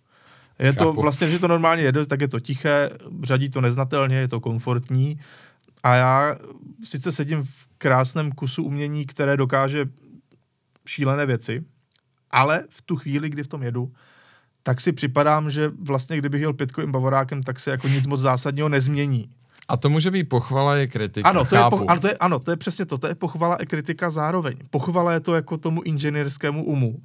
Je 0.59 0.73
to 0.73 0.85
Chápu. 0.87 1.01
vlastně, 1.01 1.27
že 1.27 1.39
to 1.39 1.47
normálně 1.47 1.83
jede, 1.83 2.05
tak 2.05 2.21
je 2.21 2.27
to 2.27 2.39
tiché, 2.39 2.89
řadí 3.23 3.49
to 3.49 3.61
neznatelně, 3.61 4.15
je 4.15 4.27
to 4.27 4.39
komfortní 4.39 5.19
a 5.83 5.95
já 5.95 6.35
sice 6.83 7.11
sedím 7.11 7.43
v 7.43 7.67
krásném 7.77 8.31
kusu 8.31 8.63
umění, 8.63 9.05
které 9.05 9.37
dokáže 9.37 9.85
šílené 10.87 11.25
věci, 11.25 11.63
ale 12.31 12.63
v 12.69 12.81
tu 12.81 12.95
chvíli, 12.95 13.29
kdy 13.29 13.43
v 13.43 13.47
tom 13.47 13.63
jedu, 13.63 13.91
tak 14.63 14.81
si 14.81 14.91
připadám, 14.91 15.49
že 15.51 15.71
vlastně 15.81 16.17
kdybych 16.17 16.41
jel 16.41 16.53
pětkovým 16.53 16.91
bavorákem, 16.91 17.43
tak 17.43 17.59
se 17.59 17.71
jako 17.71 17.87
nic 17.87 18.07
moc 18.07 18.19
zásadního 18.21 18.69
nezmění. 18.69 19.29
A 19.68 19.78
to 19.78 19.89
může 19.89 20.11
být 20.11 20.24
pochvala 20.24 20.78
i 20.78 20.88
kritika, 20.88 21.30
Ano 21.30 21.45
to, 21.45 21.55
je 21.55 21.61
chápu. 21.61 21.76
poch- 21.76 21.86
ano, 21.88 22.01
to 22.01 22.07
je, 22.07 22.18
ano, 22.18 22.39
to 22.39 22.51
je 22.51 22.57
přesně 22.57 22.86
to. 22.86 22.97
To 22.97 23.07
je 23.07 23.16
pochvala 23.16 23.55
i 23.55 23.66
kritika 23.66 24.09
zároveň. 24.09 24.57
Pochvala 24.70 25.13
je 25.13 25.20
to 25.20 25.36
jako 25.36 25.57
tomu 25.57 25.82
inženýrskému 25.82 26.66
umu. 26.66 27.01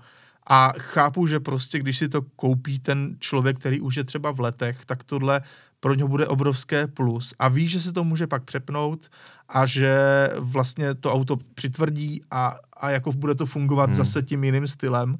A 0.46 0.72
chápu, 0.78 1.26
že 1.26 1.40
prostě, 1.40 1.78
když 1.78 1.98
si 1.98 2.08
to 2.08 2.22
koupí 2.22 2.80
ten 2.80 3.16
člověk, 3.18 3.58
který 3.58 3.80
už 3.80 3.96
je 3.96 4.04
třeba 4.04 4.30
v 4.30 4.40
letech, 4.40 4.84
tak 4.84 5.04
tohle 5.04 5.40
pro 5.80 5.94
něho 5.94 6.08
bude 6.08 6.26
obrovské 6.26 6.86
plus. 6.86 7.34
A 7.38 7.48
ví, 7.48 7.68
že 7.68 7.80
se 7.80 7.92
to 7.92 8.04
může 8.04 8.26
pak 8.26 8.44
přepnout 8.44 9.08
a 9.48 9.66
že 9.66 9.98
vlastně 10.38 10.94
to 10.94 11.12
auto 11.12 11.36
přitvrdí 11.54 12.22
a, 12.30 12.56
a 12.76 12.90
jako 12.90 13.12
bude 13.12 13.34
to 13.34 13.46
fungovat 13.46 13.86
hmm. 13.86 13.94
zase 13.94 14.22
tím 14.22 14.44
jiným 14.44 14.66
stylem. 14.66 15.18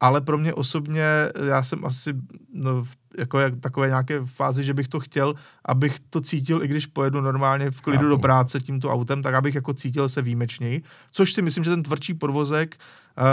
Ale 0.00 0.20
pro 0.20 0.38
mě 0.38 0.54
osobně, 0.54 1.04
já 1.48 1.62
jsem 1.62 1.84
asi 1.84 2.14
no, 2.52 2.84
v 2.84 2.96
jako 3.18 3.38
jak, 3.38 3.60
takové 3.60 3.88
nějaké 3.88 4.20
fázi, 4.24 4.64
že 4.64 4.74
bych 4.74 4.88
to 4.88 5.00
chtěl, 5.00 5.34
abych 5.64 6.00
to 6.10 6.20
cítil, 6.20 6.62
i 6.62 6.68
když 6.68 6.86
pojedu 6.86 7.20
normálně 7.20 7.70
v 7.70 7.80
klidu 7.80 7.98
Chápu. 7.98 8.08
do 8.08 8.18
práce 8.18 8.60
tímto 8.60 8.90
autem, 8.90 9.22
tak 9.22 9.34
abych 9.34 9.54
jako 9.54 9.74
cítil 9.74 10.08
se 10.08 10.22
výjimečněji. 10.22 10.82
Což 11.12 11.32
si 11.32 11.42
myslím, 11.42 11.64
že 11.64 11.70
ten 11.70 11.82
tvrdší 11.82 12.14
podvozek 12.14 12.76
uh, 13.18 13.24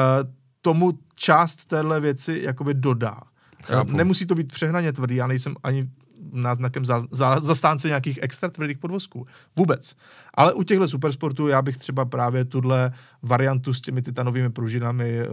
tomu 0.61 0.99
část 1.15 1.65
téhle 1.65 1.99
věci 1.99 2.39
jakoby 2.43 2.74
dodá. 2.74 3.22
Chápu. 3.63 3.91
Uh, 3.91 3.97
nemusí 3.97 4.26
to 4.26 4.36
být 4.36 4.51
přehnaně 4.51 4.93
tvrdý, 4.93 5.15
já 5.15 5.28
nejsem 5.28 5.55
ani 5.63 5.89
náznakem 6.32 6.86
za, 6.86 7.01
za, 7.11 7.39
zastánce 7.39 7.88
nějakých 7.88 8.19
extra 8.21 8.49
tvrdých 8.49 8.78
podvozků. 8.78 9.28
Vůbec. 9.55 9.95
Ale 10.34 10.53
u 10.53 10.63
těchto 10.63 10.88
supersportů 10.88 11.47
já 11.47 11.61
bych 11.61 11.78
třeba 11.78 12.05
právě 12.05 12.45
tuhle 12.45 12.91
variantu 13.23 13.73
s 13.73 13.82
těmi 13.82 14.01
titanovými 14.01 14.49
pružinami 14.49 15.19
eh, 15.19 15.28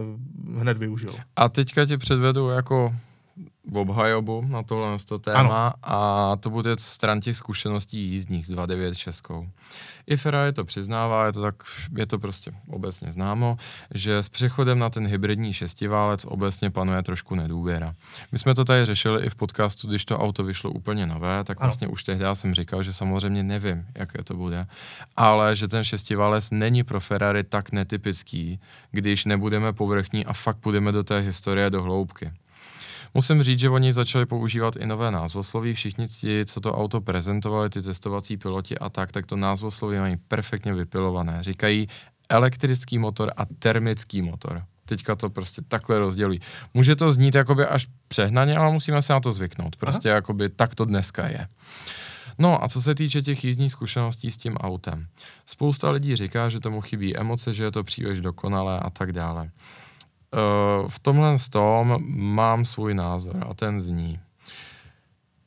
hned 0.59 0.77
využil. 0.77 1.15
A 1.35 1.49
teďka 1.49 1.85
ti 1.85 1.97
předvedu 1.97 2.49
jako 2.49 2.95
obhajobu 3.73 4.45
na 4.47 4.63
tohle 4.63 4.97
to 5.07 5.19
téma 5.19 5.73
a 5.83 6.31
to 6.39 6.49
bude 6.49 6.75
stran 6.79 7.19
těch 7.21 7.37
zkušeností 7.37 7.99
jízdních 7.99 8.47
z 8.47 8.51
2.9 8.53 8.93
Českou. 8.93 9.47
I 10.07 10.17
Ferrari 10.17 10.53
to 10.53 10.65
přiznává, 10.65 11.25
je 11.25 11.31
to, 11.31 11.41
tak, 11.41 11.55
je 11.97 12.05
to 12.05 12.19
prostě 12.19 12.51
obecně 12.67 13.11
známo, 13.11 13.57
že 13.93 14.17
s 14.17 14.29
přechodem 14.29 14.79
na 14.79 14.89
ten 14.89 15.07
hybridní 15.07 15.53
šestiválec 15.53 16.25
obecně 16.25 16.69
panuje 16.69 17.03
trošku 17.03 17.35
nedůvěra. 17.35 17.95
My 18.31 18.37
jsme 18.37 18.55
to 18.55 18.65
tady 18.65 18.85
řešili 18.85 19.25
i 19.25 19.29
v 19.29 19.35
podcastu, 19.35 19.87
když 19.87 20.05
to 20.05 20.19
auto 20.19 20.43
vyšlo 20.43 20.71
úplně 20.71 21.05
nové, 21.05 21.43
tak 21.43 21.57
Ano. 21.61 21.67
vlastně 21.67 21.87
už 21.87 22.03
tehdy 22.03 22.25
jsem 22.33 22.53
říkal, 22.55 22.83
že 22.83 22.93
samozřejmě 22.93 23.43
nevím, 23.43 23.85
jaké 23.95 24.23
to 24.23 24.33
bude, 24.33 24.67
ale 25.15 25.55
že 25.55 25.67
ten 25.67 25.83
šestiválec 25.83 26.51
není 26.51 26.83
pro 26.83 26.99
Ferrari 26.99 27.43
tak 27.43 27.71
netypický, 27.71 28.59
když 28.91 29.25
nebudeme 29.25 29.73
povrchní 29.73 30.25
a 30.25 30.33
fakt 30.33 30.57
půjdeme 30.57 30.91
do 30.91 31.03
té 31.03 31.19
historie 31.19 31.69
do 31.69 31.81
hloubky. 31.81 32.31
Musím 33.15 33.43
říct, 33.43 33.59
že 33.59 33.69
oni 33.69 33.93
začali 33.93 34.25
používat 34.25 34.75
i 34.75 34.85
nové 34.85 35.11
názvosloví. 35.11 35.73
Všichni 35.73 36.07
ti, 36.07 36.45
co 36.45 36.61
to 36.61 36.73
auto 36.73 37.01
prezentovali, 37.01 37.69
ty 37.69 37.81
testovací 37.81 38.37
piloti 38.37 38.77
a 38.77 38.89
tak, 38.89 39.11
tak 39.11 39.25
to 39.25 39.35
názvosloví 39.35 39.97
mají 39.97 40.17
perfektně 40.17 40.73
vypilované. 40.73 41.37
Říkají 41.41 41.87
elektrický 42.29 42.99
motor 42.99 43.31
a 43.37 43.45
termický 43.59 44.21
motor. 44.21 44.63
Teďka 44.85 45.15
to 45.15 45.29
prostě 45.29 45.61
takhle 45.67 45.99
rozdělují. 45.99 46.39
Může 46.73 46.95
to 46.95 47.11
znít 47.11 47.35
jakoby 47.35 47.65
až 47.65 47.87
přehnaně, 48.07 48.57
ale 48.57 48.71
musíme 48.71 49.01
se 49.01 49.13
na 49.13 49.19
to 49.19 49.31
zvyknout. 49.31 49.75
Prostě 49.75 50.09
Aha. 50.09 50.15
jakoby 50.15 50.49
tak 50.49 50.75
to 50.75 50.85
dneska 50.85 51.27
je. 51.27 51.47
No 52.37 52.63
a 52.63 52.69
co 52.69 52.81
se 52.81 52.95
týče 52.95 53.21
těch 53.21 53.43
jízdních 53.43 53.71
zkušeností 53.71 54.31
s 54.31 54.37
tím 54.37 54.57
autem. 54.57 55.07
Spousta 55.45 55.89
lidí 55.89 56.15
říká, 56.15 56.49
že 56.49 56.59
tomu 56.59 56.81
chybí 56.81 57.17
emoce, 57.17 57.53
že 57.53 57.63
je 57.63 57.71
to 57.71 57.83
příliš 57.83 58.21
dokonalé 58.21 58.79
a 58.79 58.89
tak 58.89 59.11
dále. 59.11 59.49
Uh, 60.35 60.87
v 60.87 60.99
tomhle 60.99 61.35
tom 61.49 61.97
mám 62.15 62.65
svůj 62.65 62.93
názor 62.93 63.45
a 63.49 63.53
ten 63.53 63.81
zní. 63.81 64.19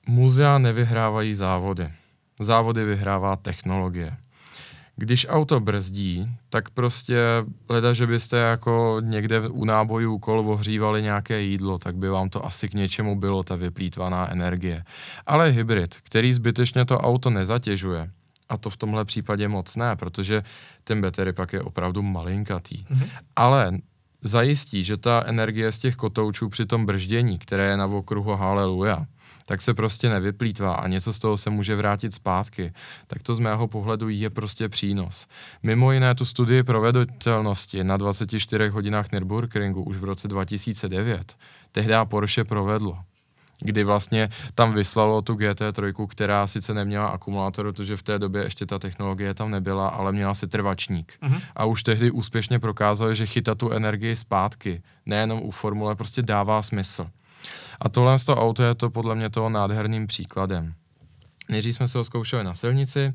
Muzea 0.06 0.58
nevyhrávají 0.58 1.34
závody. 1.34 1.88
Závody 2.40 2.84
vyhrává 2.84 3.36
technologie. 3.36 4.16
Když 4.96 5.26
auto 5.28 5.60
brzdí, 5.60 6.28
tak 6.48 6.70
prostě 6.70 7.24
leda, 7.68 7.92
že 7.92 8.06
byste 8.06 8.36
jako 8.36 8.96
někde 9.00 9.48
u 9.48 9.64
nábojů 9.64 10.18
kol 10.18 10.50
ohřívali 10.50 11.02
nějaké 11.02 11.40
jídlo, 11.40 11.78
tak 11.78 11.96
by 11.96 12.08
vám 12.08 12.28
to 12.28 12.46
asi 12.46 12.68
k 12.68 12.74
něčemu 12.74 13.16
bylo, 13.16 13.42
ta 13.42 13.56
vyplýtvaná 13.56 14.32
energie. 14.32 14.84
Ale 15.26 15.50
hybrid, 15.50 15.94
který 16.02 16.32
zbytečně 16.32 16.84
to 16.84 16.98
auto 16.98 17.30
nezatěžuje, 17.30 18.10
a 18.48 18.56
to 18.56 18.70
v 18.70 18.76
tomhle 18.76 19.04
případě 19.04 19.48
moc 19.48 19.76
ne, 19.76 19.96
protože 19.96 20.42
ten 20.84 21.00
batery 21.00 21.32
pak 21.32 21.52
je 21.52 21.62
opravdu 21.62 22.02
malinkatý. 22.02 22.84
Mhm. 22.90 23.06
Ale 23.36 23.78
zajistí, 24.22 24.84
že 24.84 24.96
ta 24.96 25.22
energie 25.26 25.72
z 25.72 25.78
těch 25.78 25.96
kotoučů 25.96 26.48
při 26.48 26.66
tom 26.66 26.86
brždění, 26.86 27.38
které 27.38 27.70
je 27.70 27.76
na 27.76 27.86
okruhu 27.86 28.34
haleluja, 28.34 29.06
tak 29.46 29.60
se 29.60 29.74
prostě 29.74 30.08
nevyplýtvá 30.08 30.74
a 30.74 30.88
něco 30.88 31.12
z 31.12 31.18
toho 31.18 31.38
se 31.38 31.50
může 31.50 31.76
vrátit 31.76 32.14
zpátky, 32.14 32.72
tak 33.06 33.22
to 33.22 33.34
z 33.34 33.38
mého 33.38 33.68
pohledu 33.68 34.08
je 34.08 34.30
prostě 34.30 34.68
přínos. 34.68 35.26
Mimo 35.62 35.92
jiné 35.92 36.14
tu 36.14 36.24
studii 36.24 36.62
proveditelnosti 36.62 37.84
na 37.84 37.96
24 37.96 38.68
hodinách 38.68 39.12
Nürburgringu 39.12 39.82
už 39.82 39.96
v 39.96 40.04
roce 40.04 40.28
2009 40.28 41.36
tehdy 41.72 41.94
Porsche 42.04 42.44
provedlo 42.44 42.98
kdy 43.60 43.84
vlastně 43.84 44.28
tam 44.54 44.72
vyslalo 44.72 45.22
tu 45.22 45.34
GT3, 45.34 46.06
která 46.06 46.46
sice 46.46 46.74
neměla 46.74 47.08
akumulátor, 47.08 47.72
protože 47.72 47.96
v 47.96 48.02
té 48.02 48.18
době 48.18 48.42
ještě 48.42 48.66
ta 48.66 48.78
technologie 48.78 49.34
tam 49.34 49.50
nebyla, 49.50 49.88
ale 49.88 50.12
měla 50.12 50.34
si 50.34 50.46
trvačník. 50.46 51.12
Mhm. 51.20 51.40
A 51.56 51.64
už 51.64 51.82
tehdy 51.82 52.10
úspěšně 52.10 52.58
prokázali, 52.58 53.14
že 53.14 53.26
chytat 53.26 53.58
tu 53.58 53.70
energii 53.70 54.16
zpátky, 54.16 54.82
nejenom 55.06 55.42
u 55.42 55.50
formule, 55.50 55.96
prostě 55.96 56.22
dává 56.22 56.62
smysl. 56.62 57.10
A 57.80 57.88
tohle 57.88 58.18
z 58.18 58.24
toho 58.24 58.42
auto 58.42 58.62
je 58.62 58.74
to 58.74 58.90
podle 58.90 59.14
mě 59.14 59.30
toho 59.30 59.50
nádherným 59.50 60.06
příkladem. 60.06 60.74
Nejdřív 61.48 61.74
jsme 61.74 61.88
se 61.88 61.98
ho 61.98 62.04
zkoušeli 62.04 62.44
na 62.44 62.54
silnici, 62.54 63.06
Uh, 63.06 63.14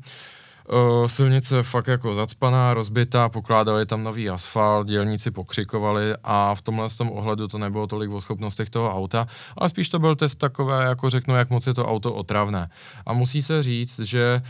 silnice 1.06 1.62
fakt 1.62 1.86
jako 1.86 2.14
zacpaná, 2.14 2.74
rozbitá, 2.74 3.28
pokládali 3.28 3.86
tam 3.86 4.04
nový 4.04 4.30
asfalt, 4.30 4.86
dělníci 4.86 5.30
pokřikovali 5.30 6.14
a 6.24 6.54
v 6.54 6.62
tomhle 6.62 6.88
tom 6.98 7.10
ohledu 7.10 7.48
to 7.48 7.58
nebylo 7.58 7.86
tolik 7.86 8.10
o 8.10 8.20
schopnostech 8.20 8.70
toho 8.70 8.94
auta, 8.94 9.26
ale 9.56 9.68
spíš 9.68 9.88
to 9.88 9.98
byl 9.98 10.16
test 10.16 10.34
takové, 10.34 10.84
jako 10.84 11.10
řeknu, 11.10 11.36
jak 11.36 11.50
moc 11.50 11.66
je 11.66 11.74
to 11.74 11.86
auto 11.86 12.14
otravné. 12.14 12.70
A 13.06 13.12
musí 13.12 13.42
se 13.42 13.62
říct, 13.62 13.98
že 14.00 14.42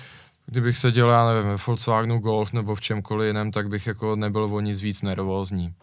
kdybych 0.47 0.79
seděl, 0.79 1.11
já 1.11 1.29
nevím, 1.29 1.51
ve 1.51 1.57
Volkswagenu 1.67 2.19
Golf 2.19 2.53
nebo 2.53 2.75
v 2.75 2.81
čemkoliv 2.81 3.27
jiném, 3.27 3.53
tak 3.53 3.69
bych 3.69 3.87
jako 3.87 4.17
nebyl 4.17 4.45
o 4.45 4.61
nic 4.61 4.81
víc 4.81 5.03
nervózní. 5.03 5.75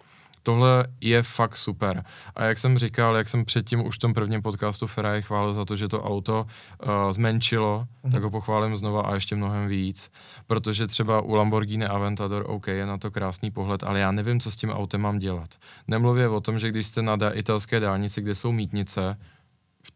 Tohle 0.44 0.88
je 1.02 1.24
fakt 1.24 1.58
super. 1.58 2.04
A 2.36 2.44
jak 2.44 2.58
jsem 2.58 2.78
říkal, 2.78 3.16
jak 3.16 3.30
jsem 3.30 3.46
předtím 3.46 3.88
už 3.88 3.96
v 3.96 4.00
tom 4.00 4.14
prvním 4.14 4.42
podcastu 4.42 4.88
Ferrari 4.88 5.22
chválil 5.22 5.54
za 5.54 5.66
to, 5.66 5.76
že 5.76 5.88
to 5.88 6.04
auto 6.04 6.46
uh, 6.84 7.12
zmenšilo, 7.12 7.86
mm-hmm. 8.04 8.12
tak 8.12 8.24
ho 8.24 8.30
pochválím 8.30 8.78
znova 8.78 9.02
a 9.02 9.14
ještě 9.14 9.36
mnohem 9.36 9.68
víc. 9.68 10.12
Protože 10.48 10.88
třeba 10.88 11.22
u 11.22 11.34
Lamborghini 11.34 11.86
Aventador, 11.86 12.46
OK, 12.48 12.68
je 12.68 12.86
na 12.86 12.98
to 12.98 13.12
krásný 13.12 13.52
pohled, 13.52 13.84
ale 13.84 14.00
já 14.00 14.12
nevím, 14.12 14.40
co 14.40 14.52
s 14.52 14.56
tím 14.56 14.70
autem 14.70 15.02
mám 15.02 15.20
dělat. 15.20 15.50
Nemluvě 15.88 16.30
o 16.30 16.42
tom, 16.42 16.60
že 16.60 16.70
když 16.70 16.88
jste 16.88 17.02
na 17.02 17.18
italské 17.34 17.80
dálnici, 17.80 18.22
kde 18.22 18.36
jsou 18.36 18.52
mítnice, 18.52 19.18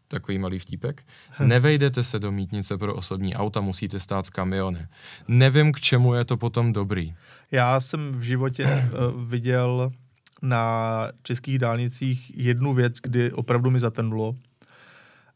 takový 0.08 0.38
malý 0.38 0.58
vtípek, 0.58 1.04
nevejdete 1.44 2.04
se 2.04 2.18
do 2.18 2.32
mítnice 2.32 2.78
pro 2.78 2.94
osobní 2.94 3.36
auta, 3.36 3.60
musíte 3.60 4.00
stát 4.00 4.26
z 4.26 4.30
kamiony. 4.30 4.86
Nevím, 5.28 5.72
k 5.72 5.80
čemu 5.80 6.14
je 6.14 6.24
to 6.24 6.36
potom 6.36 6.72
dobrý. 6.72 7.14
Já 7.50 7.80
jsem 7.80 8.12
v 8.12 8.22
životě 8.22 8.64
uh, 8.64 9.22
viděl 9.24 9.92
na 10.42 11.08
českých 11.22 11.58
dálnicích 11.58 12.38
jednu 12.38 12.74
věc, 12.74 12.94
kdy 13.02 13.32
opravdu 13.32 13.70
mi 13.70 13.80
zatrnulo. 13.80 14.36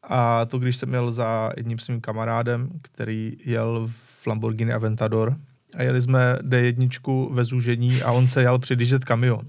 A 0.02 0.44
to, 0.44 0.58
když 0.58 0.76
jsem 0.76 0.94
jel 0.94 1.10
za 1.10 1.52
jedním 1.56 1.78
svým 1.78 2.00
kamarádem, 2.00 2.70
který 2.82 3.36
jel 3.44 3.90
v 4.20 4.26
Lamborghini 4.26 4.72
Aventador 4.72 5.36
a 5.74 5.82
jeli 5.82 6.02
jsme 6.02 6.38
D1 6.42 7.34
ve 7.34 7.44
zúžení 7.44 8.02
a 8.02 8.12
on 8.12 8.28
se 8.28 8.42
jel 8.42 8.58
předjíždět 8.58 9.04
kamion. 9.04 9.46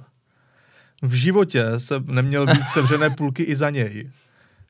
V 1.01 1.13
životě 1.13 1.65
jsem 1.77 2.05
neměl 2.07 2.45
být 2.45 2.63
sevřené 2.73 3.09
půlky 3.09 3.43
i 3.43 3.55
za 3.55 3.69
něj. 3.69 4.11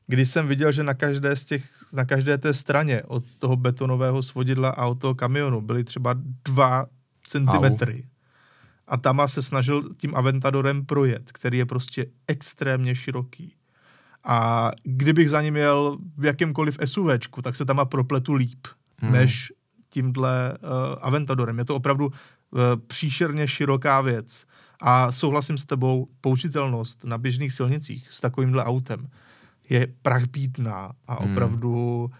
Když 0.06 0.28
jsem 0.28 0.48
viděl, 0.48 0.72
že 0.72 0.82
na 0.82 0.94
každé, 0.94 1.36
z 1.36 1.44
těch, 1.44 1.64
na 1.92 2.04
každé 2.04 2.38
té 2.38 2.54
straně 2.54 3.02
od 3.02 3.24
toho 3.38 3.56
betonového 3.56 4.22
svodidla 4.22 4.68
a 4.68 4.86
od 4.86 5.00
toho 5.00 5.14
kamionu 5.14 5.60
byly 5.60 5.84
třeba 5.84 6.14
dva 6.44 6.86
centimetry. 7.26 8.04
A 8.88 8.96
Tama 8.96 9.28
se 9.28 9.42
snažil 9.42 9.84
tím 9.96 10.14
Aventadorem 10.14 10.86
projet, 10.86 11.32
který 11.32 11.58
je 11.58 11.66
prostě 11.66 12.06
extrémně 12.28 12.94
široký. 12.94 13.54
A 14.24 14.70
kdybych 14.82 15.30
za 15.30 15.42
ním 15.42 15.56
jel 15.56 15.98
v 16.16 16.24
jakémkoliv 16.24 16.78
SUVčku, 16.84 17.42
tak 17.42 17.56
se 17.56 17.64
Tama 17.64 17.84
propletu 17.84 18.34
líp, 18.34 18.66
hmm. 18.98 19.12
než 19.12 19.52
tímhle 19.88 20.58
uh, 20.62 20.68
Aventadorem. 21.00 21.58
Je 21.58 21.64
to 21.64 21.76
opravdu 21.76 22.06
uh, 22.06 22.12
příšerně 22.86 23.48
široká 23.48 24.00
věc. 24.00 24.46
A 24.80 25.12
souhlasím 25.12 25.58
s 25.58 25.64
tebou, 25.64 26.08
použitelnost 26.20 27.04
na 27.04 27.18
běžných 27.18 27.52
silnicích 27.52 28.06
s 28.10 28.20
takovýmhle 28.20 28.64
autem 28.64 29.08
je 29.68 29.86
prachbídná 30.02 30.92
a 31.06 31.14
hmm. 31.14 31.32
opravdu 31.32 32.00
hmm. 32.06 32.18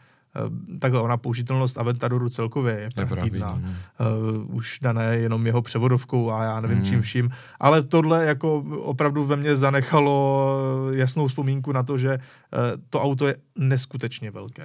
Takhle 0.79 1.01
ona 1.01 1.17
použitelnost 1.17 1.79
Aventadoru 1.79 2.29
celkově 2.29 2.75
je 2.81 3.07
prachbídná. 3.07 3.53
Uh, 3.55 4.57
už 4.57 4.79
dané 4.83 5.17
jenom 5.17 5.47
jeho 5.47 5.63
převodovkou 5.63 6.31
a 6.31 6.45
já 6.45 6.61
nevím 6.61 6.79
hmm. 6.79 6.87
čím 6.87 7.03
vším. 7.03 7.31
Ale 7.61 7.83
tohle 7.83 8.25
jako 8.25 8.59
opravdu 8.79 9.25
ve 9.25 9.37
mně 9.37 9.57
zanechalo 9.57 10.57
jasnou 10.93 11.29
vzpomínku 11.29 11.73
na 11.73 11.83
to, 11.83 11.99
že 11.99 12.15
uh, 12.19 12.83
to 12.91 13.03
auto 13.03 13.27
je 13.27 13.37
neskutečně 13.59 14.31
velké. 14.31 14.63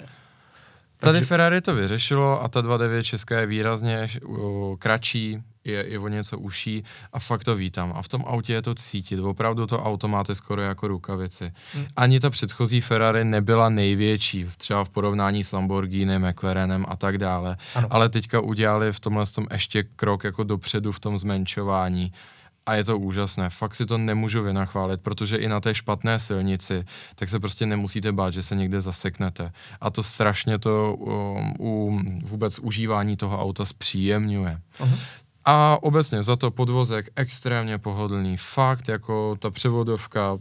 Tady 1.00 1.14
Takže... 1.14 1.26
Ferrari 1.26 1.62
to 1.62 1.76
vyřešilo 1.76 2.44
a 2.44 2.48
ta 2.48 2.62
2.9 2.62 3.02
česká 3.02 3.40
je 3.40 3.46
výrazně 3.46 4.08
uh, 4.26 4.76
kratší, 4.76 5.40
je, 5.68 5.86
je 5.88 6.00
o 6.00 6.08
něco 6.08 6.40
uší 6.40 6.84
a 7.14 7.20
fakt 7.20 7.44
to 7.44 7.56
vítám. 7.56 7.94
A 7.96 8.02
v 8.02 8.08
tom 8.08 8.24
autě 8.28 8.54
je 8.54 8.62
to 8.62 8.76
cítit. 8.76 9.20
Opravdu 9.20 9.68
to 9.68 9.84
auto 9.84 10.08
máte 10.08 10.36
skoro 10.36 10.62
jako 10.62 10.88
rukavici. 10.88 11.52
Hmm. 11.74 11.86
Ani 11.96 12.20
ta 12.20 12.30
předchozí 12.30 12.82
Ferrari 12.82 13.26
nebyla 13.26 13.70
největší, 13.70 14.46
třeba 14.58 14.84
v 14.84 14.90
porovnání 14.90 15.44
s 15.44 15.52
Lamborghini, 15.52 16.20
McLarenem 16.20 16.86
a 16.90 16.96
tak 16.96 17.18
dále. 17.18 17.58
Ano. 17.76 17.88
Ale 17.90 18.10
teďka 18.10 18.42
udělali 18.42 18.94
v 18.94 19.00
tomhle 19.00 19.26
tom 19.26 19.48
ještě 19.52 19.84
krok 19.84 20.24
jako 20.24 20.44
dopředu 20.44 20.92
v 20.92 21.00
tom 21.00 21.18
zmenšování 21.18 22.12
a 22.68 22.76
je 22.76 22.84
to 22.84 23.00
úžasné. 23.00 23.50
Fakt 23.50 23.76
si 23.76 23.86
to 23.86 23.98
nemůžu 23.98 24.44
vynachválit, 24.44 25.02
protože 25.02 25.38
i 25.38 25.48
na 25.48 25.60
té 25.60 25.74
špatné 25.74 26.20
silnici, 26.20 26.86
tak 27.16 27.30
se 27.30 27.40
prostě 27.40 27.66
nemusíte 27.66 28.12
bát, 28.12 28.34
že 28.34 28.44
se 28.44 28.56
někde 28.56 28.82
zaseknete. 28.82 29.52
A 29.82 29.90
to 29.90 30.04
strašně 30.04 30.60
to 30.60 30.96
um, 30.96 31.54
u 31.60 32.02
vůbec 32.24 32.60
užívání 32.60 33.18
toho 33.18 33.42
auta 33.42 33.66
zpříjemňuje. 33.66 34.60
Uh-huh. 34.80 34.98
A 35.50 35.84
obecně 35.84 36.24
za 36.24 36.36
to 36.36 36.52
podvozek 36.52 37.10
extrémně 37.16 37.78
pohodlný. 37.78 38.38
Fakt, 38.38 38.90
jako 38.90 39.36
ta 39.40 39.52
převodovka 39.52 40.38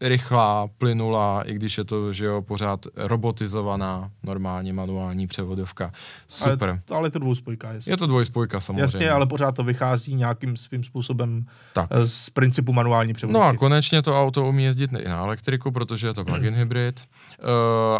rychlá, 0.00 0.68
plynulá, 0.78 1.42
i 1.42 1.54
když 1.54 1.78
je 1.78 1.84
to, 1.84 2.12
že 2.12 2.24
jo, 2.24 2.42
pořád 2.42 2.86
robotizovaná, 2.96 4.10
normálně 4.22 4.72
manuální 4.72 5.26
převodovka. 5.26 5.92
Super. 6.28 6.68
Ale, 6.68 6.80
ale 6.90 7.06
je 7.06 7.10
to 7.10 7.18
dvouspojka, 7.18 7.72
jasně. 7.72 7.92
Je 7.92 7.96
to 7.96 8.06
dvojspojka 8.06 8.60
samozřejmě. 8.60 8.82
Jasně, 8.82 9.10
ale 9.10 9.26
pořád 9.26 9.52
to 9.52 9.64
vychází 9.64 10.14
nějakým 10.14 10.56
svým 10.56 10.84
způsobem 10.84 11.46
tak. 11.72 11.88
Eh, 11.90 12.06
z 12.06 12.30
principu 12.30 12.72
manuální 12.72 13.12
převodovky. 13.12 13.40
No 13.40 13.48
a 13.48 13.56
konečně 13.56 14.02
to 14.02 14.22
auto 14.22 14.48
umí 14.48 14.64
jezdit 14.64 14.90
i 14.92 15.08
na 15.08 15.18
elektriku, 15.18 15.70
protože 15.70 16.06
je 16.06 16.14
to 16.14 16.24
plug-in 16.24 16.54
hybrid, 16.54 17.00
uh, 17.00 17.46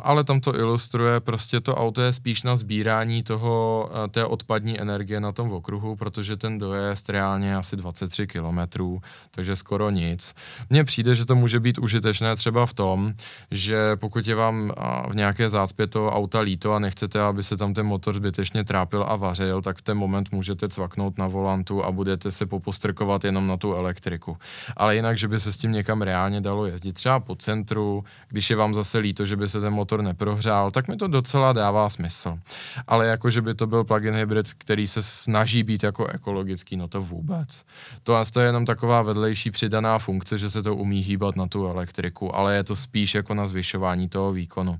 ale 0.03 0.25
tam 0.25 0.41
to 0.41 0.57
ilustruje, 0.57 1.21
prostě 1.21 1.61
to 1.61 1.75
auto 1.75 2.03
je 2.03 2.13
spíš 2.13 2.43
na 2.43 2.57
sbírání 2.57 3.23
toho, 3.23 3.89
uh, 3.91 4.11
té 4.11 4.25
odpadní 4.25 4.81
energie 4.81 5.21
na 5.21 5.33
tom 5.33 5.53
okruhu, 5.53 5.97
protože 5.97 6.37
ten 6.37 6.59
dojezd 6.59 7.11
reálně 7.11 7.57
asi 7.57 7.77
23 7.77 8.27
kilometrů, 8.27 9.01
takže 9.31 9.57
skoro 9.57 9.91
nic. 9.91 10.35
Mně 10.71 10.85
přijde, 10.85 11.15
že 11.15 11.25
to 11.25 11.36
může 11.37 11.61
být 11.61 11.79
užitečné 11.79 12.37
třeba 12.37 12.67
v 12.67 12.73
tom, 12.73 13.15
že 13.51 13.97
pokud 13.97 14.27
je 14.27 14.35
vám 14.35 14.73
v 15.09 15.15
nějaké 15.15 15.49
zácpě 15.49 15.87
toho 15.87 16.11
auta 16.11 16.41
líto 16.41 16.73
a 16.73 16.79
nechcete, 16.79 17.21
aby 17.21 17.43
se 17.43 17.57
tam 17.57 17.75
ten 17.75 17.87
motor 17.87 18.15
zbytečně 18.15 18.65
trápil 18.65 19.05
a 19.09 19.17
vařil, 19.17 19.63
tak 19.63 19.79
v 19.79 19.83
ten 19.83 19.99
moment 19.99 20.33
můžete 20.33 20.69
cvaknout 20.69 21.19
na 21.19 21.29
volantu 21.29 21.85
a 21.85 21.93
budete 21.93 22.31
se 22.31 22.47
popostrkovat 22.47 23.25
jenom 23.25 23.47
na 23.47 23.57
tu 23.57 23.75
elektriku. 23.75 24.37
Ale 24.77 24.97
jinak, 24.97 25.19
že 25.19 25.29
by 25.29 25.41
se 25.41 25.53
s 25.53 25.57
tím 25.57 25.73
někam 25.73 26.03
reálně 26.03 26.41
dalo 26.41 26.67
jezdit, 26.67 26.93
třeba 26.93 27.21
po 27.21 27.37
centru, 27.37 28.05
když 28.29 28.51
je 28.51 28.57
vám 28.57 28.75
zase 28.75 28.99
líto, 28.99 29.27
že 29.27 29.37
by 29.37 29.49
se 29.49 29.61
ten 29.61 29.73
motor 29.73 30.03
neprohřál, 30.03 30.71
tak 30.71 30.89
mi 30.89 30.97
to 30.97 31.09
docela 31.09 31.53
dává 31.53 31.91
smysl. 31.91 32.39
Ale 32.87 33.07
jako, 33.07 33.31
že 33.31 33.43
by 33.43 33.55
to 33.55 33.67
byl 33.67 33.85
plug-in 33.85 34.15
hybrid, 34.15 34.55
který 34.55 34.87
se 34.87 35.03
snaží 35.03 35.63
být 35.63 35.83
jako 35.83 36.07
ekologický, 36.07 36.77
no 36.77 36.89
to 36.89 37.03
vůbec. 37.03 37.65
To, 38.03 38.17
to 38.33 38.41
je 38.41 38.47
jenom 38.47 38.65
taková 38.65 39.03
vedlejší 39.03 39.51
přidaná 39.51 39.99
funkce, 39.99 40.39
že 40.39 40.51
se 40.51 40.63
to 40.63 40.77
umí 40.77 41.01
hýbat 41.01 41.26
na 41.37 41.47
tu 41.47 41.67
elektriku, 41.67 42.37
ale 42.37 42.55
je 42.57 42.65
to 42.65 42.77
spíš 42.77 43.15
jako 43.15 43.35
na 43.35 43.47
zvyšování 43.47 44.09
toho 44.09 44.33
výkonu. 44.33 44.79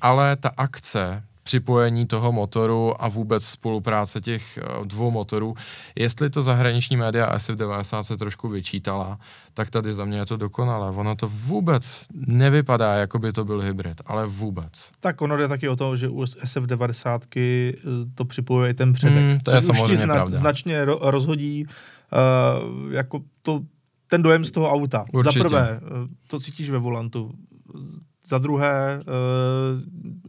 Ale 0.00 0.36
ta 0.36 0.50
akce 0.56 1.22
připojení 1.42 2.06
toho 2.06 2.32
motoru 2.32 3.02
a 3.02 3.08
vůbec 3.08 3.44
spolupráce 3.44 4.20
těch 4.20 4.58
eh, 4.58 4.62
dvou 4.84 5.10
motorů. 5.10 5.54
Jestli 5.96 6.30
to 6.30 6.42
zahraniční 6.42 6.96
média 6.96 7.36
SF90 7.36 8.00
se 8.00 8.16
trošku 8.16 8.48
vyčítala, 8.48 9.18
tak 9.54 9.70
tady 9.70 9.94
za 9.94 10.04
mě 10.04 10.18
je 10.18 10.26
to 10.26 10.36
dokonalé. 10.36 10.90
Ono 10.90 11.16
to 11.16 11.28
vůbec 11.28 12.06
nevypadá, 12.14 12.94
jako 12.94 13.18
by 13.18 13.32
to 13.32 13.44
byl 13.44 13.60
hybrid, 13.60 14.00
ale 14.06 14.26
vůbec. 14.26 14.90
Tak 15.00 15.22
ono 15.22 15.36
jde 15.36 15.48
taky 15.48 15.68
o 15.68 15.76
to, 15.76 15.96
že 15.96 16.08
u 16.08 16.22
SF90 16.22 17.20
eh, 17.36 17.72
to 18.14 18.24
připojuje 18.24 18.74
ten 18.74 18.92
předek. 18.92 19.22
Mm, 19.24 19.40
to 19.40 19.50
je 19.50 19.62
samozřejmě 19.62 19.96
zna- 20.06 20.14
pravda. 20.14 20.38
značně 20.38 20.84
ro- 20.84 20.98
rozhodí 21.00 21.66
uh, 21.66 22.92
jako 22.92 23.20
to 23.42 23.60
ten 24.06 24.22
dojem 24.22 24.44
z 24.44 24.50
toho 24.50 24.70
auta. 24.70 25.04
Určitě. 25.12 25.38
Za 25.38 25.44
prvé, 25.44 25.80
eh, 25.82 26.08
to 26.26 26.40
cítíš 26.40 26.70
ve 26.70 26.78
volantu. 26.78 27.32
Za 28.26 28.38
druhé, 28.38 29.00
eh, 29.00 29.04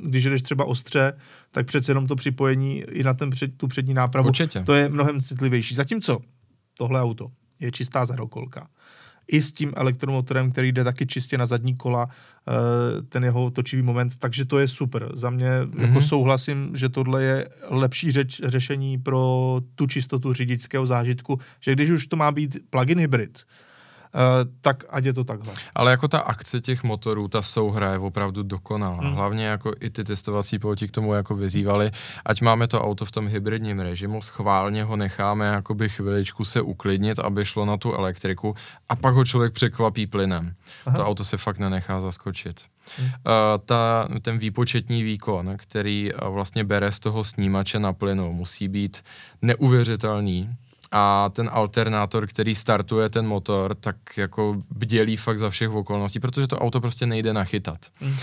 když 0.04 0.24
jdeš 0.24 0.42
třeba 0.42 0.66
ostře, 0.66 1.14
tak 1.52 1.66
přece 1.66 1.92
jenom 1.92 2.08
to 2.08 2.16
připojení 2.16 2.78
i 2.82 3.04
na 3.04 3.14
ten 3.14 3.30
před, 3.30 3.58
tu 3.58 3.68
přední 3.68 3.94
nápravu, 3.94 4.28
Určitě. 4.28 4.64
to 4.64 4.74
je 4.74 4.90
mnohem 4.90 5.20
citlivější. 5.20 5.76
Zatímco 5.76 6.20
tohle 6.78 7.02
auto 7.02 7.28
je 7.60 7.72
čistá 7.72 8.06
zadokolka 8.06 8.68
i 9.28 9.42
s 9.42 9.52
tím 9.52 9.74
elektromotorem, 9.76 10.52
který 10.52 10.72
jde 10.72 10.84
taky 10.84 11.08
čistě 11.08 11.38
na 11.38 11.46
zadní 11.46 11.76
kola, 11.76 12.08
eh, 12.10 13.02
ten 13.02 13.24
jeho 13.24 13.52
točivý 13.52 13.82
moment, 13.82 14.20
takže 14.20 14.46
to 14.46 14.60
je 14.60 14.68
super. 14.68 15.10
Za 15.14 15.30
mě 15.30 15.50
mm-hmm. 15.50 15.82
jako 15.82 16.02
souhlasím, 16.02 16.72
že 16.76 16.90
tohle 16.90 17.24
je 17.24 17.50
lepší 17.70 18.12
řeč, 18.12 18.42
řešení 18.44 18.98
pro 18.98 19.62
tu 19.76 19.88
čistotu 19.88 20.34
řidičského 20.34 20.86
zážitku, 20.86 21.40
že 21.60 21.74
když 21.74 21.90
už 21.90 22.08
to 22.08 22.16
má 22.16 22.32
být 22.32 22.58
plug-in 22.70 23.00
hybrid, 23.00 23.44
tak 24.62 24.84
ať 24.90 25.06
je 25.06 25.14
to 25.14 25.24
takhle. 25.24 25.54
Ale 25.76 25.92
jako 25.92 26.08
ta 26.08 26.20
akce 26.20 26.62
těch 26.62 26.84
motorů, 26.84 27.28
ta 27.28 27.42
souhra 27.42 27.92
je 27.92 28.00
opravdu 28.00 28.44
dokonalá. 28.44 28.98
Hmm. 28.98 29.12
Hlavně 29.12 29.46
jako 29.46 29.74
i 29.80 29.90
ty 29.90 30.04
testovací 30.04 30.60
piloti 30.60 30.88
k 30.88 30.92
tomu 30.92 31.14
jako 31.14 31.36
vyzývali, 31.36 31.92
ať 32.26 32.42
máme 32.42 32.68
to 32.68 32.82
auto 32.82 33.06
v 33.06 33.12
tom 33.12 33.28
hybridním 33.28 33.80
režimu, 33.80 34.22
schválně 34.22 34.84
ho 34.84 34.96
necháme 34.96 35.46
jakoby 35.46 35.90
chviličku 35.90 36.46
se 36.46 36.62
uklidnit, 36.62 37.20
aby 37.20 37.46
šlo 37.46 37.66
na 37.66 37.78
tu 37.78 37.94
elektriku 37.94 38.56
a 38.90 38.96
pak 38.96 39.14
ho 39.14 39.26
člověk 39.26 39.54
překvapí 39.54 40.08
plynem. 40.08 40.54
Aha. 40.86 40.98
To 40.98 41.06
auto 41.06 41.24
se 41.24 41.38
fakt 41.38 41.60
nenechá 41.60 42.02
zaskočit. 42.02 42.62
Hmm. 42.98 43.08
Uh, 43.08 43.14
ta, 43.66 44.08
ten 44.22 44.38
výpočetní 44.38 45.04
výkon, 45.04 45.54
který 45.58 46.14
uh, 46.14 46.34
vlastně 46.34 46.64
bere 46.64 46.92
z 46.92 47.00
toho 47.00 47.24
snímače 47.24 47.80
na 47.80 47.94
plynu, 47.94 48.34
musí 48.34 48.68
být 48.68 49.04
neuvěřitelný 49.42 50.50
a 50.92 51.30
ten 51.30 51.50
alternátor, 51.52 52.28
který 52.28 52.56
startuje 52.56 53.10
ten 53.10 53.28
motor, 53.28 53.76
tak 53.76 53.96
jako 54.18 54.62
bdělí 54.70 55.18
fakt 55.18 55.40
za 55.40 55.50
všech 55.50 55.70
okolností, 55.70 56.20
protože 56.20 56.48
to 56.48 56.60
auto 56.60 56.82
prostě 56.82 57.06
nejde 57.06 57.34
nachytat. 57.34 57.78
Mm. 58.02 58.16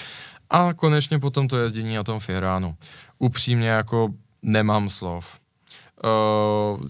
A 0.50 0.74
konečně 0.74 1.18
potom 1.18 1.48
to 1.48 1.58
jezdění 1.58 1.94
na 1.94 2.04
tom 2.04 2.20
Firánu. 2.20 2.76
Upřímně 3.18 3.68
jako 3.68 4.08
nemám 4.42 4.90
slov. 4.90 5.26
Uh, 6.04 6.86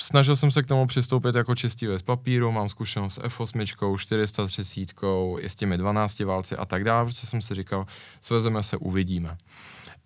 snažil 0.00 0.36
jsem 0.36 0.50
se 0.50 0.62
k 0.62 0.66
tomu 0.66 0.86
přistoupit 0.86 1.34
jako 1.34 1.54
čistý 1.54 1.86
z 1.96 2.02
papíru, 2.02 2.52
mám 2.52 2.68
zkušenost 2.68 3.14
s 3.14 3.18
F8, 3.18 3.96
430, 3.96 4.94
i 5.38 5.48
s 5.48 5.54
těmi 5.54 5.78
12 5.78 6.20
válci 6.20 6.56
a 6.56 6.64
tak 6.64 6.84
dále, 6.84 7.04
protože 7.04 7.26
jsem 7.26 7.42
si 7.42 7.54
říkal, 7.54 7.86
svezeme 8.20 8.62
se, 8.62 8.76
uvidíme. 8.76 9.36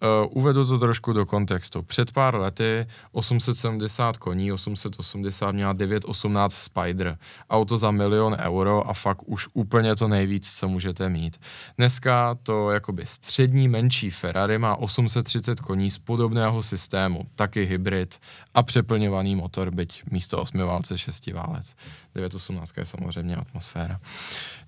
Uh, 0.02 0.30
uvedu 0.36 0.66
to 0.66 0.78
trošku 0.78 1.12
do 1.12 1.26
kontextu. 1.26 1.82
Před 1.82 2.12
pár 2.12 2.34
lety 2.34 2.86
870 3.12 4.16
koní, 4.16 4.52
880 4.52 5.52
měla 5.52 5.72
918 5.72 6.54
Spider. 6.54 7.18
Auto 7.50 7.78
za 7.78 7.90
milion 7.90 8.36
euro 8.40 8.88
a 8.88 8.92
fakt 8.92 9.22
už 9.26 9.48
úplně 9.52 9.96
to 9.96 10.08
nejvíc, 10.08 10.52
co 10.52 10.68
můžete 10.68 11.08
mít. 11.08 11.40
Dneska 11.78 12.36
to 12.42 12.70
jakoby 12.70 13.06
střední 13.06 13.68
menší 13.68 14.10
Ferrari 14.10 14.58
má 14.58 14.76
830 14.76 15.60
koní 15.60 15.90
z 15.90 15.98
podobného 15.98 16.62
systému, 16.62 17.26
taky 17.34 17.64
hybrid 17.64 18.20
a 18.54 18.62
přeplňovaný 18.62 19.36
motor, 19.36 19.70
byť 19.70 20.02
místo 20.10 20.42
8 20.42 20.60
válce 20.60 20.98
6 20.98 21.26
válec. 21.26 21.74
918 22.14 22.76
je 22.76 22.84
samozřejmě 22.84 23.36
atmosféra. 23.36 24.00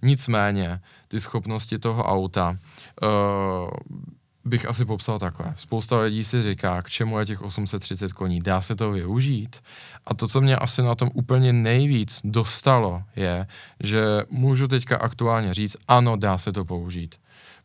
Nicméně, 0.03 0.81
ty 1.09 1.21
schopnosti 1.21 1.79
toho 1.79 2.05
auta 2.05 2.57
uh, 3.03 3.69
bych 4.47 4.67
asi 4.67 4.85
popsal 4.85 5.19
takhle. 5.19 5.55
Spousta 5.57 6.01
lidí 6.01 6.25
si 6.25 6.43
říká, 6.43 6.83
k 6.83 6.91
čemu 6.91 7.19
je 7.19 7.27
těch 7.27 7.43
830 7.43 8.13
koní, 8.13 8.41
dá 8.41 8.61
se 8.61 8.77
to 8.77 8.91
využít? 8.91 9.57
A 10.07 10.15
to, 10.15 10.29
co 10.29 10.41
mě 10.41 10.57
asi 10.57 10.83
na 10.83 10.95
tom 10.95 11.11
úplně 11.15 11.53
nejvíc 11.53 12.21
dostalo, 12.25 13.03
je, 13.17 13.47
že 13.81 14.03
můžu 14.31 14.69
teďka 14.69 14.97
aktuálně 14.97 15.55
říct, 15.55 15.77
ano, 15.89 16.17
dá 16.17 16.39
se 16.39 16.53
to 16.53 16.65
použít. 16.65 17.15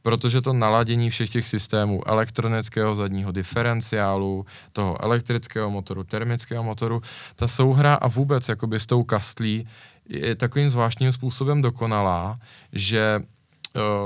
Protože 0.02 0.42
to 0.42 0.54
naladění 0.54 1.10
všech 1.10 1.30
těch 1.30 1.48
systémů 1.48 2.08
elektronického 2.08 2.96
zadního 2.96 3.32
diferenciálu, 3.32 4.46
toho 4.74 5.04
elektrického 5.04 5.70
motoru, 5.70 6.04
termického 6.04 6.64
motoru, 6.64 7.02
ta 7.36 7.48
souhra 7.48 7.94
a 7.94 8.08
vůbec 8.08 8.50
jakoby 8.50 8.80
s 8.80 8.86
tou 8.86 9.04
kastlí 9.04 9.68
je 10.10 10.36
takovým 10.36 10.70
zvláštním 10.70 11.12
způsobem 11.12 11.62
dokonalá, 11.62 12.40
že 12.74 13.22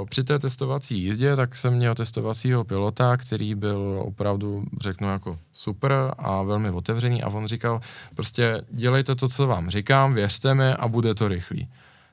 při 0.10 0.24
té 0.24 0.40
testovací 0.40 1.04
jízdě, 1.04 1.36
tak 1.36 1.56
jsem 1.56 1.74
měl 1.74 1.96
testovacího 1.96 2.64
pilota, 2.64 3.18
který 3.18 3.56
byl 3.56 4.02
opravdu, 4.06 4.64
řeknu, 4.82 5.10
jako 5.10 5.40
super 5.54 5.92
a 6.18 6.44
velmi 6.44 6.70
otevřený 6.70 7.24
a 7.24 7.30
on 7.30 7.48
říkal, 7.48 7.82
prostě 8.16 8.62
dělejte 8.70 9.16
to, 9.16 9.28
co 9.28 9.48
vám 9.48 9.70
říkám, 9.70 10.14
věřte 10.14 10.54
mi 10.54 10.74
a 10.74 10.88
bude 10.88 11.16
to 11.16 11.28
rychlý. 11.28 11.68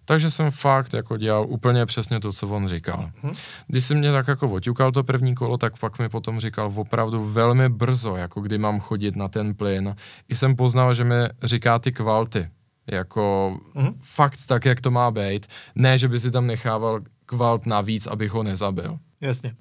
Takže 0.04 0.30
jsem 0.30 0.50
fakt 0.50 0.94
jako 0.94 1.16
dělal 1.16 1.46
úplně 1.48 1.86
přesně 1.86 2.20
to, 2.20 2.32
co 2.32 2.48
on 2.48 2.68
říkal. 2.68 3.10
Hmm. 3.22 3.32
Když 3.66 3.84
jsem 3.84 3.98
mě 3.98 4.12
tak 4.12 4.28
jako 4.28 4.48
oťukal 4.48 4.92
to 4.92 5.04
první 5.04 5.34
kolo, 5.34 5.56
tak 5.56 5.78
pak 5.78 5.98
mi 5.98 6.08
potom 6.08 6.40
říkal 6.40 6.72
opravdu 6.74 7.30
velmi 7.32 7.68
brzo, 7.68 8.16
jako 8.16 8.40
kdy 8.40 8.58
mám 8.58 8.80
chodit 8.80 9.16
na 9.16 9.28
ten 9.28 9.54
plyn. 9.54 9.96
I 10.28 10.34
jsem 10.34 10.56
poznal, 10.56 10.94
že 10.94 11.04
mi 11.04 11.14
říká 11.42 11.78
ty 11.78 11.92
kvalty. 11.92 12.48
Jako 12.86 13.56
hmm. 13.74 13.94
fakt 14.00 14.38
tak, 14.46 14.64
jak 14.64 14.80
to 14.80 14.90
má 14.90 15.10
být. 15.10 15.46
Ne, 15.74 15.98
že 15.98 16.08
by 16.08 16.20
si 16.20 16.30
tam 16.30 16.46
nechával 16.46 17.00
kvalt 17.32 17.66
navíc, 17.66 18.06
abych 18.06 18.30
ho 18.30 18.42
nezabil. 18.42 18.98
Jasně. 19.20 19.54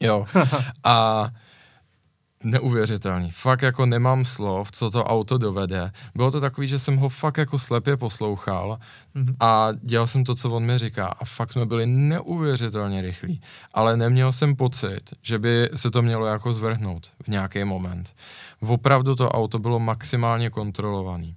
Jo. 0.00 0.26
A 0.84 1.28
neuvěřitelný. 2.44 3.30
Fakt 3.30 3.62
jako 3.62 3.86
nemám 3.86 4.24
slov, 4.24 4.72
co 4.72 4.90
to 4.90 5.04
auto 5.04 5.38
dovede. 5.38 5.92
Bylo 6.14 6.30
to 6.30 6.40
takový, 6.40 6.68
že 6.68 6.78
jsem 6.78 6.96
ho 6.96 7.08
fakt 7.08 7.36
jako 7.36 7.58
slepě 7.58 7.96
poslouchal 7.96 8.78
mm-hmm. 9.16 9.34
a 9.40 9.68
dělal 9.82 10.06
jsem 10.06 10.24
to, 10.24 10.34
co 10.34 10.50
on 10.50 10.64
mi 10.64 10.78
říká 10.78 11.06
a 11.06 11.24
fakt 11.24 11.52
jsme 11.52 11.66
byli 11.66 11.86
neuvěřitelně 11.86 13.02
rychlí. 13.02 13.40
Ale 13.74 13.96
neměl 13.96 14.32
jsem 14.32 14.56
pocit, 14.56 15.02
že 15.22 15.38
by 15.38 15.70
se 15.74 15.90
to 15.90 16.02
mělo 16.02 16.26
jako 16.26 16.52
zvrhnout 16.52 17.10
v 17.22 17.28
nějaký 17.28 17.64
moment. 17.64 18.14
Opravdu 18.60 19.14
to 19.14 19.28
auto 19.28 19.58
bylo 19.58 19.78
maximálně 19.78 20.50
kontrolovaný. 20.50 21.36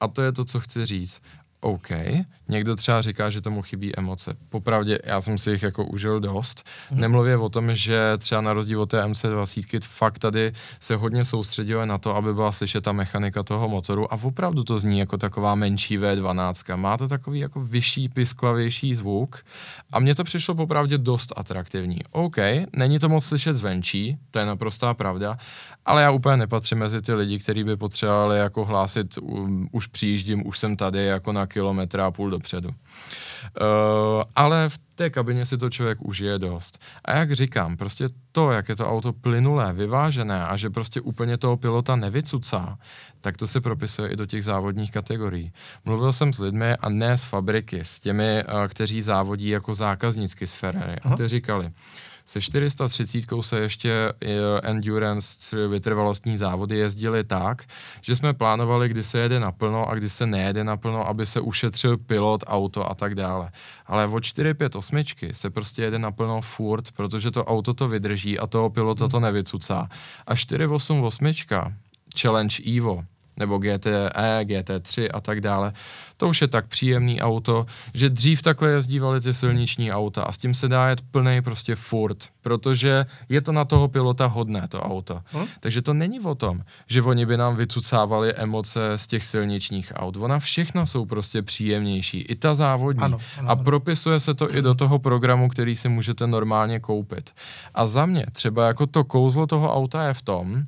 A 0.00 0.08
to 0.08 0.22
je 0.22 0.32
to, 0.32 0.44
co 0.44 0.60
chci 0.60 0.84
říct. 0.84 1.20
OK. 1.62 1.88
Někdo 2.48 2.76
třeba 2.76 3.00
říká, 3.00 3.30
že 3.30 3.40
tomu 3.40 3.62
chybí 3.62 3.98
emoce. 3.98 4.36
Popravdě, 4.48 4.98
já 5.04 5.20
jsem 5.20 5.38
si 5.38 5.50
jich 5.50 5.62
jako 5.62 5.84
užil 5.84 6.20
dost. 6.20 6.64
Hmm. 6.90 7.00
Nemluvě 7.00 7.36
o 7.36 7.48
tom, 7.48 7.74
že 7.74 8.12
třeba 8.18 8.40
na 8.40 8.52
rozdíl 8.52 8.82
od 8.82 8.90
té 8.90 9.04
MC20, 9.04 9.80
fakt 9.88 10.18
tady 10.18 10.52
se 10.80 10.96
hodně 10.96 11.24
soustředilo 11.24 11.86
na 11.86 11.98
to, 11.98 12.16
aby 12.16 12.34
byla 12.34 12.52
slyšet 12.52 12.84
ta 12.84 12.92
mechanika 12.92 13.42
toho 13.42 13.68
motoru 13.68 14.12
a 14.12 14.18
opravdu 14.22 14.64
to 14.64 14.78
zní 14.78 14.98
jako 14.98 15.16
taková 15.16 15.54
menší 15.54 15.98
V12. 15.98 16.76
Má 16.76 16.96
to 16.96 17.08
takový 17.08 17.38
jako 17.38 17.60
vyšší, 17.60 18.08
pisklavější 18.08 18.94
zvuk 18.94 19.44
a 19.92 20.00
mně 20.00 20.14
to 20.14 20.24
přišlo 20.24 20.54
popravdě 20.54 20.98
dost 20.98 21.32
atraktivní. 21.36 21.98
OK, 22.10 22.36
není 22.76 22.98
to 22.98 23.08
moc 23.08 23.24
slyšet 23.24 23.52
zvenčí, 23.52 24.18
to 24.30 24.38
je 24.38 24.46
naprostá 24.46 24.94
pravda, 24.94 25.38
ale 25.84 26.02
já 26.02 26.10
úplně 26.10 26.36
nepatřím 26.36 26.78
mezi 26.78 27.02
ty 27.02 27.14
lidi, 27.14 27.38
kteří 27.38 27.64
by 27.64 27.76
potřebovali 27.76 28.38
jako 28.38 28.64
hlásit, 28.64 29.18
um, 29.18 29.68
už 29.72 29.86
přijíždím, 29.86 30.46
už 30.46 30.58
jsem 30.58 30.76
tady 30.76 31.04
jako 31.04 31.32
na 31.32 31.46
kilometra 31.46 32.06
a 32.06 32.10
půl 32.10 32.30
dopředu. 32.30 32.68
Uh, 32.68 32.74
ale 34.36 34.68
v 34.68 34.78
té 34.94 35.10
kabině 35.10 35.46
si 35.46 35.58
to 35.58 35.70
člověk 35.70 36.02
užije 36.02 36.38
dost. 36.38 36.78
A 37.04 37.16
jak 37.16 37.32
říkám, 37.32 37.76
prostě 37.76 38.08
to, 38.32 38.52
jak 38.52 38.68
je 38.68 38.76
to 38.76 38.90
auto 38.90 39.12
plynulé, 39.12 39.72
vyvážené 39.72 40.46
a 40.46 40.56
že 40.56 40.70
prostě 40.70 41.00
úplně 41.00 41.36
toho 41.38 41.56
pilota 41.56 41.96
nevycucá, 41.96 42.78
tak 43.20 43.36
to 43.36 43.46
se 43.46 43.60
propisuje 43.60 44.08
i 44.08 44.16
do 44.16 44.26
těch 44.26 44.44
závodních 44.44 44.90
kategorií. 44.90 45.52
Mluvil 45.84 46.12
jsem 46.12 46.32
s 46.32 46.38
lidmi 46.38 46.76
a 46.76 46.88
ne 46.88 47.18
z 47.18 47.22
fabriky, 47.22 47.80
s 47.82 47.98
těmi, 47.98 48.44
uh, 48.44 48.68
kteří 48.68 49.02
závodí 49.02 49.48
jako 49.48 49.74
zákazníky 49.74 50.46
z 50.46 50.52
Ferrari. 50.52 50.96
Aha. 51.02 51.14
A 51.14 51.16
ty 51.16 51.28
říkali, 51.28 51.70
se 52.24 52.40
430 52.40 53.24
se 53.40 53.60
ještě 53.60 53.92
eh, 53.92 54.28
endurance, 54.62 55.68
vytrvalostní 55.68 56.36
závody 56.36 56.76
jezdily 56.76 57.24
tak, 57.24 57.64
že 58.00 58.16
jsme 58.16 58.32
plánovali, 58.32 58.88
kdy 58.88 59.04
se 59.04 59.18
jede 59.18 59.40
naplno 59.40 59.88
a 59.88 59.94
kdy 59.94 60.10
se 60.10 60.26
nejede 60.26 60.64
naplno, 60.64 61.08
aby 61.08 61.26
se 61.26 61.40
ušetřil 61.40 61.96
pilot, 61.96 62.44
auto 62.46 62.90
a 62.90 62.94
tak 62.94 63.14
dále. 63.14 63.50
Ale 63.86 64.06
od 64.06 64.20
458 64.20 65.32
se 65.32 65.50
prostě 65.50 65.82
jede 65.82 65.98
naplno 65.98 66.40
furt, 66.40 66.92
protože 66.92 67.30
to 67.30 67.44
auto 67.44 67.74
to 67.74 67.88
vydrží 67.88 68.38
a 68.38 68.46
toho 68.46 68.70
pilota 68.70 69.08
to 69.08 69.20
nevycucá. 69.20 69.88
A 70.26 70.36
488 70.36 71.32
Challenge 72.20 72.62
Evo, 72.76 73.04
nebo 73.36 73.58
GTE, 73.58 74.40
GT3 74.42 75.08
a 75.14 75.20
tak 75.20 75.40
dále. 75.40 75.72
To 76.16 76.28
už 76.28 76.40
je 76.40 76.48
tak 76.48 76.66
příjemný 76.66 77.20
auto, 77.20 77.66
že 77.94 78.10
dřív 78.10 78.42
takhle 78.42 78.70
jezdívali 78.70 79.20
ty 79.20 79.34
silniční 79.34 79.92
auta 79.92 80.22
a 80.22 80.32
s 80.32 80.38
tím 80.38 80.54
se 80.54 80.68
dá 80.68 80.88
jet 80.88 81.00
plnej 81.10 81.42
prostě 81.42 81.74
furt, 81.74 82.24
protože 82.42 83.06
je 83.28 83.40
to 83.40 83.52
na 83.52 83.64
toho 83.64 83.88
pilota 83.88 84.26
hodné 84.26 84.68
to 84.68 84.80
auto. 84.80 85.20
Hm? 85.32 85.46
Takže 85.60 85.82
to 85.82 85.94
není 85.94 86.20
o 86.20 86.34
tom, 86.34 86.60
že 86.86 87.02
oni 87.02 87.26
by 87.26 87.36
nám 87.36 87.56
vycucávali 87.56 88.34
emoce 88.34 88.80
z 88.96 89.06
těch 89.06 89.26
silničních 89.26 89.92
aut. 89.96 90.16
Ona 90.16 90.38
všechno 90.38 90.86
jsou 90.86 91.04
prostě 91.04 91.42
příjemnější, 91.42 92.20
i 92.20 92.36
ta 92.36 92.54
závodní. 92.54 93.02
Ano, 93.02 93.18
ano, 93.38 93.50
a 93.50 93.56
propisuje 93.56 94.20
se 94.20 94.34
to 94.34 94.54
i 94.54 94.62
do 94.62 94.74
toho 94.74 94.98
programu, 94.98 95.48
který 95.48 95.76
si 95.76 95.88
můžete 95.88 96.26
normálně 96.26 96.80
koupit. 96.80 97.30
A 97.74 97.86
za 97.86 98.06
mě 98.06 98.26
třeba 98.32 98.66
jako 98.66 98.86
to 98.86 99.04
kouzlo 99.04 99.46
toho 99.46 99.74
auta 99.74 100.06
je 100.06 100.14
v 100.14 100.22
tom, 100.22 100.62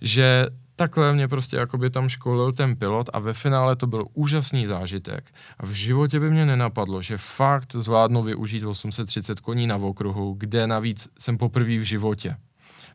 že 0.00 0.46
takhle 0.76 1.12
mě 1.12 1.28
prostě 1.28 1.56
jakoby 1.56 1.90
tam 1.90 2.08
školil 2.08 2.52
ten 2.52 2.76
pilot 2.76 3.10
a 3.12 3.18
ve 3.18 3.32
finále 3.32 3.76
to 3.76 3.86
byl 3.86 4.04
úžasný 4.14 4.66
zážitek. 4.66 5.34
A 5.58 5.66
v 5.66 5.70
životě 5.70 6.20
by 6.20 6.30
mě 6.30 6.46
nenapadlo, 6.46 7.02
že 7.02 7.18
fakt 7.18 7.72
zvládnu 7.72 8.22
využít 8.22 8.64
830 8.64 9.40
koní 9.40 9.66
na 9.66 9.76
okruhu, 9.76 10.34
kde 10.38 10.66
navíc 10.66 11.08
jsem 11.18 11.38
poprvé 11.38 11.78
v 11.78 11.82
životě. 11.82 12.36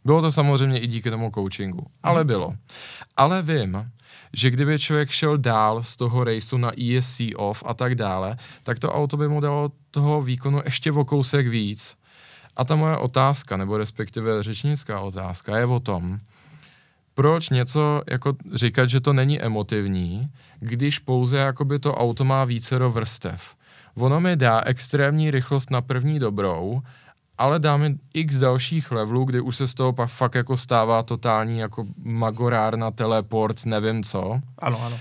Bylo 0.06 0.22
to 0.22 0.32
samozřejmě 0.32 0.80
i 0.80 0.88
díky 0.88 1.10
tomu 1.10 1.32
coachingu, 1.36 1.86
ale 2.04 2.26
bylo. 2.26 2.54
Ale 3.18 3.42
vím, 3.42 3.92
že 4.34 4.50
kdyby 4.50 4.80
člověk 4.80 5.10
šel 5.10 5.38
dál 5.38 5.84
z 5.84 5.96
toho 5.96 6.24
raceu 6.24 6.58
na 6.58 6.72
ESC 6.82 7.22
off 7.36 7.64
a 7.66 7.74
tak 7.74 7.96
dále, 7.96 8.38
tak 8.64 8.80
to 8.80 8.94
auto 8.94 9.18
by 9.18 9.28
mu 9.28 9.40
dalo 9.40 9.72
toho 9.92 10.22
výkonu 10.22 10.62
ještě 10.66 10.92
o 10.92 11.06
kousek 11.06 11.48
víc. 11.48 11.96
A 12.56 12.66
ta 12.66 12.76
moje 12.76 12.98
otázka, 12.98 13.58
nebo 13.58 13.78
respektive 13.78 14.44
řečnická 14.44 15.00
otázka 15.00 15.58
je 15.58 15.66
o 15.66 15.80
tom, 15.80 16.20
proč 17.20 17.50
něco 17.50 18.02
jako 18.10 18.34
říkat, 18.54 18.90
že 18.90 19.00
to 19.00 19.14
není 19.14 19.42
emotivní, 19.42 20.30
když 20.60 21.00
pouze 21.00 21.38
jakoby 21.38 21.80
to 21.80 21.96
auto 21.96 22.26
má 22.26 22.46
vícero 22.46 22.92
vrstev. 22.92 23.56
Ono 23.96 24.20
mi 24.20 24.36
dá 24.36 24.62
extrémní 24.66 25.32
rychlost 25.32 25.72
na 25.72 25.82
první 25.82 26.20
dobrou, 26.20 26.82
ale 27.38 27.60
dá 27.60 27.78
mi 27.78 27.96
x 28.14 28.40
dalších 28.40 28.92
levelů, 28.92 29.26
kdy 29.26 29.42
už 29.42 29.56
se 29.56 29.68
z 29.68 29.74
toho 29.74 29.94
pak 29.94 30.10
fakt 30.10 30.36
jako 30.36 30.58
stává 30.58 31.04
totální 31.04 31.60
jako 31.60 31.86
magorárna, 32.04 32.92
teleport, 32.92 33.66
nevím 33.66 34.04
co. 34.04 34.40
Ano, 34.60 34.82
ano. 34.82 35.00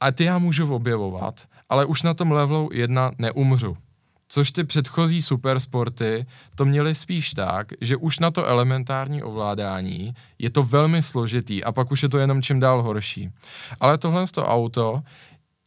A 0.00 0.12
ty 0.12 0.24
já 0.24 0.38
můžu 0.38 0.74
objevovat, 0.74 1.40
ale 1.68 1.84
už 1.84 2.02
na 2.02 2.14
tom 2.14 2.32
levelu 2.32 2.68
jedna 2.72 3.10
neumřu. 3.18 3.76
Což 4.28 4.52
ty 4.52 4.64
předchozí 4.64 5.22
supersporty 5.22 6.26
to 6.54 6.64
měly 6.64 6.94
spíš 6.94 7.30
tak, 7.30 7.72
že 7.80 7.96
už 7.96 8.18
na 8.18 8.30
to 8.30 8.46
elementární 8.46 9.22
ovládání 9.22 10.14
je 10.38 10.50
to 10.50 10.62
velmi 10.62 11.02
složitý 11.02 11.64
a 11.64 11.72
pak 11.72 11.90
už 11.90 12.02
je 12.02 12.08
to 12.08 12.18
jenom 12.18 12.42
čím 12.42 12.60
dál 12.60 12.82
horší. 12.82 13.30
Ale 13.80 13.98
tohle 13.98 14.26
to 14.26 14.46
auto, 14.46 15.02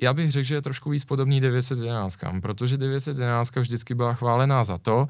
já 0.01 0.14
bych 0.14 0.32
řekl, 0.32 0.47
že 0.47 0.55
je 0.55 0.62
trošku 0.62 0.89
víc 0.89 1.05
podobný 1.05 1.39
911, 1.39 2.18
protože 2.41 2.78
911 2.78 3.55
vždycky 3.55 3.95
byla 3.95 4.14
chválená 4.14 4.64
za 4.64 4.78
to, 4.78 5.07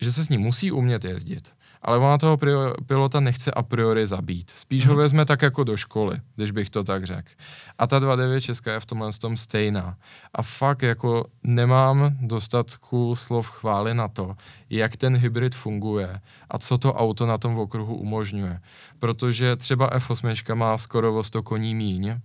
že 0.00 0.12
se 0.12 0.24
s 0.24 0.28
ní 0.28 0.38
musí 0.38 0.72
umět 0.72 1.04
jezdit 1.04 1.52
ale 1.84 1.98
ona 1.98 2.18
toho 2.18 2.38
pilota 2.86 3.20
nechce 3.20 3.50
a 3.50 3.62
priori 3.62 4.06
zabít. 4.06 4.50
Spíš 4.50 4.82
hmm. 4.82 4.88
ho 4.88 4.94
mhm. 4.94 5.02
vezme 5.02 5.24
tak 5.24 5.42
jako 5.42 5.64
do 5.64 5.76
školy, 5.76 6.20
když 6.36 6.50
bych 6.50 6.70
to 6.70 6.84
tak 6.84 7.04
řekl. 7.04 7.30
A 7.78 7.86
ta 7.86 8.00
2.9 8.00 8.40
Česká 8.40 8.72
je 8.72 8.80
v 8.80 8.86
tomhle 8.86 9.12
tom 9.12 9.36
stejná. 9.36 9.96
A 10.34 10.42
fakt 10.42 10.82
jako 10.82 11.24
nemám 11.42 12.16
dostatku 12.20 13.16
slov 13.16 13.48
chvály 13.48 13.94
na 13.94 14.08
to, 14.08 14.36
jak 14.70 14.96
ten 14.96 15.16
hybrid 15.16 15.54
funguje 15.54 16.20
a 16.50 16.58
co 16.58 16.78
to 16.78 16.94
auto 16.94 17.26
na 17.26 17.38
tom 17.38 17.58
okruhu 17.58 17.96
umožňuje. 17.96 18.60
Protože 18.98 19.56
třeba 19.56 19.90
F8 19.90 20.54
má 20.54 20.78
skoro 20.78 21.14
o 21.14 21.24
100 21.24 21.42
koní 21.42 21.74
míň, 21.74 22.16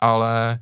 ale 0.00 0.60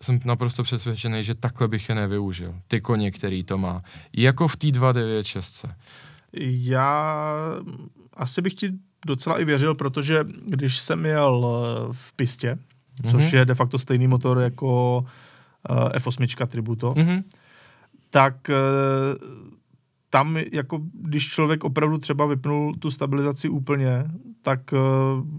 jsem 0.00 0.20
naprosto 0.24 0.62
přesvědčený, 0.62 1.24
že 1.24 1.34
takhle 1.34 1.68
bych 1.68 1.88
je 1.88 1.94
nevyužil. 1.94 2.54
Ty 2.68 2.80
koně, 2.80 3.10
který 3.10 3.44
to 3.44 3.58
má. 3.58 3.82
Jako 4.12 4.48
v 4.48 4.56
té 4.56 4.70
296. 4.70 5.66
Já 6.32 7.34
asi 8.14 8.42
bych 8.42 8.54
ti 8.54 8.72
docela 9.06 9.38
i 9.40 9.44
věřil, 9.44 9.74
protože 9.74 10.24
když 10.46 10.78
jsem 10.78 11.04
jel 11.04 11.46
eh, 11.46 11.88
v 11.92 12.12
pistě, 12.12 12.58
mm-hmm. 13.02 13.10
což 13.10 13.32
je 13.32 13.44
de 13.44 13.54
facto 13.54 13.78
stejný 13.78 14.06
motor 14.06 14.38
jako 14.38 14.98
uh, 15.70 15.88
F8 15.88 16.46
Tributo, 16.46 16.92
mm-hmm. 16.92 17.22
tak 18.10 18.34
uh, 18.48 19.28
tam, 20.10 20.36
jako 20.52 20.80
když 20.92 21.28
člověk 21.28 21.64
opravdu 21.64 21.98
třeba 21.98 22.26
vypnul 22.26 22.74
tu 22.78 22.90
stabilizaci 22.90 23.48
úplně, 23.48 24.04
tak 24.42 24.72
uh, 24.72 24.78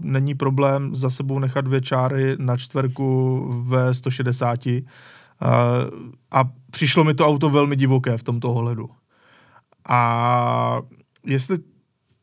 není 0.00 0.34
problém 0.34 0.94
za 0.94 1.10
sebou 1.10 1.38
nechat 1.38 1.64
dvě 1.64 1.80
čáry 1.80 2.36
na 2.38 2.56
čtverku 2.56 3.46
ve 3.66 3.94
160. 3.94 4.66
Uh, 4.66 4.72
a 6.30 6.44
přišlo 6.70 7.04
mi 7.04 7.14
to 7.14 7.26
auto 7.26 7.50
velmi 7.50 7.76
divoké 7.76 8.18
v 8.18 8.22
tomto 8.22 8.50
ohledu. 8.54 8.90
A 9.88 10.82
jestli 11.26 11.58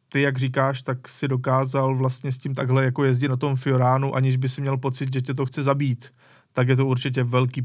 ty, 0.10 0.22
jak 0.22 0.38
říkáš, 0.38 0.82
tak 0.82 1.08
si 1.08 1.28
dokázal 1.28 1.96
vlastně 1.96 2.32
s 2.32 2.38
tím 2.38 2.56
takhle 2.56 2.86
jako 2.86 3.04
jezdit 3.04 3.28
na 3.28 3.38
tom 3.38 3.56
Fioránu, 3.56 4.16
aniž 4.16 4.38
by 4.38 4.50
si 4.50 4.62
měl 4.62 4.78
pocit, 4.78 5.14
že 5.14 5.22
tě 5.22 5.34
to 5.34 5.46
chce 5.46 5.64
zabít, 5.64 6.14
tak 6.54 6.68
je 6.68 6.76
to 6.76 6.86
určitě 6.86 7.24
velký 7.24 7.62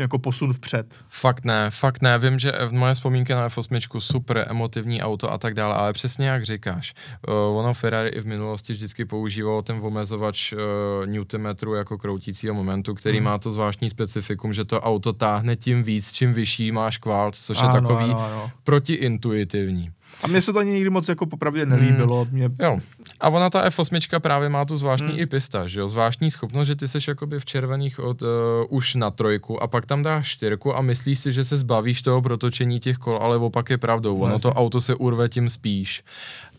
jako 0.00 0.18
posun 0.18 0.52
vpřed. 0.52 1.00
Fakt 1.08 1.44
ne, 1.44 1.70
fakt 1.70 2.02
ne. 2.02 2.18
Vím, 2.18 2.38
že 2.38 2.52
moje 2.70 2.94
vzpomínky 2.94 3.32
na 3.32 3.48
F8 3.48 3.98
super 4.00 4.46
emotivní 4.50 5.02
auto 5.02 5.32
a 5.32 5.38
tak 5.38 5.54
dále, 5.54 5.74
ale 5.74 5.92
přesně 5.92 6.28
jak 6.28 6.44
říkáš. 6.44 6.94
Uh, 7.28 7.58
ono 7.58 7.74
Ferrari 7.74 8.08
i 8.08 8.20
v 8.20 8.26
minulosti 8.26 8.72
vždycky 8.72 9.04
používalo 9.04 9.62
ten 9.62 9.80
omezovač 9.82 10.52
uh, 10.52 10.58
Newtonmetru 11.06 11.74
jako 11.74 11.98
kroutícího 11.98 12.54
momentu, 12.54 12.94
který 12.94 13.18
hmm. 13.18 13.24
má 13.24 13.38
to 13.38 13.50
zvláštní 13.50 13.90
specifikum, 13.90 14.52
že 14.52 14.64
to 14.64 14.80
auto 14.80 15.12
táhne 15.12 15.56
tím 15.56 15.82
víc, 15.82 16.12
čím 16.12 16.34
vyšší 16.34 16.72
máš 16.72 16.98
kvalt, 16.98 17.34
což 17.34 17.58
ano, 17.58 17.68
je 17.68 17.72
takový 17.72 18.04
ano, 18.04 18.24
ano. 18.24 18.50
protiintuitivní. 18.64 19.90
A 20.24 20.26
mně 20.26 20.42
se 20.42 20.52
to 20.52 20.58
ani 20.58 20.72
nikdy 20.72 20.90
moc 20.90 21.08
jako 21.08 21.26
popravdě 21.26 21.66
nelíbilo. 21.66 22.24
Hmm. 22.24 22.34
Mě... 22.34 22.50
Jo. 22.62 22.78
A 23.20 23.28
ona 23.28 23.50
ta 23.50 23.68
F8 23.68 24.20
právě 24.20 24.48
má 24.48 24.64
tu 24.64 24.76
zvláštní 24.76 25.08
hmm. 25.08 25.18
i 25.18 25.26
pista, 25.26 25.66
že 25.66 25.80
jo? 25.80 25.88
Zvláštní 25.88 26.30
schopnost, 26.30 26.66
že 26.66 26.76
ty 26.76 26.88
seš 26.88 27.08
jakoby 27.08 27.40
v 27.40 27.44
červených 27.44 28.00
od, 28.00 28.22
uh, 28.22 28.28
už 28.68 28.94
na 28.94 29.10
trojku 29.10 29.62
a 29.62 29.66
pak 29.66 29.86
tam 29.86 30.02
dáš 30.02 30.28
čtyřku 30.28 30.76
a 30.76 30.80
myslíš 30.80 31.18
si, 31.18 31.32
že 31.32 31.44
se 31.44 31.56
zbavíš 31.56 32.02
toho 32.02 32.22
protočení 32.22 32.80
těch 32.80 32.96
kol, 32.96 33.18
ale 33.22 33.36
opak 33.36 33.70
je 33.70 33.78
pravdou. 33.78 34.18
Ono 34.18 34.38
to 34.38 34.52
auto 34.52 34.80
se 34.80 34.94
urve 34.94 35.28
tím 35.28 35.48
spíš. 35.50 36.02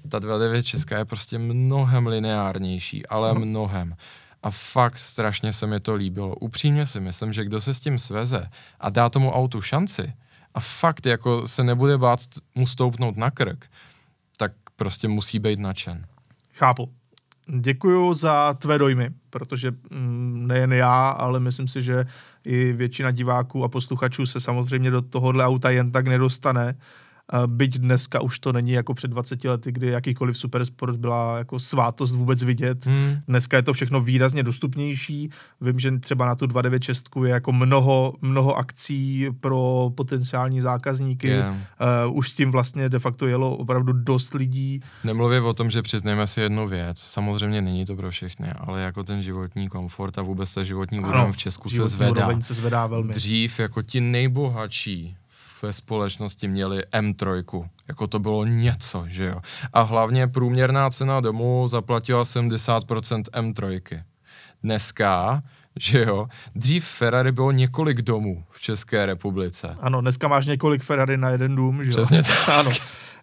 Ta 0.09 0.19
2.9 0.19 0.61
Česká 0.61 0.97
je 0.97 1.05
prostě 1.05 1.37
mnohem 1.37 2.07
lineárnější, 2.07 3.05
ale 3.05 3.33
no. 3.33 3.39
mnohem. 3.39 3.95
A 4.43 4.51
fakt 4.51 4.97
strašně 4.97 5.53
se 5.53 5.67
mi 5.67 5.79
to 5.79 5.95
líbilo. 5.95 6.35
Upřímně 6.35 6.85
si 6.85 6.99
myslím, 6.99 7.33
že 7.33 7.45
kdo 7.45 7.61
se 7.61 7.73
s 7.73 7.79
tím 7.79 7.99
sveze 7.99 8.49
a 8.79 8.89
dá 8.89 9.09
tomu 9.09 9.31
autu 9.31 9.61
šanci, 9.61 10.13
a 10.55 10.59
fakt 10.59 11.05
jako 11.05 11.47
se 11.47 11.63
nebude 11.63 11.97
bát 11.97 12.19
mu 12.55 12.67
stoupnout 12.67 13.17
na 13.17 13.31
krk, 13.31 13.65
tak 14.37 14.51
prostě 14.75 15.07
musí 15.07 15.39
být 15.39 15.59
nadšen. 15.59 16.05
Chápu. 16.53 16.89
Děkuju 17.59 18.13
za 18.13 18.53
tvé 18.53 18.77
dojmy, 18.77 19.09
protože 19.29 19.71
mm, 19.89 20.47
nejen 20.47 20.73
já, 20.73 21.09
ale 21.09 21.39
myslím 21.39 21.67
si, 21.67 21.81
že 21.81 22.05
i 22.45 22.73
většina 22.73 23.11
diváků 23.11 23.63
a 23.63 23.69
posluchačů 23.69 24.25
se 24.25 24.39
samozřejmě 24.39 24.91
do 24.91 25.01
tohohle 25.01 25.45
auta 25.45 25.69
jen 25.69 25.91
tak 25.91 26.07
nedostane. 26.07 26.75
Byť 27.45 27.77
dneska 27.77 28.21
už 28.21 28.39
to 28.39 28.53
není 28.53 28.71
jako 28.71 28.93
před 28.93 29.07
20 29.07 29.43
lety, 29.43 29.71
kdy 29.71 29.87
jakýkoliv 29.87 30.37
supersport 30.37 30.97
byla 30.97 31.37
jako 31.37 31.59
svátost 31.59 32.15
vůbec 32.15 32.43
vidět. 32.43 32.85
Hmm. 32.85 33.17
Dneska 33.27 33.57
je 33.57 33.63
to 33.63 33.73
všechno 33.73 34.01
výrazně 34.01 34.43
dostupnější. 34.43 35.29
Vím, 35.61 35.79
že 35.79 35.99
třeba 35.99 36.25
na 36.25 36.35
tu 36.35 36.47
296 36.47 37.09
je 37.25 37.31
jako 37.31 37.51
mnoho, 37.51 38.13
mnoho 38.21 38.57
akcí 38.57 39.27
pro 39.39 39.91
potenciální 39.95 40.61
zákazníky. 40.61 41.27
Yeah. 41.27 41.55
Uh, 42.07 42.17
už 42.17 42.29
s 42.29 42.33
tím 42.33 42.51
vlastně 42.51 42.89
de 42.89 42.99
facto 42.99 43.27
jelo 43.27 43.57
opravdu 43.57 43.93
dost 43.93 44.33
lidí. 44.33 44.81
Nemluvě 45.03 45.41
o 45.41 45.53
tom, 45.53 45.71
že 45.71 45.81
přiznejme 45.81 46.27
si 46.27 46.41
jednu 46.41 46.67
věc. 46.67 46.99
Samozřejmě 46.99 47.61
není 47.61 47.85
to 47.85 47.95
pro 47.95 48.11
všechny, 48.11 48.51
ale 48.51 48.81
jako 48.81 49.03
ten 49.03 49.21
životní 49.21 49.69
komfort 49.69 50.17
a 50.17 50.21
vůbec 50.21 50.53
ta 50.53 50.63
životní 50.63 50.99
úroveň 50.99 51.31
v 51.31 51.37
Česku 51.37 51.69
se 51.69 51.87
zvedá. 51.87 52.41
se 52.41 52.53
zvedá 52.53 52.87
velmi. 52.87 53.13
Dřív 53.13 53.59
jako 53.59 53.81
ti 53.81 54.01
nejbohatší 54.01 55.15
ve 55.65 55.73
společnosti 55.73 56.47
měli 56.47 56.83
M3, 56.93 57.69
jako 57.87 58.07
to 58.07 58.19
bylo 58.19 58.45
něco, 58.45 59.05
že 59.07 59.25
jo. 59.25 59.41
A 59.73 59.81
hlavně 59.81 60.27
průměrná 60.27 60.89
cena 60.89 61.19
domu 61.19 61.67
zaplatila 61.67 62.23
70% 62.23 63.21
M3. 63.21 64.03
Dneska, 64.63 65.43
že 65.79 66.01
jo, 66.03 66.27
dřív 66.55 66.85
Ferrari 66.85 67.31
bylo 67.31 67.51
několik 67.51 68.01
domů 68.01 68.43
v 68.49 68.61
České 68.61 69.05
republice. 69.05 69.77
Ano, 69.79 70.01
dneska 70.01 70.27
máš 70.27 70.45
několik 70.45 70.83
Ferrari 70.83 71.17
na 71.17 71.29
jeden 71.29 71.55
dům, 71.55 71.83
že 71.83 71.89
jo. 71.89 71.93
Přesně 71.93 72.23
tak. 72.45 72.49
Ano. 72.49 72.71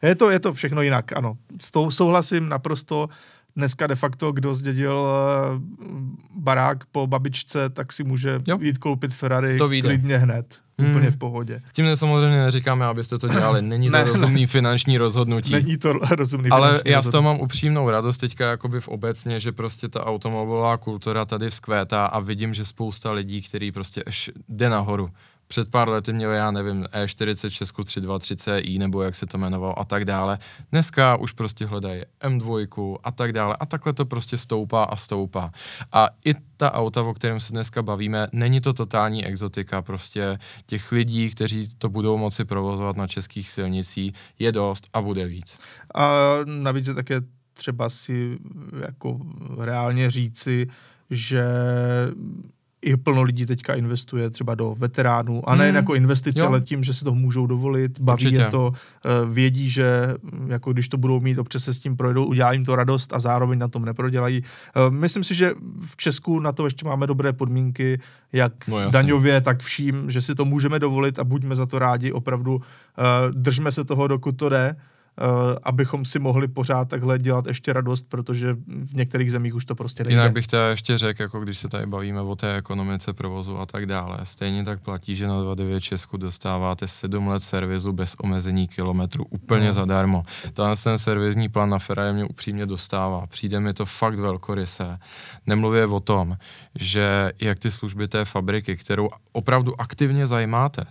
Je 0.03 0.15
to, 0.15 0.31
je 0.31 0.41
to 0.41 0.55
všechno 0.55 0.83
jinak, 0.83 1.13
ano. 1.13 1.37
S 1.61 1.71
tou 1.71 1.91
souhlasím 1.91 2.49
naprosto 2.49 3.09
dneska 3.57 3.87
de 3.87 3.95
facto, 3.95 4.33
kdo 4.33 4.55
zdědil 4.55 5.07
eh, 5.09 5.61
barák 6.35 6.87
po 6.87 7.07
babičce, 7.07 7.71
tak 7.71 7.93
si 7.93 8.05
může 8.05 8.41
jo. 8.47 8.59
jít 8.61 8.79
koupit 8.79 9.15
Ferrari 9.15 9.59
to 9.59 9.69
klidně 9.69 10.19
hned. 10.19 10.62
Hmm. 10.79 10.91
Úplně 10.91 11.11
v 11.11 11.17
pohodě. 11.17 11.63
Tím 11.73 11.97
samozřejmě 11.97 12.37
neříkáme, 12.37 12.87
abyste 12.87 13.19
to 13.19 13.29
dělali. 13.29 13.63
Není 13.73 13.91
to 13.91 13.97
ne, 13.97 14.05
rozumný 14.05 14.41
ne. 14.41 14.47
finanční 14.47 14.99
rozhodnutí. 14.99 15.53
Není 15.53 15.77
to 15.77 15.93
rozumný 16.11 16.51
Ale 16.51 16.81
já 16.85 17.03
z 17.03 17.09
toho 17.09 17.23
mám 17.23 17.41
upřímnou 17.41 17.91
radost 17.91 18.19
teďka 18.19 18.51
jakoby 18.51 18.81
v 18.81 18.89
obecně, 18.89 19.41
že 19.41 19.53
prostě 19.53 19.89
ta 19.89 20.07
automobilová 20.07 20.77
kultura 20.77 21.25
tady 21.25 21.51
vzkvétá 21.51 22.07
a 22.07 22.21
vidím, 22.21 22.55
že 22.55 22.65
spousta 22.65 23.13
lidí, 23.13 23.43
který 23.43 23.73
prostě 23.73 24.03
až 24.03 24.31
jde 24.49 24.71
nahoru 24.71 25.09
před 25.53 25.71
pár 25.71 25.89
lety 25.89 26.13
měl, 26.13 26.31
já 26.31 26.51
nevím, 26.51 26.85
E46 26.85 27.85
323 27.85 28.37
Ci, 28.37 28.79
nebo 28.79 29.03
jak 29.03 29.15
se 29.15 29.27
to 29.27 29.39
jmenovalo 29.39 29.79
a 29.79 29.85
tak 29.85 30.05
dále. 30.05 30.39
Dneska 30.71 31.17
už 31.17 31.33
prostě 31.33 31.67
hledají 31.67 32.03
M2 32.21 32.97
a 33.05 33.13
tak 33.13 33.33
dále 33.33 33.57
a 33.61 33.67
takhle 33.67 33.93
to 33.93 34.05
prostě 34.05 34.37
stoupá 34.39 34.85
a 34.85 34.97
stoupá. 34.97 35.53
A 35.93 36.09
i 36.25 36.35
ta 36.57 36.73
auta, 36.73 37.03
o 37.03 37.15
kterém 37.15 37.41
se 37.41 37.53
dneska 37.53 37.83
bavíme, 37.83 38.29
není 38.33 38.61
to 38.61 38.73
totální 38.73 39.25
exotika, 39.27 39.83
prostě 39.83 40.39
těch 40.67 40.93
lidí, 40.93 41.31
kteří 41.31 41.69
to 41.79 41.89
budou 41.89 42.17
moci 42.17 42.45
provozovat 42.45 42.97
na 42.97 43.07
českých 43.07 43.51
silnicích, 43.51 44.15
je 44.39 44.53
dost 44.53 44.89
a 44.93 45.03
bude 45.03 45.27
víc. 45.27 45.59
A 45.95 46.13
navíc 46.45 46.87
je 46.87 46.95
také 46.95 47.21
třeba 47.53 47.91
si 47.91 48.39
jako 48.83 49.21
reálně 49.59 50.11
říci, 50.11 50.67
že 51.11 51.45
i 52.83 52.97
plno 52.97 53.23
lidí 53.23 53.47
teďka 53.47 53.75
investuje 53.75 54.31
třeba 54.31 54.55
do 54.55 54.75
veteránů 54.79 55.49
a 55.49 55.55
nejen 55.55 55.75
hmm. 55.75 55.77
jako 55.77 55.95
investice, 55.95 56.41
jo. 56.41 56.47
ale 56.47 56.61
tím, 56.61 56.85
že 56.85 56.95
si 56.95 57.05
to 57.05 57.15
můžou 57.15 57.47
dovolit, 57.47 58.01
baví 58.01 58.25
Určitě. 58.27 58.43
je 58.43 58.51
to, 58.51 58.73
eh, 58.75 59.09
vědí, 59.33 59.71
že 59.71 60.15
hm, 60.23 60.51
jako 60.51 60.73
když 60.73 60.89
to 60.89 60.97
budou 60.97 61.21
mít, 61.21 61.39
občas 61.39 61.65
se 61.65 61.75
s 61.75 61.79
tím 61.79 61.97
projdou, 61.97 62.25
udělá 62.25 62.53
jim 62.53 62.65
to 62.65 62.77
radost 62.77 63.13
a 63.13 63.19
zároveň 63.19 63.59
na 63.59 63.69
tom 63.69 63.85
neprodělají. 63.85 64.43
Eh, 64.43 64.91
myslím 64.91 65.25
si, 65.25 65.35
že 65.35 65.53
v 65.87 65.97
Česku 65.97 66.41
na 66.41 66.53
to 66.53 66.65
ještě 66.65 66.87
máme 66.87 67.07
dobré 67.07 67.33
podmínky, 67.33 68.01
jak 68.33 68.69
no, 68.69 68.91
daňově, 68.91 69.41
tak 69.41 69.61
vším, 69.61 70.11
že 70.11 70.23
si 70.23 70.35
to 70.35 70.45
můžeme 70.45 70.79
dovolit 70.79 71.19
a 71.19 71.25
buďme 71.25 71.57
za 71.57 71.67
to 71.67 71.79
rádi, 71.79 72.13
opravdu 72.13 72.61
eh, 72.99 73.03
držme 73.33 73.73
se 73.73 73.85
toho, 73.85 74.09
dokud 74.09 74.37
to 74.37 74.49
jde 74.49 74.77
abychom 75.63 76.05
si 76.05 76.19
mohli 76.19 76.49
pořád 76.49 76.89
takhle 76.89 77.19
dělat 77.19 77.47
ještě 77.47 77.73
radost, 77.73 78.07
protože 78.09 78.55
v 78.67 78.95
některých 78.95 79.33
zemích 79.33 79.55
už 79.55 79.65
to 79.65 79.75
prostě 79.75 80.05
nejde. 80.05 80.21
Jinak 80.21 80.33
bych 80.33 80.47
to 80.47 80.57
ještě 80.57 80.99
řekl, 80.99 81.23
jako 81.23 81.41
když 81.41 81.59
se 81.59 81.69
tady 81.69 81.87
bavíme 81.87 82.21
o 82.21 82.37
té 82.37 82.57
ekonomice 82.57 83.13
provozu 83.13 83.59
a 83.59 83.67
tak 83.67 83.87
dále, 83.87 84.19
stejně 84.25 84.65
tak 84.65 84.81
platí, 84.81 85.17
že 85.17 85.27
na 85.27 85.43
29 85.43 85.81
Česku 85.81 86.17
dostáváte 86.17 86.89
7 86.89 87.29
let 87.29 87.41
servisu 87.41 87.93
bez 87.93 88.15
omezení 88.19 88.69
kilometru 88.69 89.25
úplně 89.31 89.67
no. 89.67 89.73
zadarmo. 89.73 90.23
Tenhle 90.53 90.77
ten 90.77 90.99
servisní 90.99 91.49
plán 91.49 91.71
na 91.71 91.79
Ferrari 91.79 92.13
mě 92.13 92.25
upřímně 92.25 92.67
dostává. 92.67 93.27
Přijde 93.27 93.61
mi 93.61 93.75
to 93.75 93.87
fakt 93.87 94.19
velkorysé. 94.19 94.99
Nemluvě 95.47 95.87
o 95.87 96.01
tom, 96.01 96.37
že 96.75 97.33
jak 97.41 97.59
ty 97.59 97.71
služby 97.71 98.09
té 98.09 98.25
fabriky, 98.25 98.77
kterou 98.77 99.09
opravdu 99.33 99.81
aktivně 99.81 100.27
zajímáte, 100.27 100.85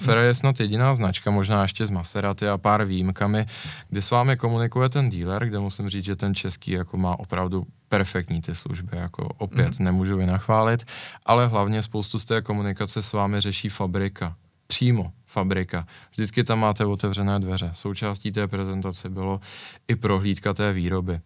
Ferrari 0.00 0.26
je 0.26 0.34
snad 0.34 0.60
jediná 0.60 0.94
značka, 0.94 1.30
možná 1.30 1.62
ještě 1.62 1.86
z 1.86 1.90
Maserati 1.90 2.48
a 2.48 2.58
pár 2.58 2.84
výjimkami, 2.84 3.46
kde 3.88 4.02
s 4.02 4.10
vámi 4.10 4.36
komunikuje 4.36 4.88
ten 4.88 5.10
dealer, 5.10 5.46
kde 5.46 5.58
musím 5.58 5.88
říct, 5.88 6.04
že 6.04 6.16
ten 6.16 6.34
český 6.34 6.70
jako 6.70 6.96
má 6.96 7.18
opravdu 7.18 7.66
perfektní 7.88 8.40
ty 8.40 8.54
služby, 8.54 8.96
jako 8.96 9.28
opět 9.38 9.78
mm. 9.78 9.84
nemůžu 9.84 10.16
vynachválit, 10.16 10.84
ale 11.26 11.46
hlavně 11.46 11.82
spoustu 11.82 12.18
z 12.18 12.24
té 12.24 12.42
komunikace 12.42 13.02
s 13.02 13.12
vámi 13.12 13.40
řeší 13.40 13.68
fabrika 13.68 14.36
přímo 14.66 15.12
fabrika. 15.26 15.86
Vždycky 16.10 16.44
tam 16.44 16.58
máte 16.58 16.84
otevřené 16.84 17.38
dveře. 17.38 17.70
Součástí 17.72 18.32
té 18.32 18.48
prezentace 18.48 19.08
bylo 19.08 19.40
i 19.88 19.96
prohlídka 19.96 20.54
té 20.54 20.72
výroby. 20.72 21.20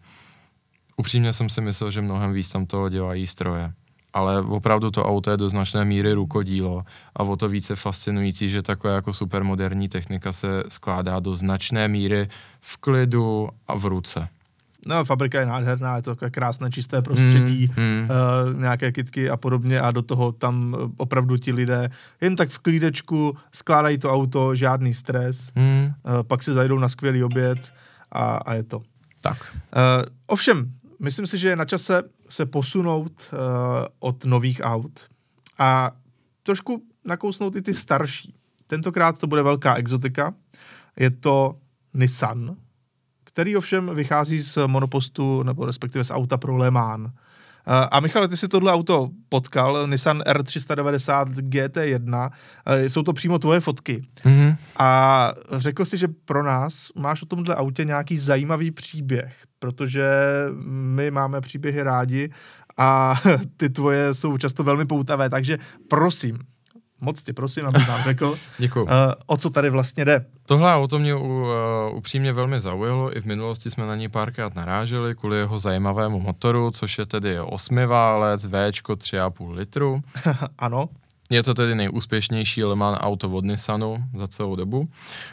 Upřímně 0.97 1.33
jsem 1.33 1.49
si 1.49 1.61
myslel, 1.61 1.91
že 1.91 2.01
mnohem 2.01 2.33
víc 2.33 2.51
tam 2.51 2.65
toho 2.65 2.89
dělají 2.89 3.27
stroje 3.27 3.73
ale 4.13 4.41
opravdu 4.41 4.91
to 4.91 5.05
auto 5.05 5.31
je 5.31 5.37
do 5.37 5.49
značné 5.49 5.85
míry 5.85 6.13
rukodílo 6.13 6.83
a 7.15 7.23
o 7.23 7.35
to 7.35 7.49
více 7.49 7.75
fascinující, 7.75 8.49
že 8.49 8.61
takhle 8.61 8.91
jako 8.93 9.13
supermoderní 9.13 9.89
technika 9.89 10.33
se 10.33 10.63
skládá 10.69 11.19
do 11.19 11.35
značné 11.35 11.87
míry 11.87 12.27
v 12.61 12.77
klidu 12.77 13.49
a 13.67 13.75
v 13.75 13.85
ruce. 13.85 14.27
No, 14.85 15.05
fabrika 15.05 15.39
je 15.39 15.45
nádherná, 15.45 15.95
je 15.95 16.01
to 16.01 16.15
takové 16.15 16.31
krásné, 16.31 16.71
čisté 16.71 17.01
prostředí, 17.01 17.71
mm, 17.77 17.83
mm. 17.83 18.09
Uh, 18.09 18.59
nějaké 18.59 18.91
kitky 18.91 19.29
a 19.29 19.37
podobně 19.37 19.81
a 19.81 19.91
do 19.91 20.01
toho 20.01 20.31
tam 20.31 20.75
opravdu 20.97 21.37
ti 21.37 21.51
lidé 21.51 21.89
jen 22.21 22.35
tak 22.35 22.49
v 22.49 22.59
klídečku 22.59 23.37
skládají 23.51 23.97
to 23.97 24.13
auto, 24.13 24.55
žádný 24.55 24.93
stres, 24.93 25.51
mm. 25.55 25.85
uh, 25.85 26.23
pak 26.23 26.43
si 26.43 26.53
zajdou 26.53 26.79
na 26.79 26.89
skvělý 26.89 27.23
oběd 27.23 27.73
a, 28.11 28.37
a 28.37 28.53
je 28.53 28.63
to. 28.63 28.81
Tak. 29.21 29.37
Uh, 29.75 30.05
ovšem, 30.27 30.71
myslím 30.99 31.27
si, 31.27 31.37
že 31.37 31.49
je 31.49 31.55
na 31.55 31.65
čase 31.65 32.03
se 32.29 32.45
posunout 32.45 33.29
uh, 33.33 33.39
od 33.99 34.25
nových 34.25 34.61
aut 34.63 34.99
a 35.59 35.91
trošku 36.43 36.83
nakousnout 37.05 37.55
i 37.55 37.61
ty 37.61 37.73
starší. 37.73 38.35
Tentokrát 38.67 39.19
to 39.19 39.27
bude 39.27 39.41
velká 39.41 39.75
exotika. 39.75 40.33
Je 40.99 41.11
to 41.11 41.55
Nissan, 41.93 42.55
který 43.23 43.57
ovšem 43.57 43.95
vychází 43.95 44.39
z 44.39 44.57
monopostu, 44.67 45.43
nebo 45.43 45.65
respektive 45.65 46.03
z 46.03 46.11
auta 46.11 46.37
pro 46.37 46.57
Le 46.57 46.71
Mans. 46.71 47.11
Eh, 47.67 47.87
a 47.91 47.99
Michal, 47.99 48.27
ty 48.27 48.37
si 48.37 48.47
tohle 48.47 48.73
auto 48.73 49.09
potkal, 49.29 49.87
Nissan 49.87 50.21
R390 50.21 51.25
GT1, 51.25 52.31
jsou 52.87 53.03
to 53.03 53.13
přímo 53.13 53.39
tvoje 53.39 53.59
fotky. 53.59 54.05
Mm-hmm. 54.23 54.55
A 54.79 55.33
řekl 55.51 55.85
si, 55.85 55.97
že 55.97 56.07
pro 56.07 56.43
nás 56.43 56.91
máš 56.95 57.23
o 57.23 57.25
tomhle 57.25 57.55
autě 57.55 57.85
nějaký 57.85 58.17
zajímavý 58.17 58.71
příběh, 58.71 59.46
protože 59.59 60.09
my 60.71 61.11
máme 61.11 61.41
příběhy 61.41 61.83
rádi 61.83 62.29
a 62.77 63.15
ty 63.57 63.69
tvoje 63.69 64.13
jsou 64.13 64.37
často 64.37 64.63
velmi 64.63 64.85
poutavé, 64.85 65.29
takže 65.29 65.57
prosím, 65.87 66.39
moc 67.01 67.23
tě 67.23 67.33
prosím, 67.33 67.65
abych 67.65 67.87
nám 67.87 68.03
řekl, 68.03 68.37
Děkuju. 68.57 68.85
Uh, 68.85 68.91
o 69.25 69.37
co 69.37 69.49
tady 69.49 69.69
vlastně 69.69 70.05
jde. 70.05 70.25
Tohle 70.45 70.75
auto 70.75 70.99
mě 70.99 71.15
uh, 71.15 71.47
upřímně 71.93 72.33
velmi 72.33 72.61
zaujalo, 72.61 73.17
i 73.17 73.21
v 73.21 73.25
minulosti 73.25 73.71
jsme 73.71 73.85
na 73.85 73.95
něj 73.95 74.09
párkrát 74.09 74.55
naráželi 74.55 75.15
kvůli 75.15 75.37
jeho 75.37 75.59
zajímavému 75.59 76.19
motoru, 76.19 76.71
což 76.71 76.97
je 76.97 77.05
tedy 77.05 77.39
osmiválec 77.39 78.45
V 78.45 78.51
3,5 78.51 79.51
litru. 79.51 80.01
ano. 80.57 80.89
Je 81.29 81.43
to 81.43 81.53
tedy 81.53 81.75
nejúspěšnější 81.75 82.63
Le 82.63 82.75
Mans 82.75 82.97
auto 83.01 83.29
od 83.29 83.45
Nissanu 83.45 84.03
za 84.15 84.27
celou 84.27 84.55
dobu. 84.55 84.87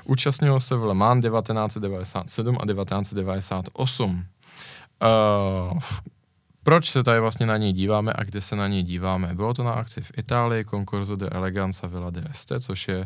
Účastnilo 0.05 0.61
se 0.61 0.76
v 0.76 0.84
Le 0.84 0.95
Mans 0.95 1.24
1997 1.24 2.59
a 2.61 2.66
1998. 2.66 4.24
Uh, 5.72 5.78
proč 6.65 6.91
se 6.91 7.03
tady 7.03 7.21
vlastně 7.21 7.47
na 7.47 7.57
něj 7.57 7.73
díváme 7.73 8.12
a 8.17 8.25
kde 8.25 8.41
se 8.41 8.57
na 8.57 8.69
něj 8.69 8.83
díváme? 8.83 9.35
Bylo 9.35 9.55
to 9.55 9.65
na 9.65 9.73
akci 9.73 10.01
v 10.01 10.11
Itálii, 10.19 10.65
Concorso 10.65 11.17
de 11.17 11.29
Eleganza 11.29 11.87
Villa 11.87 12.11
de 12.11 12.25
Este, 12.31 12.61
což 12.61 12.89
je 12.89 12.99
uh, 12.99 13.05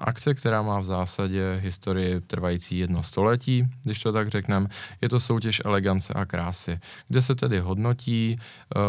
akce, 0.00 0.34
která 0.34 0.62
má 0.62 0.80
v 0.80 0.84
zásadě 0.84 1.58
historii 1.62 2.20
trvající 2.20 2.78
jedno 2.78 3.02
století, 3.02 3.64
když 3.82 4.02
to 4.02 4.12
tak 4.12 4.28
řekneme. 4.28 4.66
Je 5.00 5.08
to 5.08 5.20
soutěž 5.20 5.62
elegance 5.64 6.12
a 6.12 6.24
krásy, 6.24 6.80
kde 7.08 7.22
se 7.22 7.34
tedy 7.34 7.60
hodnotí, 7.60 8.38
uh, 8.76 8.82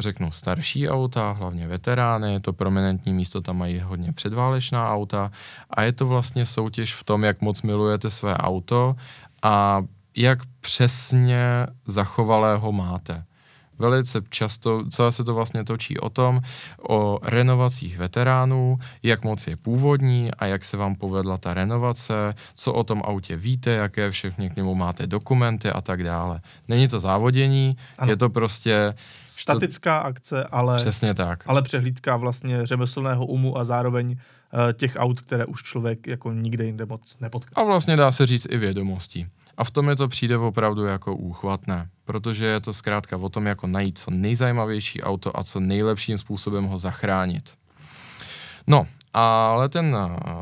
řeknu, 0.00 0.32
starší 0.32 0.88
auta, 0.88 1.30
hlavně 1.30 1.68
veterány, 1.68 2.40
to 2.40 2.52
prominentní 2.52 3.12
místo, 3.12 3.40
tam 3.40 3.58
mají 3.58 3.80
hodně 3.80 4.12
předválečná 4.12 4.90
auta 4.90 5.30
a 5.70 5.82
je 5.82 5.92
to 5.92 6.06
vlastně 6.06 6.46
soutěž 6.46 6.94
v 6.94 7.04
tom, 7.04 7.24
jak 7.24 7.40
moc 7.40 7.62
milujete 7.62 8.10
své 8.10 8.36
auto 8.36 8.96
a 9.42 9.82
jak 10.16 10.38
přesně 10.60 11.66
zachovalého 11.84 12.72
máte. 12.72 13.24
Velice 13.78 14.20
často, 14.30 14.84
celé 14.90 15.12
se 15.12 15.24
to 15.24 15.34
vlastně 15.34 15.64
točí 15.64 15.98
o 15.98 16.10
tom, 16.10 16.40
o 16.88 17.18
renovacích 17.22 17.98
veteránů, 17.98 18.78
jak 19.02 19.24
moc 19.24 19.46
je 19.46 19.56
původní 19.56 20.30
a 20.38 20.46
jak 20.46 20.64
se 20.64 20.76
vám 20.76 20.94
povedla 20.94 21.38
ta 21.38 21.54
renovace, 21.54 22.34
co 22.54 22.72
o 22.72 22.84
tom 22.84 23.02
autě 23.04 23.36
víte, 23.36 23.70
jaké 23.70 24.10
všechny 24.10 24.50
k 24.50 24.56
němu 24.56 24.74
máte 24.74 25.06
dokumenty 25.06 25.70
a 25.70 25.80
tak 25.80 26.02
dále. 26.04 26.40
Není 26.68 26.88
to 26.88 27.00
závodění, 27.00 27.76
ano. 27.98 28.12
je 28.12 28.16
to 28.16 28.30
prostě 28.30 28.94
statická 29.28 29.96
akce, 29.96 30.44
ale, 30.44 30.76
Přesně 30.76 31.14
tak. 31.14 31.44
ale 31.46 31.62
přehlídka 31.62 32.16
vlastně 32.16 32.66
řemeslného 32.66 33.26
umu 33.26 33.58
a 33.58 33.64
zároveň 33.64 34.16
těch 34.72 34.96
aut, 34.96 35.20
které 35.20 35.46
už 35.46 35.62
člověk 35.62 36.06
jako 36.06 36.32
nikde 36.32 36.64
jinde 36.64 36.86
moc 36.86 37.16
nepotká. 37.20 37.60
A 37.60 37.64
vlastně 37.64 37.96
dá 37.96 38.12
se 38.12 38.26
říct 38.26 38.46
i 38.50 38.56
vědomostí. 38.58 39.26
A 39.56 39.64
v 39.64 39.70
tom 39.70 39.88
je 39.88 39.96
to 39.96 40.08
přijde 40.08 40.38
opravdu 40.38 40.84
jako 40.84 41.16
úchvatné, 41.16 41.88
protože 42.04 42.44
je 42.44 42.60
to 42.60 42.72
zkrátka 42.72 43.16
o 43.16 43.28
tom, 43.28 43.46
jako 43.46 43.66
najít 43.66 43.98
co 43.98 44.10
nejzajímavější 44.10 45.02
auto 45.02 45.38
a 45.38 45.42
co 45.42 45.60
nejlepším 45.60 46.18
způsobem 46.18 46.64
ho 46.64 46.78
zachránit. 46.78 47.54
No, 48.66 48.86
ale 49.14 49.68
ten, 49.68 49.96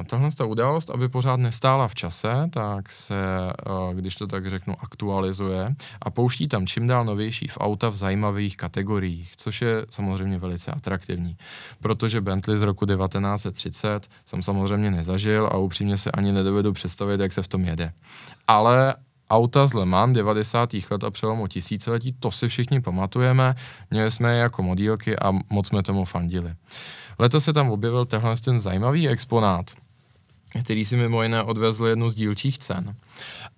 tahle 0.07 0.31
ta 0.31 0.45
událost, 0.45 0.91
aby 0.91 1.09
pořád 1.09 1.37
nestála 1.37 1.89
v 1.89 1.95
čase, 1.95 2.47
tak 2.51 2.89
se, 2.89 3.15
když 3.93 4.17
to 4.17 4.27
tak 4.27 4.47
řeknu, 4.47 4.77
aktualizuje 4.81 5.75
a 6.03 6.11
pouští 6.11 6.49
tam 6.49 6.67
čím 6.67 6.87
dál 6.87 7.05
novější 7.05 7.49
v 7.49 7.59
auta 7.61 7.89
v 7.89 7.97
zajímavých 7.97 8.57
kategoriích, 8.57 9.33
což 9.37 9.63
je 9.63 9.87
samozřejmě 9.91 10.39
velice 10.39 10.71
atraktivní. 10.71 11.37
Protože 11.81 12.21
Bentley 12.21 12.57
z 12.57 12.63
roku 12.63 12.87
1930 12.87 14.09
jsem 14.27 14.43
samozřejmě 14.43 14.91
nezažil 14.91 15.47
a 15.47 15.57
upřímně 15.57 15.99
se 15.99 16.11
ani 16.11 16.33
nedovedu 16.33 16.73
představit, 16.73 17.21
jak 17.21 17.33
se 17.33 17.43
v 17.43 17.49
tom 17.49 17.65
jede. 17.65 17.93
Ale 18.49 18.95
auta 19.31 19.67
z 19.67 19.75
Le 19.75 19.87
Mans 19.87 20.15
90. 20.15 20.71
let 20.91 21.05
a 21.05 21.11
přelomu 21.11 21.47
tisíciletí, 21.47 22.13
to 22.21 22.31
si 22.31 22.49
všichni 22.49 22.81
pamatujeme, 22.81 23.55
měli 23.91 24.11
jsme 24.11 24.33
je 24.33 24.39
jako 24.39 24.63
modílky 24.63 25.19
a 25.19 25.33
moc 25.51 25.67
jsme 25.67 25.83
tomu 25.83 26.05
fandili. 26.05 26.55
Letos 27.19 27.45
se 27.45 27.53
tam 27.53 27.71
objevil 27.71 28.05
tenhle 28.05 28.37
ten 28.37 28.59
zajímavý 28.59 29.09
exponát, 29.09 29.71
který 30.65 30.85
si 30.85 30.97
mimo 30.97 31.23
jiné 31.23 31.43
odvezl 31.43 31.87
jednu 31.87 32.11
z 32.11 32.15
dílčích 32.15 32.59
cen. 32.59 32.95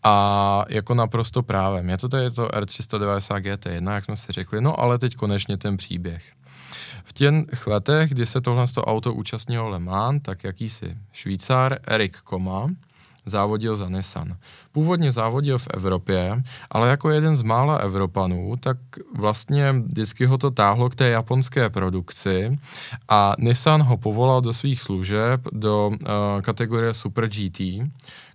A 0.03 0.65
jako 0.69 0.95
naprosto 0.95 1.43
právem. 1.43 1.89
Je 1.89 1.99
to 1.99 2.09
tady 2.09 2.31
to 2.31 2.49
R390 2.49 3.41
GT1, 3.41 3.95
jak 3.95 4.05
jsme 4.05 4.17
si 4.17 4.33
řekli, 4.33 4.61
no 4.61 4.81
ale 4.81 4.99
teď 4.99 5.15
konečně 5.15 5.57
ten 5.57 5.77
příběh. 5.77 6.33
V 7.05 7.13
těch 7.13 7.67
letech, 7.67 8.11
kdy 8.11 8.27
se 8.27 8.41
tohle 8.41 8.65
auto 8.79 9.15
účastnilo 9.15 9.69
Le 9.69 9.79
Mans, 9.79 10.23
tak 10.23 10.45
jakýsi 10.45 10.97
Švýcar 11.13 11.79
Erik 11.85 12.21
Koma 12.21 12.69
závodil 13.27 13.77
za 13.77 13.89
Nissan. 13.89 14.37
Původně 14.73 15.13
závodil 15.13 15.59
v 15.59 15.69
Evropě, 15.75 16.43
ale 16.71 16.89
jako 16.89 17.11
jeden 17.11 17.37
z 17.37 17.43
mála 17.43 17.77
Evropanů, 17.77 18.57
tak 18.61 18.77
vlastně 19.17 19.73
vždycky 19.73 20.27
ho 20.27 20.39
to 20.39 20.51
táhlo 20.51 20.91
k 20.91 20.95
té 20.95 21.09
japonské 21.09 21.71
produkci 21.71 22.59
a 23.09 23.35
Nissan 23.39 23.83
ho 23.83 23.97
povolal 23.97 24.41
do 24.41 24.53
svých 24.53 24.81
služeb 24.81 25.41
do 25.53 25.89
uh, 25.89 25.97
kategorie 26.43 26.95
Super 26.95 27.29
GT, 27.29 27.61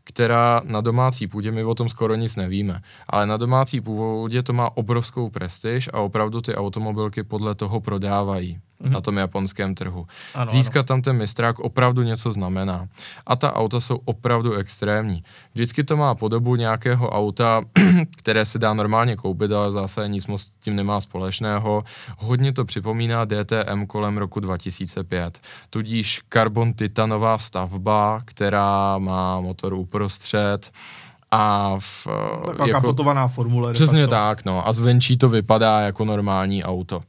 která 0.04 0.62
na 0.66 0.82
domácí 0.82 1.28
půdě, 1.28 1.52
my 1.52 1.64
o 1.64 1.76
tom 1.76 1.90
skoro 1.90 2.16
nic 2.16 2.36
nevíme, 2.36 2.82
ale 3.08 3.26
na 3.26 3.38
domácí 3.38 3.82
půdě 3.82 4.44
to 4.44 4.54
má 4.54 4.78
obrovskou 4.78 5.30
prestiž 5.30 5.90
a 5.94 6.00
opravdu 6.00 6.42
ty 6.42 6.56
automobilky 6.56 7.24
podle 7.24 7.56
toho 7.56 7.82
prodávají 7.82 8.60
mm-hmm. 8.82 8.92
na 8.92 9.02
tom 9.02 9.18
japonském 9.18 9.76
trhu. 9.76 10.08
Ano, 10.34 10.52
Získat 10.52 10.80
ano. 10.80 10.84
tam 10.84 11.02
ten 11.02 11.18
mistrák 11.18 11.60
opravdu 11.60 12.02
něco 12.02 12.32
znamená. 12.32 12.88
A 13.28 13.36
ta 13.36 13.56
auta 13.56 13.80
jsou 13.80 14.00
opravdu 14.06 14.54
extrémní. 14.54 15.22
Vždycky 15.54 15.84
to 15.84 15.98
má 15.98 16.16
podobu 16.16 16.56
nějakého 16.56 17.10
auta, 17.10 17.62
které 18.18 18.46
se 18.46 18.60
dá 18.60 18.74
normálně 18.74 19.16
koupit, 19.16 19.52
ale 19.52 19.72
zase 19.72 20.08
nic 20.08 20.28
moc 20.28 20.42
s 20.42 20.50
tím 20.60 20.76
nemá 20.76 21.02
společného. 21.02 21.84
Hodně 22.18 22.54
to 22.54 22.66
připomíná 22.66 23.26
DTM 23.26 23.86
kolem 23.88 24.18
roku 24.18 24.40
2005. 24.40 25.40
Tudíž 25.70 26.22
karbon 26.30 26.74
titanová 26.74 27.38
stavba, 27.38 28.22
která 28.26 28.98
má 28.98 29.42
motor 29.42 29.74
uprostřed, 29.74 30.72
a 31.32 31.76
v, 31.80 32.08
Taková 32.46 32.68
jako, 32.68 32.82
kapotovaná 32.82 33.28
formule. 33.28 33.74
Přesně 33.74 34.08
tak, 34.08 34.46
no. 34.46 34.68
A 34.68 34.74
zvenčí 34.74 35.18
to 35.18 35.30
vypadá 35.30 35.82
jako 35.82 36.06
normální 36.06 36.64
auto. 36.64 37.02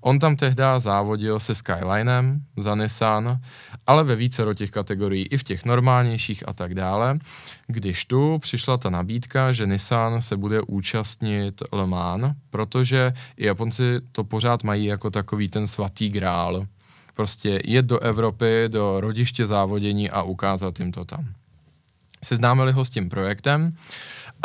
On 0.00 0.18
tam 0.18 0.36
tehdy 0.36 0.62
závodil 0.78 1.40
se 1.40 1.54
Skylinem 1.54 2.40
za 2.56 2.74
Nissan, 2.74 3.40
ale 3.86 4.04
ve 4.04 4.16
více 4.16 4.44
do 4.44 4.54
těch 4.54 4.70
kategorií, 4.70 5.26
i 5.26 5.36
v 5.36 5.44
těch 5.44 5.64
normálnějších 5.64 6.48
a 6.48 6.52
tak 6.52 6.74
dále. 6.74 7.18
Když 7.66 8.04
tu 8.04 8.38
přišla 8.38 8.76
ta 8.76 8.90
nabídka, 8.90 9.52
že 9.52 9.66
Nissan 9.66 10.20
se 10.20 10.36
bude 10.36 10.60
účastnit 10.62 11.62
Le 11.72 11.86
Mans, 11.86 12.34
protože 12.50 13.12
Japonci 13.36 14.00
to 14.12 14.24
pořád 14.24 14.64
mají 14.64 14.84
jako 14.84 15.10
takový 15.10 15.48
ten 15.48 15.66
svatý 15.66 16.08
grál. 16.08 16.66
Prostě 17.14 17.60
jet 17.64 17.86
do 17.86 17.98
Evropy, 17.98 18.64
do 18.68 19.00
rodiště 19.00 19.46
závodění 19.46 20.10
a 20.10 20.22
ukázat 20.22 20.80
jim 20.80 20.92
to 20.92 21.04
tam 21.04 21.26
seznámili 22.24 22.72
ho 22.72 22.84
s 22.84 22.90
tím 22.90 23.08
projektem 23.08 23.72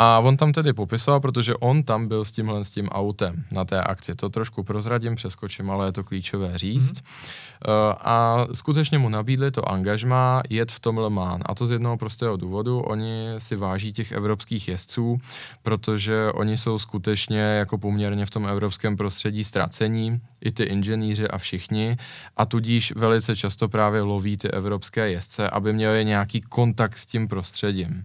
A 0.02 0.18
on 0.18 0.36
tam 0.36 0.52
tedy 0.52 0.72
popisoval, 0.72 1.20
protože 1.20 1.54
on 1.54 1.82
tam 1.82 2.08
byl 2.08 2.24
s 2.24 2.32
tímhle 2.32 2.64
s 2.64 2.70
tím 2.70 2.88
autem 2.88 3.44
na 3.50 3.64
té 3.64 3.80
akci. 3.80 4.14
To 4.14 4.28
trošku 4.28 4.62
prozradím, 4.62 5.14
přeskočím, 5.14 5.70
ale 5.70 5.88
je 5.88 5.92
to 5.92 6.04
klíčové 6.04 6.58
říct. 6.58 6.94
Mm-hmm. 6.94 7.94
A 7.98 8.46
skutečně 8.52 8.98
mu 8.98 9.08
nabídli 9.08 9.50
to 9.50 9.68
angažma 9.68 10.42
jet 10.50 10.72
v 10.72 10.80
tom 10.80 10.98
Le 10.98 11.10
Mans. 11.10 11.42
A 11.46 11.54
to 11.54 11.66
z 11.66 11.70
jednoho 11.70 11.96
prostého 11.96 12.36
důvodu. 12.36 12.80
Oni 12.80 13.26
si 13.38 13.56
váží 13.56 13.92
těch 13.92 14.12
evropských 14.12 14.68
jezdců, 14.68 15.18
protože 15.62 16.32
oni 16.34 16.58
jsou 16.58 16.78
skutečně 16.78 17.40
jako 17.40 17.78
poměrně 17.78 18.26
v 18.26 18.30
tom 18.30 18.46
evropském 18.46 18.96
prostředí 18.96 19.44
ztracení, 19.44 20.20
i 20.40 20.52
ty 20.52 20.62
inženýři 20.62 21.28
a 21.28 21.38
všichni. 21.38 21.96
A 22.36 22.46
tudíž 22.46 22.92
velice 22.96 23.36
často 23.36 23.68
právě 23.68 24.02
loví 24.02 24.36
ty 24.36 24.50
evropské 24.50 25.10
jezdce, 25.10 25.50
aby 25.50 25.72
měli 25.72 26.04
nějaký 26.04 26.40
kontakt 26.40 26.96
s 26.96 27.06
tím 27.06 27.28
prostředím 27.28 28.04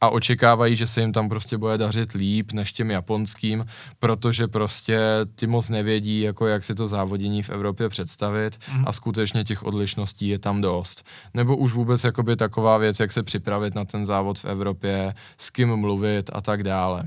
a 0.00 0.10
očekávají, 0.10 0.76
že 0.76 0.86
se 0.86 1.00
jim 1.00 1.12
tam 1.12 1.28
prostě 1.28 1.58
bude 1.58 1.78
dařit 1.78 2.12
líp 2.12 2.52
než 2.52 2.72
těm 2.72 2.90
japonským, 2.90 3.66
protože 3.98 4.48
prostě 4.48 5.00
ty 5.34 5.46
moc 5.46 5.68
nevědí, 5.68 6.20
jako 6.20 6.46
jak 6.46 6.64
si 6.64 6.74
to 6.74 6.88
závodění 6.88 7.42
v 7.42 7.50
Evropě 7.50 7.88
představit 7.88 8.58
mm. 8.72 8.84
a 8.86 8.92
skutečně 8.92 9.44
těch 9.44 9.62
odlišností 9.62 10.28
je 10.28 10.38
tam 10.38 10.60
dost. 10.60 11.04
Nebo 11.34 11.56
už 11.56 11.72
vůbec 11.72 12.04
jakoby 12.04 12.36
taková 12.36 12.78
věc, 12.78 13.00
jak 13.00 13.12
se 13.12 13.22
připravit 13.22 13.74
na 13.74 13.84
ten 13.84 14.06
závod 14.06 14.38
v 14.38 14.44
Evropě, 14.44 15.14
s 15.38 15.50
kým 15.50 15.76
mluvit 15.76 16.30
a 16.32 16.40
tak 16.40 16.62
dále. 16.62 17.02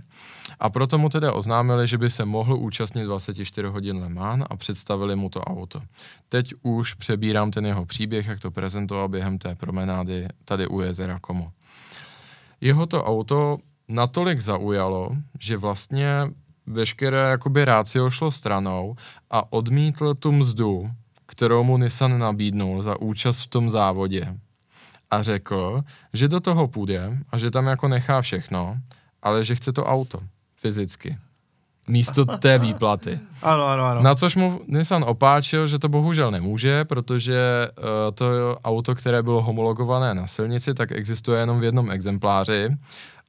A 0.59 0.69
proto 0.69 0.97
mu 0.97 1.09
tedy 1.09 1.27
oznámili, 1.29 1.87
že 1.87 1.97
by 1.97 2.09
se 2.09 2.25
mohl 2.25 2.53
účastnit 2.53 3.03
24 3.03 3.67
hodin 3.67 3.97
Le 3.97 4.09
Mans 4.09 4.43
a 4.49 4.57
představili 4.57 5.15
mu 5.15 5.29
to 5.29 5.41
auto. 5.41 5.81
Teď 6.29 6.53
už 6.61 6.93
přebírám 6.93 7.51
ten 7.51 7.65
jeho 7.65 7.85
příběh, 7.85 8.27
jak 8.27 8.39
to 8.39 8.51
prezentoval 8.51 9.09
během 9.09 9.37
té 9.37 9.55
promenády 9.55 10.27
tady 10.45 10.67
u 10.67 10.81
jezera 10.81 11.19
Komo 11.19 11.51
jeho 12.61 12.85
to 12.85 13.03
auto 13.05 13.57
natolik 13.87 14.39
zaujalo, 14.39 15.11
že 15.39 15.57
vlastně 15.57 16.31
veškeré 16.67 17.29
jakoby 17.29 17.65
rácio 17.65 18.09
šlo 18.09 18.31
stranou 18.31 18.95
a 19.29 19.53
odmítl 19.53 20.13
tu 20.13 20.31
mzdu, 20.31 20.91
kterou 21.25 21.63
mu 21.63 21.77
Nissan 21.77 22.19
nabídnul 22.19 22.81
za 22.81 23.01
účast 23.01 23.41
v 23.41 23.47
tom 23.47 23.69
závodě. 23.69 24.35
A 25.11 25.23
řekl, 25.23 25.83
že 26.13 26.27
do 26.27 26.39
toho 26.39 26.67
půjde 26.67 27.17
a 27.29 27.37
že 27.37 27.51
tam 27.51 27.67
jako 27.67 27.87
nechá 27.87 28.21
všechno, 28.21 28.77
ale 29.21 29.43
že 29.43 29.55
chce 29.55 29.73
to 29.73 29.85
auto, 29.85 30.19
fyzicky. 30.55 31.17
Místo 31.87 32.25
té 32.25 32.57
výplaty. 32.57 33.19
Ano, 33.41 33.65
ano, 33.65 33.83
ano. 33.83 34.01
Na 34.01 34.15
což 34.15 34.35
mu 34.35 34.61
Nissan 34.67 35.03
opáčil, 35.07 35.67
že 35.67 35.79
to 35.79 35.89
bohužel 35.89 36.31
nemůže, 36.31 36.85
protože 36.85 37.67
uh, 37.77 37.83
to 38.13 38.25
auto, 38.63 38.95
které 38.95 39.23
bylo 39.23 39.41
homologované 39.41 40.13
na 40.15 40.27
silnici, 40.27 40.73
tak 40.73 40.91
existuje 40.91 41.39
jenom 41.39 41.59
v 41.59 41.63
jednom 41.63 41.91
exempláři 41.91 42.69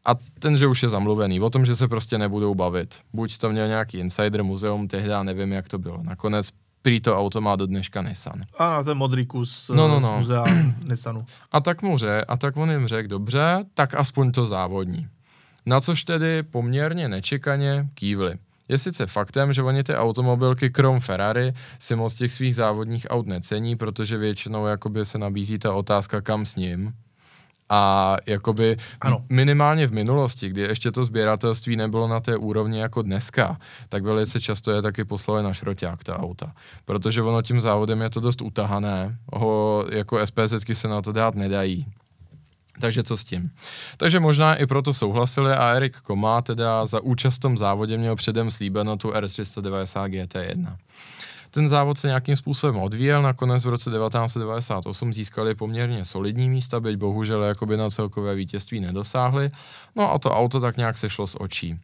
a 0.05 0.15
ten, 0.39 0.57
že 0.57 0.67
už 0.67 0.83
je 0.83 0.89
zamluvený, 0.89 1.41
o 1.41 1.51
tom, 1.51 1.67
že 1.67 1.77
se 1.77 1.89
prostě 1.89 2.19
nebudou 2.19 2.55
bavit. 2.55 2.99
Buď 3.13 3.39
to 3.39 3.51
měl 3.51 3.69
nějaký 3.69 3.99
insider 3.99 4.45
muzeum, 4.45 4.89
tehdy 4.89 5.11
nevím, 5.23 5.53
jak 5.53 5.69
to 5.69 5.79
bylo. 5.79 6.03
Nakonec 6.03 6.49
prý 6.83 7.01
to 7.01 7.19
auto 7.19 7.41
má 7.41 7.57
do 7.57 7.67
dneška 7.67 8.03
Nissan. 8.03 8.43
Ano, 8.59 8.85
ten 8.85 8.99
modrý 8.99 9.27
kus 9.27 9.71
no, 9.75 9.89
no, 9.89 10.01
no. 10.01 10.09
z 10.09 10.19
muzea 10.19 10.45
Nissanu. 10.85 11.25
A 11.53 11.61
tak 11.61 11.83
mu 11.83 11.99
řek, 11.99 12.25
a 12.29 12.37
tak 12.37 12.57
on 12.57 12.71
jim 12.71 12.89
řekl, 12.89 13.09
dobře, 13.09 13.65
tak 13.75 13.95
aspoň 13.95 14.33
to 14.33 14.47
závodní. 14.47 15.09
Na 15.67 15.81
což 15.81 16.05
tedy 16.05 16.43
poměrně 16.43 17.09
nečekaně 17.09 17.89
kývli. 17.95 18.39
Je 18.69 18.79
sice 18.79 19.07
faktem, 19.07 19.53
že 19.53 19.63
oni 19.63 19.83
ty 19.83 19.95
automobilky 19.95 20.71
krom 20.71 21.01
Ferrari 21.01 21.53
si 21.79 21.97
moc 21.97 22.15
těch 22.15 22.33
svých 22.33 22.55
závodních 22.55 23.07
aut 23.11 23.27
necení, 23.27 23.77
protože 23.77 24.19
většinou 24.19 24.67
jakoby 24.67 25.05
se 25.05 25.19
nabízí 25.19 25.59
ta 25.59 25.73
otázka 25.73 26.21
kam 26.21 26.47
s 26.47 26.57
ním. 26.57 26.93
A 27.69 28.17
jakoby 28.27 28.77
ano. 29.01 29.25
minimálně 29.29 29.87
v 29.87 29.93
minulosti, 29.93 30.49
kdy 30.49 30.61
ještě 30.61 30.91
to 30.91 31.05
sběratelství 31.05 31.77
nebylo 31.77 32.09
na 32.09 32.21
té 32.21 32.37
úrovni 32.37 32.79
jako 32.79 33.03
dneska, 33.03 33.59
tak 33.89 34.05
velice 34.05 34.41
často 34.41 34.71
je 34.71 34.83
taky 34.83 35.05
poslali 35.05 35.43
na 35.43 35.53
šroťák 35.53 36.05
ta 36.05 36.19
auta. 36.19 36.53
Protože 36.85 37.23
ono 37.23 37.43
tím 37.43 37.61
závodem 37.61 38.01
je 38.01 38.11
to 38.11 38.21
dost 38.21 38.43
utahané, 38.43 39.17
ho 39.33 39.85
jako 39.91 40.27
SPZky 40.27 40.75
se 40.75 40.89
na 40.89 41.03
to 41.03 41.13
dát 41.13 41.35
nedají. 41.35 41.87
Takže 42.83 43.03
co 43.03 43.17
s 43.17 43.25
tím? 43.25 43.51
Takže 43.97 44.21
možná 44.21 44.55
i 44.55 44.67
proto 44.67 44.95
souhlasili 44.95 45.53
a 45.53 45.75
Erik 45.75 45.97
Koma 46.01 46.43
teda 46.43 46.87
za 46.87 47.01
účast 47.01 47.37
v 47.37 47.41
tom 47.41 47.59
závodě 47.59 47.99
měl 47.99 48.17
předem 48.17 48.51
slíbeno 48.51 48.97
tu 48.97 49.11
R390 49.11 50.09
GT1. 50.09 50.77
Ten 51.51 51.69
závod 51.69 51.99
se 51.99 52.07
nějakým 52.07 52.37
způsobem 52.37 52.77
odvíjel, 52.77 53.23
nakonec 53.23 53.65
v 53.65 53.69
roce 53.69 53.91
1998 53.91 55.13
získali 55.13 55.55
poměrně 55.55 56.05
solidní 56.05 56.51
místa, 56.51 56.81
byť 56.81 56.97
bohužel 56.97 57.43
jakoby 57.45 57.77
na 57.77 57.91
celkové 57.91 58.35
vítězství 58.35 58.81
nedosáhli, 58.81 59.51
no 59.97 60.13
a 60.13 60.19
to 60.19 60.31
auto 60.31 60.61
tak 60.61 60.77
nějak 60.77 60.97
sešlo 60.97 61.27
z 61.27 61.37
očí. 61.39 61.79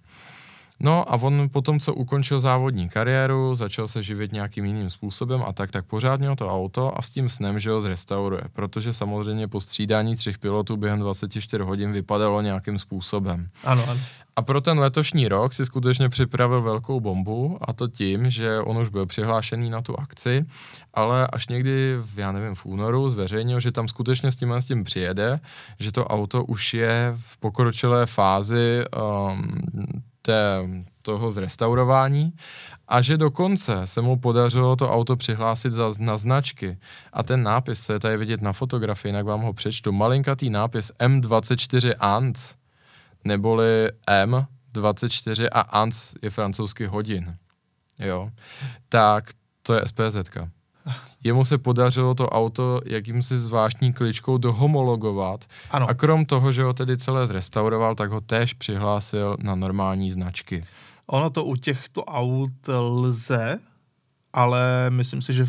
No 0.80 1.12
a 1.12 1.22
on 1.22 1.48
potom, 1.48 1.80
co 1.80 1.94
ukončil 1.94 2.40
závodní 2.40 2.88
kariéru, 2.88 3.54
začal 3.54 3.88
se 3.88 4.02
živit 4.02 4.32
nějakým 4.32 4.64
jiným 4.64 4.90
způsobem 4.90 5.42
a 5.46 5.52
tak, 5.52 5.70
tak 5.70 5.84
pořád 5.84 6.20
měl 6.20 6.36
to 6.36 6.48
auto 6.48 6.98
a 6.98 7.02
s 7.02 7.10
tím 7.10 7.28
snem, 7.28 7.58
že 7.58 7.70
ho 7.70 7.80
zrestauruje, 7.80 8.42
protože 8.52 8.92
samozřejmě 8.92 9.48
po 9.48 9.60
střídání 9.60 10.16
třech 10.16 10.38
pilotů 10.38 10.76
během 10.76 10.98
24 11.00 11.64
hodin 11.64 11.92
vypadalo 11.92 12.42
nějakým 12.42 12.78
způsobem. 12.78 13.48
Ano, 13.64 13.84
ano. 13.88 14.00
A 14.36 14.42
pro 14.42 14.60
ten 14.60 14.78
letošní 14.78 15.28
rok 15.28 15.52
si 15.52 15.66
skutečně 15.66 16.08
připravil 16.08 16.62
velkou 16.62 17.00
bombu 17.00 17.58
a 17.60 17.72
to 17.72 17.88
tím, 17.88 18.30
že 18.30 18.60
on 18.60 18.78
už 18.78 18.88
byl 18.88 19.06
přihlášený 19.06 19.70
na 19.70 19.82
tu 19.82 20.00
akci, 20.00 20.44
ale 20.94 21.26
až 21.26 21.48
někdy, 21.48 21.96
v, 22.00 22.18
já 22.18 22.32
nevím, 22.32 22.54
v 22.54 22.66
únoru 22.66 23.10
zveřejnil, 23.10 23.60
že 23.60 23.72
tam 23.72 23.88
skutečně 23.88 24.32
s 24.32 24.36
tím 24.36 24.52
s 24.52 24.66
tím 24.66 24.84
přijede, 24.84 25.40
že 25.78 25.92
to 25.92 26.06
auto 26.06 26.44
už 26.44 26.74
je 26.74 27.14
v 27.16 27.36
pokročilé 27.36 28.06
fázi 28.06 28.84
um, 29.30 29.50
té, 30.28 30.60
toho 31.02 31.30
zrestaurování 31.30 32.32
a 32.88 33.02
že 33.02 33.16
dokonce 33.16 33.86
se 33.86 34.00
mu 34.00 34.18
podařilo 34.18 34.76
to 34.76 34.92
auto 34.92 35.16
přihlásit 35.16 35.70
za, 35.70 35.92
na 35.98 36.16
značky. 36.16 36.78
A 37.12 37.22
ten 37.22 37.42
nápis, 37.42 37.86
co 37.86 37.92
je 37.92 38.00
tady 38.00 38.16
vidět 38.16 38.42
na 38.42 38.52
fotografii, 38.52 39.08
jinak 39.08 39.26
vám 39.26 39.40
ho 39.40 39.52
přečtu, 39.52 39.92
malinkatý 39.92 40.50
nápis 40.50 40.92
M24 41.00 41.94
ANS, 41.98 42.54
neboli 43.24 43.88
M24 44.08 45.48
a 45.52 45.60
ANS 45.60 46.14
je 46.22 46.30
francouzský 46.30 46.84
hodin. 46.84 47.36
Jo, 47.98 48.30
tak 48.88 49.24
to 49.62 49.74
je 49.74 49.82
SPZ. 49.86 50.16
Jemu 51.24 51.44
se 51.44 51.58
podařilo 51.58 52.14
to 52.14 52.28
auto 52.28 52.80
jakýmsi 52.86 53.38
zvláštní 53.38 53.92
kličkou 53.92 54.38
dohomologovat 54.38 55.44
ano. 55.70 55.90
a 55.90 55.94
krom 55.94 56.24
toho, 56.24 56.52
že 56.52 56.62
ho 56.62 56.72
tedy 56.72 56.96
celé 56.96 57.26
zrestauroval, 57.26 57.94
tak 57.94 58.10
ho 58.10 58.20
též 58.20 58.54
přihlásil 58.54 59.36
na 59.42 59.54
normální 59.54 60.10
značky. 60.10 60.62
Ono 61.06 61.30
to 61.30 61.44
u 61.44 61.56
těchto 61.56 62.04
aut 62.04 62.68
lze, 62.68 63.58
ale 64.32 64.90
myslím 64.90 65.22
si, 65.22 65.32
že 65.32 65.46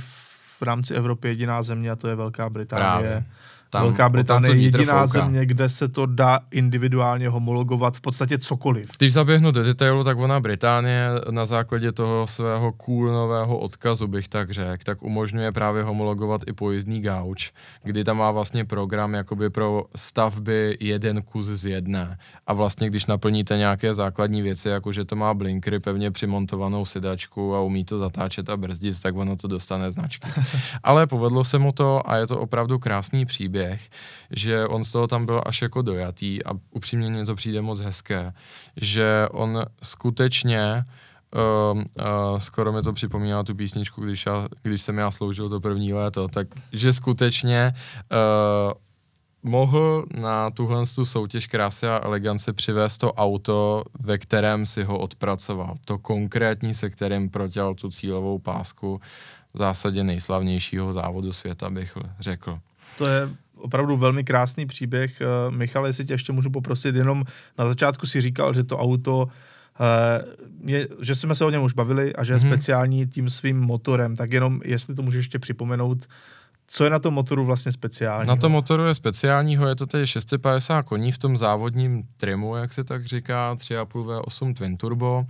v 0.60 0.62
rámci 0.62 0.94
Evropy 0.94 1.28
jediná 1.28 1.62
země, 1.62 1.92
a 1.92 1.96
to 1.96 2.08
je 2.08 2.16
Velká 2.16 2.50
Británie, 2.50 2.86
Právě 2.86 3.26
tam, 3.70 3.82
Velká 3.82 4.10
Británie 4.10 4.56
je 4.56 4.62
jediná 4.62 5.06
fouka. 5.06 5.08
země, 5.08 5.46
kde 5.46 5.70
se 5.70 5.88
to 5.88 6.06
dá 6.06 6.40
individuálně 6.52 7.30
homologovat 7.30 7.98
v 7.98 8.02
podstatě 8.02 8.38
cokoliv. 8.38 8.90
Když 8.98 9.14
zaběhnu 9.14 9.52
do 9.52 9.64
detailu, 9.64 10.04
tak 10.04 10.18
ona 10.18 10.40
Británie 10.40 11.10
na 11.32 11.46
základě 11.46 11.92
toho 11.92 12.28
svého 12.28 12.72
cool 12.72 13.12
nového 13.12 13.58
odkazu, 13.58 14.08
bych 14.08 14.28
tak 14.28 14.52
řekl, 14.52 14.84
tak 14.84 15.04
umožňuje 15.04 15.52
právě 15.52 15.84
homologovat 15.84 16.42
i 16.48 16.54
pojízdný 16.54 17.02
gauč, 17.02 17.52
kdy 17.84 18.04
tam 18.04 18.18
má 18.18 18.32
vlastně 18.32 18.66
program 18.66 19.14
jakoby 19.14 19.50
pro 19.50 19.84
stavby 19.96 20.78
jeden 20.80 21.22
kus 21.22 21.46
z 21.46 21.66
jedné. 21.66 22.18
A 22.48 22.54
vlastně, 22.54 22.90
když 22.90 23.06
naplníte 23.06 23.58
nějaké 23.58 23.94
základní 23.94 24.42
věci, 24.42 24.70
jako 24.70 24.92
že 24.92 25.06
to 25.06 25.16
má 25.16 25.34
blinkry, 25.34 25.80
pevně 25.80 26.12
přimontovanou 26.12 26.86
sedačku 26.86 27.56
a 27.56 27.62
umí 27.62 27.86
to 27.86 27.98
zatáčet 27.98 28.50
a 28.50 28.58
brzdit, 28.58 29.02
tak 29.02 29.16
ono 29.16 29.36
to 29.36 29.48
dostane 29.48 29.92
značky. 29.92 30.30
Ale 30.84 31.08
povedlo 31.08 31.44
se 31.44 31.60
mu 31.60 31.72
to 31.72 32.10
a 32.10 32.16
je 32.16 32.28
to 32.28 32.40
opravdu 32.40 32.80
krásný 32.80 33.26
příběh 33.26 33.59
příběh, 33.60 33.90
že 34.32 34.68
on 34.68 34.84
z 34.84 34.92
toho 34.92 35.08
tam 35.08 35.26
byl 35.26 35.42
až 35.46 35.62
jako 35.62 35.82
dojatý 35.82 36.46
a 36.46 36.52
upřímně 36.72 37.10
mně 37.10 37.26
to 37.26 37.36
přijde 37.36 37.62
moc 37.62 37.80
hezké, 37.80 38.34
že 38.78 39.28
on 39.32 39.66
skutečně 39.84 40.86
Uh, 41.74 41.78
uh, 41.78 41.84
skoro 42.38 42.72
mi 42.72 42.82
to 42.82 42.94
připomíná 42.94 43.44
tu 43.44 43.56
písničku, 43.56 44.02
když, 44.02 44.26
já, 44.26 44.48
když 44.62 44.82
jsem 44.82 44.98
já 44.98 45.12
sloužil 45.12 45.50
to 45.50 45.60
první 45.60 45.94
léto, 45.94 46.28
tak 46.28 46.48
že 46.74 46.94
skutečně 46.94 47.74
uh, 48.12 48.74
mohl 49.44 50.06
na 50.16 50.50
tuhle 50.50 50.84
tu 50.96 51.06
soutěž 51.06 51.48
krásy 51.48 51.88
a 51.88 52.02
elegance 52.04 52.54
přivést 52.54 52.98
to 52.98 53.14
auto, 53.14 53.84
ve 54.00 54.18
kterém 54.18 54.66
si 54.66 54.84
ho 54.84 55.00
odpracoval. 55.00 55.78
To 55.86 55.98
konkrétní, 55.98 56.74
se 56.74 56.90
kterým 56.90 57.30
protěl 57.30 57.76
tu 57.76 57.90
cílovou 57.90 58.40
pásku 58.40 59.02
v 59.54 59.58
zásadě 59.58 60.04
nejslavnějšího 60.04 60.94
závodu 60.94 61.34
světa, 61.34 61.70
bych 61.70 61.98
řekl. 62.20 62.60
To 62.98 63.10
je 63.10 63.30
opravdu 63.60 63.98
velmi 63.98 64.24
krásný 64.24 64.66
příběh. 64.66 65.22
Eh, 65.22 65.52
Michal, 65.52 65.88
jestli 65.88 66.06
tě 66.06 66.14
ještě 66.14 66.34
můžu 66.34 66.50
poprosit, 66.50 66.96
jenom 66.96 67.24
na 67.58 67.68
začátku 67.68 68.06
si 68.06 68.22
říkal, 68.22 68.54
že 68.54 68.64
to 68.64 68.78
auto 68.78 69.28
eh, 69.80 70.24
je, 70.66 70.88
že 71.02 71.16
jsme 71.16 71.36
se 71.36 71.46
o 71.46 71.50
něm 71.50 71.62
už 71.62 71.74
bavili 71.74 72.16
a 72.16 72.24
že 72.24 72.34
je 72.34 72.38
mm-hmm. 72.38 72.48
speciální 72.48 73.08
tím 73.08 73.30
svým 73.30 73.60
motorem, 73.60 74.16
tak 74.16 74.34
jenom 74.34 74.62
jestli 74.66 74.96
to 74.96 75.02
můžeš 75.02 75.20
ještě 75.20 75.40
připomenout, 75.40 76.08
Co 76.72 76.84
je 76.84 76.90
na 76.90 77.00
tom 77.00 77.14
motoru 77.14 77.46
vlastně 77.46 77.72
speciální? 77.72 78.28
Na 78.28 78.36
tom 78.36 78.52
motoru 78.52 78.86
je 78.86 78.96
speciálního, 78.96 79.68
je 79.68 79.76
to 79.76 79.86
tedy 79.86 80.08
650 80.08 80.84
koní 80.84 81.12
v 81.12 81.18
tom 81.18 81.38
závodním 81.38 82.04
trimu, 82.18 82.56
jak 82.56 82.74
se 82.74 82.84
tak 82.84 83.06
říká, 83.06 83.56
3,5 83.56 83.86
V8 83.86 84.54
Twin 84.54 84.78
Turbo. 84.78 85.20
Uh, 85.20 85.26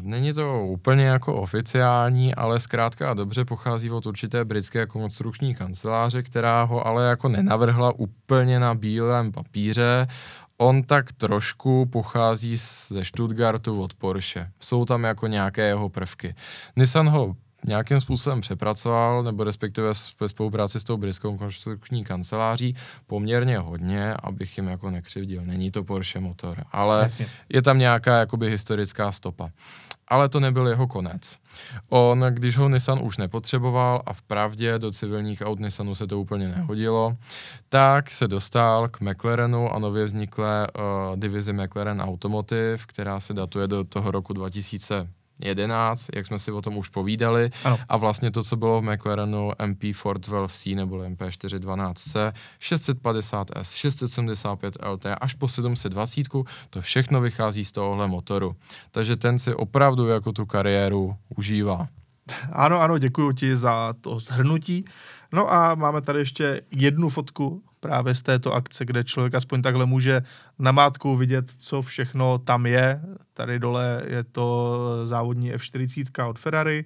není 0.00 0.32
to 0.32 0.64
úplně 0.64 1.04
jako 1.04 1.34
oficiální, 1.34 2.34
ale 2.34 2.60
zkrátka 2.60 3.10
a 3.10 3.14
dobře 3.14 3.44
pochází 3.44 3.90
od 3.90 4.06
určité 4.06 4.44
britské 4.44 4.86
konstrukční 4.86 5.54
kanceláře, 5.54 6.22
která 6.22 6.62
ho 6.62 6.86
ale 6.86 7.04
jako 7.04 7.28
nenavrhla 7.28 7.92
úplně 7.92 8.60
na 8.60 8.74
bílém 8.74 9.32
papíře. 9.32 10.06
On 10.56 10.82
tak 10.82 11.12
trošku 11.12 11.86
pochází 11.86 12.56
ze 12.88 13.04
Stuttgartu 13.04 13.82
od 13.82 13.94
Porsche. 13.94 14.50
Jsou 14.60 14.84
tam 14.84 15.04
jako 15.04 15.26
nějaké 15.26 15.62
jeho 15.66 15.88
prvky. 15.88 16.34
Nissan 16.76 17.08
ho 17.08 17.36
nějakým 17.64 18.00
způsobem 18.00 18.40
přepracoval, 18.40 19.22
nebo 19.22 19.44
respektive 19.44 19.92
ve 20.20 20.28
spolupráci 20.28 20.80
s 20.80 20.84
tou 20.84 20.96
britskou 20.96 21.36
konstrukční 21.36 22.04
kanceláří 22.04 22.76
poměrně 23.06 23.58
hodně, 23.58 24.14
abych 24.22 24.58
jim 24.58 24.66
jako 24.66 24.90
nekřivdil. 24.90 25.42
Není 25.44 25.70
to 25.70 25.84
Porsche 25.84 26.20
motor, 26.20 26.64
ale 26.72 27.00
Jasně. 27.02 27.26
je 27.48 27.62
tam 27.62 27.78
nějaká 27.78 28.18
jakoby 28.18 28.50
historická 28.50 29.12
stopa. 29.12 29.50
Ale 30.08 30.28
to 30.28 30.40
nebyl 30.40 30.68
jeho 30.68 30.86
konec. 30.86 31.38
On, 31.88 32.24
když 32.30 32.56
ho 32.58 32.68
Nissan 32.68 32.98
už 33.02 33.16
nepotřeboval 33.16 34.02
a 34.06 34.12
vpravdě 34.12 34.78
do 34.78 34.92
civilních 34.92 35.42
aut 35.42 35.60
Nissanu 35.60 35.94
se 35.94 36.06
to 36.06 36.20
úplně 36.20 36.48
nehodilo, 36.48 37.16
tak 37.68 38.10
se 38.10 38.28
dostal 38.28 38.88
k 38.88 39.00
McLarenu 39.00 39.72
a 39.72 39.78
nově 39.78 40.04
vzniklé 40.04 40.66
uh, 40.66 41.16
divizi 41.16 41.52
McLaren 41.52 42.00
Automotive, 42.00 42.78
která 42.86 43.20
se 43.20 43.34
datuje 43.34 43.68
do 43.68 43.84
toho 43.84 44.10
roku 44.10 44.32
2000 44.32 45.08
11, 45.38 46.08
jak 46.14 46.26
jsme 46.26 46.38
si 46.38 46.52
o 46.52 46.62
tom 46.62 46.76
už 46.76 46.88
povídali. 46.88 47.50
Ano. 47.64 47.78
A 47.88 47.96
vlastně 47.96 48.30
to, 48.30 48.42
co 48.42 48.56
bylo 48.56 48.80
v 48.80 48.84
McLarenu 48.84 49.50
MP412C 49.50 50.76
nebo 50.76 50.96
MP412C, 50.96 52.32
650S, 52.60 53.74
675 53.74 54.76
LT 54.86 55.06
až 55.20 55.34
po 55.34 55.48
720, 55.48 56.26
to 56.70 56.80
všechno 56.80 57.20
vychází 57.20 57.64
z 57.64 57.72
tohohle 57.72 58.08
motoru. 58.08 58.56
Takže 58.90 59.16
ten 59.16 59.38
si 59.38 59.54
opravdu 59.54 60.08
jako 60.08 60.32
tu 60.32 60.46
kariéru 60.46 61.16
užívá. 61.36 61.88
Ano, 62.52 62.80
ano, 62.80 62.98
děkuji 62.98 63.32
ti 63.32 63.56
za 63.56 63.94
to 64.00 64.18
zhrnutí. 64.20 64.84
No 65.34 65.52
a 65.52 65.74
máme 65.74 66.00
tady 66.00 66.18
ještě 66.18 66.62
jednu 66.70 67.08
fotku 67.08 67.62
právě 67.80 68.14
z 68.14 68.22
této 68.22 68.52
akce, 68.52 68.84
kde 68.84 69.04
člověk 69.04 69.34
aspoň 69.34 69.62
takhle 69.62 69.86
může 69.86 70.22
na 70.58 70.72
mátku 70.72 71.16
vidět, 71.16 71.50
co 71.58 71.82
všechno 71.82 72.38
tam 72.38 72.66
je. 72.66 73.00
Tady 73.32 73.58
dole 73.58 74.02
je 74.06 74.24
to 74.24 74.78
závodní 75.04 75.52
F40 75.52 76.28
od 76.28 76.38
Ferrari, 76.38 76.84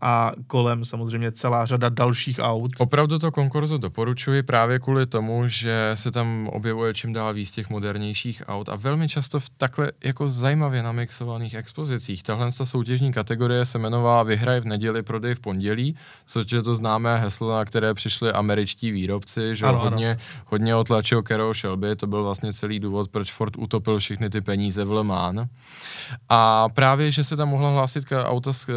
a 0.00 0.32
kolem 0.46 0.84
samozřejmě 0.84 1.32
celá 1.32 1.66
řada 1.66 1.88
dalších 1.88 2.38
aut. 2.42 2.70
Opravdu 2.78 3.18
to 3.18 3.30
konkurzu 3.32 3.78
doporučuji 3.78 4.42
právě 4.42 4.78
kvůli 4.78 5.06
tomu, 5.06 5.42
že 5.46 5.90
se 5.94 6.10
tam 6.10 6.48
objevuje 6.52 6.94
čím 6.94 7.12
dál 7.12 7.34
víc 7.34 7.50
těch 7.50 7.70
modernějších 7.70 8.42
aut 8.46 8.68
a 8.68 8.76
velmi 8.76 9.08
často 9.08 9.40
v 9.40 9.50
takhle 9.50 9.92
jako 10.04 10.28
zajímavě 10.28 10.82
namixovaných 10.82 11.54
expozicích. 11.54 12.22
Tahle 12.22 12.52
ta 12.58 12.66
soutěžní 12.66 13.12
kategorie 13.12 13.66
se 13.66 13.78
jmenovala 13.78 14.22
Vyhraj 14.22 14.60
v 14.60 14.64
neděli, 14.64 15.02
prodej 15.02 15.34
v 15.34 15.40
pondělí, 15.40 15.96
což 16.26 16.52
je 16.52 16.62
to 16.62 16.74
známé 16.74 17.18
heslo, 17.18 17.52
na 17.52 17.64
které 17.64 17.94
přišli 17.94 18.32
američtí 18.32 18.90
výrobci, 18.90 19.56
že 19.56 19.66
ano, 19.66 19.78
hodně, 19.78 20.10
ano. 20.10 20.20
hodně 20.46 20.76
otlačil 20.76 21.22
Carol 21.22 21.54
Shelby, 21.54 21.96
to 21.96 22.06
byl 22.06 22.22
vlastně 22.22 22.52
celý 22.52 22.80
důvod, 22.80 23.10
proč 23.10 23.32
Ford 23.32 23.56
utopil 23.56 23.98
všechny 23.98 24.30
ty 24.30 24.40
peníze 24.40 24.84
v 24.84 24.92
Le 24.92 25.04
Mans. 25.04 25.48
A 26.28 26.68
právě, 26.68 27.10
že 27.10 27.24
se 27.24 27.36
tam 27.36 27.48
mohla 27.48 27.70
hlásit 27.70 28.04
auta 28.24 28.52
z 28.52 28.68
uh, 28.68 28.74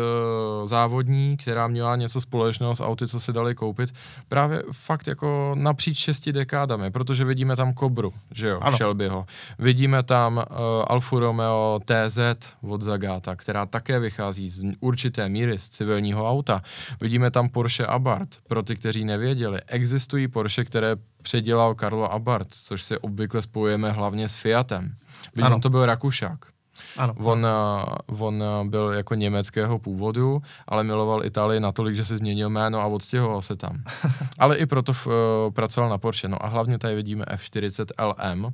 závodní 0.66 1.05
první, 1.06 1.38
která 1.38 1.68
měla 1.68 1.95
něco 1.95 2.22
společného 2.22 2.76
s 2.76 2.84
auty, 2.84 3.08
co 3.08 3.20
si 3.20 3.34
dali 3.34 3.56
koupit, 3.56 3.93
právě 4.30 4.64
fakt 4.72 5.08
jako 5.08 5.56
napříč 5.56 5.97
šesti 5.97 6.34
dekádami, 6.34 6.91
protože 6.91 7.26
vidíme 7.26 7.56
tam 7.56 7.74
Kobru, 7.74 8.14
že 8.32 8.47
jo, 8.47 8.60
ano. 8.62 8.78
Shelbyho. 8.78 9.26
Vidíme 9.60 10.03
tam 10.03 10.38
uh, 10.38 10.43
Alfa 10.88 11.20
Romeo 11.20 11.80
TZ 11.86 12.20
od 12.62 12.82
Zagata, 12.82 13.36
která 13.36 13.66
také 13.66 13.99
vychází 13.99 14.49
z 14.49 14.64
určité 14.80 15.30
míry 15.30 15.58
z 15.58 15.70
civilního 15.70 16.30
auta. 16.30 16.62
Vidíme 17.01 17.32
tam 17.32 17.49
Porsche 17.49 17.86
Abarth, 17.86 18.38
pro 18.47 18.64
ty, 18.64 18.76
kteří 18.76 19.06
nevěděli. 19.06 19.60
Existují 19.68 20.28
Porsche, 20.28 20.66
které 20.66 20.95
předělal 21.22 21.76
Karlo 21.76 22.14
Abarth, 22.14 22.49
což 22.51 22.84
si 22.84 22.97
obvykle 22.97 23.41
spojujeme 23.41 23.91
hlavně 23.91 24.30
s 24.30 24.36
Fiatem. 24.36 24.95
Vidím, 25.36 25.62
to 25.62 25.70
byl 25.70 25.86
Rakušák. 25.86 26.55
Ano. 26.98 27.14
On, 27.18 27.46
eh, 27.46 28.14
on 28.20 28.43
eh, 28.43 28.70
byl 28.70 28.89
jako 28.89 29.16
německého 29.16 29.80
původu, 29.80 30.41
ale 30.68 30.84
miloval 30.84 31.26
Itálii 31.26 31.60
natolik, 31.60 31.96
že 31.96 32.06
si 32.06 32.18
změnil 32.18 32.50
jméno 32.50 32.80
a 32.80 32.86
odstěhoval 32.86 33.41
se 33.41 33.56
tam. 33.56 33.84
ale 34.39 34.58
i 34.58 34.66
proto 34.66 34.91
uh, 34.91 35.54
pracoval 35.54 35.89
na 35.89 35.98
Porsche. 35.98 36.28
No 36.28 36.46
a 36.46 36.48
hlavně 36.48 36.78
tady 36.78 36.96
vidíme 36.96 37.26
F40 37.26 37.86
LM, 38.08 38.54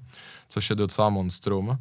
což 0.52 0.70
je 0.70 0.76
docela 0.76 1.10
monstrum. 1.10 1.68
Uh, 1.68 1.76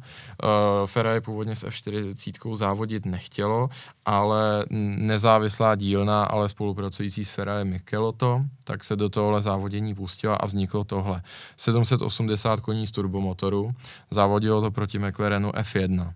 Ferrari 0.85 1.21
původně 1.21 1.55
s 1.55 1.67
F40 1.67 2.55
závodit 2.55 3.05
nechtělo, 3.05 3.69
ale 4.05 4.65
nezávislá 4.97 5.75
dílna, 5.75 6.23
ale 6.23 6.49
spolupracující 6.49 7.25
s 7.25 7.29
Ferrari 7.29 7.65
Michelotto, 7.65 8.41
tak 8.63 8.83
se 8.83 8.95
do 8.95 9.09
tohohle 9.09 9.41
závodění 9.41 9.95
pustila 9.95 10.35
a 10.35 10.45
vzniklo 10.45 10.83
tohle. 10.83 11.21
780 11.57 12.59
koní 12.59 12.87
z 12.87 12.91
turbomotoru, 12.91 13.71
závodilo 14.11 14.61
to 14.61 14.71
proti 14.71 14.99
McLarenu 14.99 15.49
F1. 15.49 16.13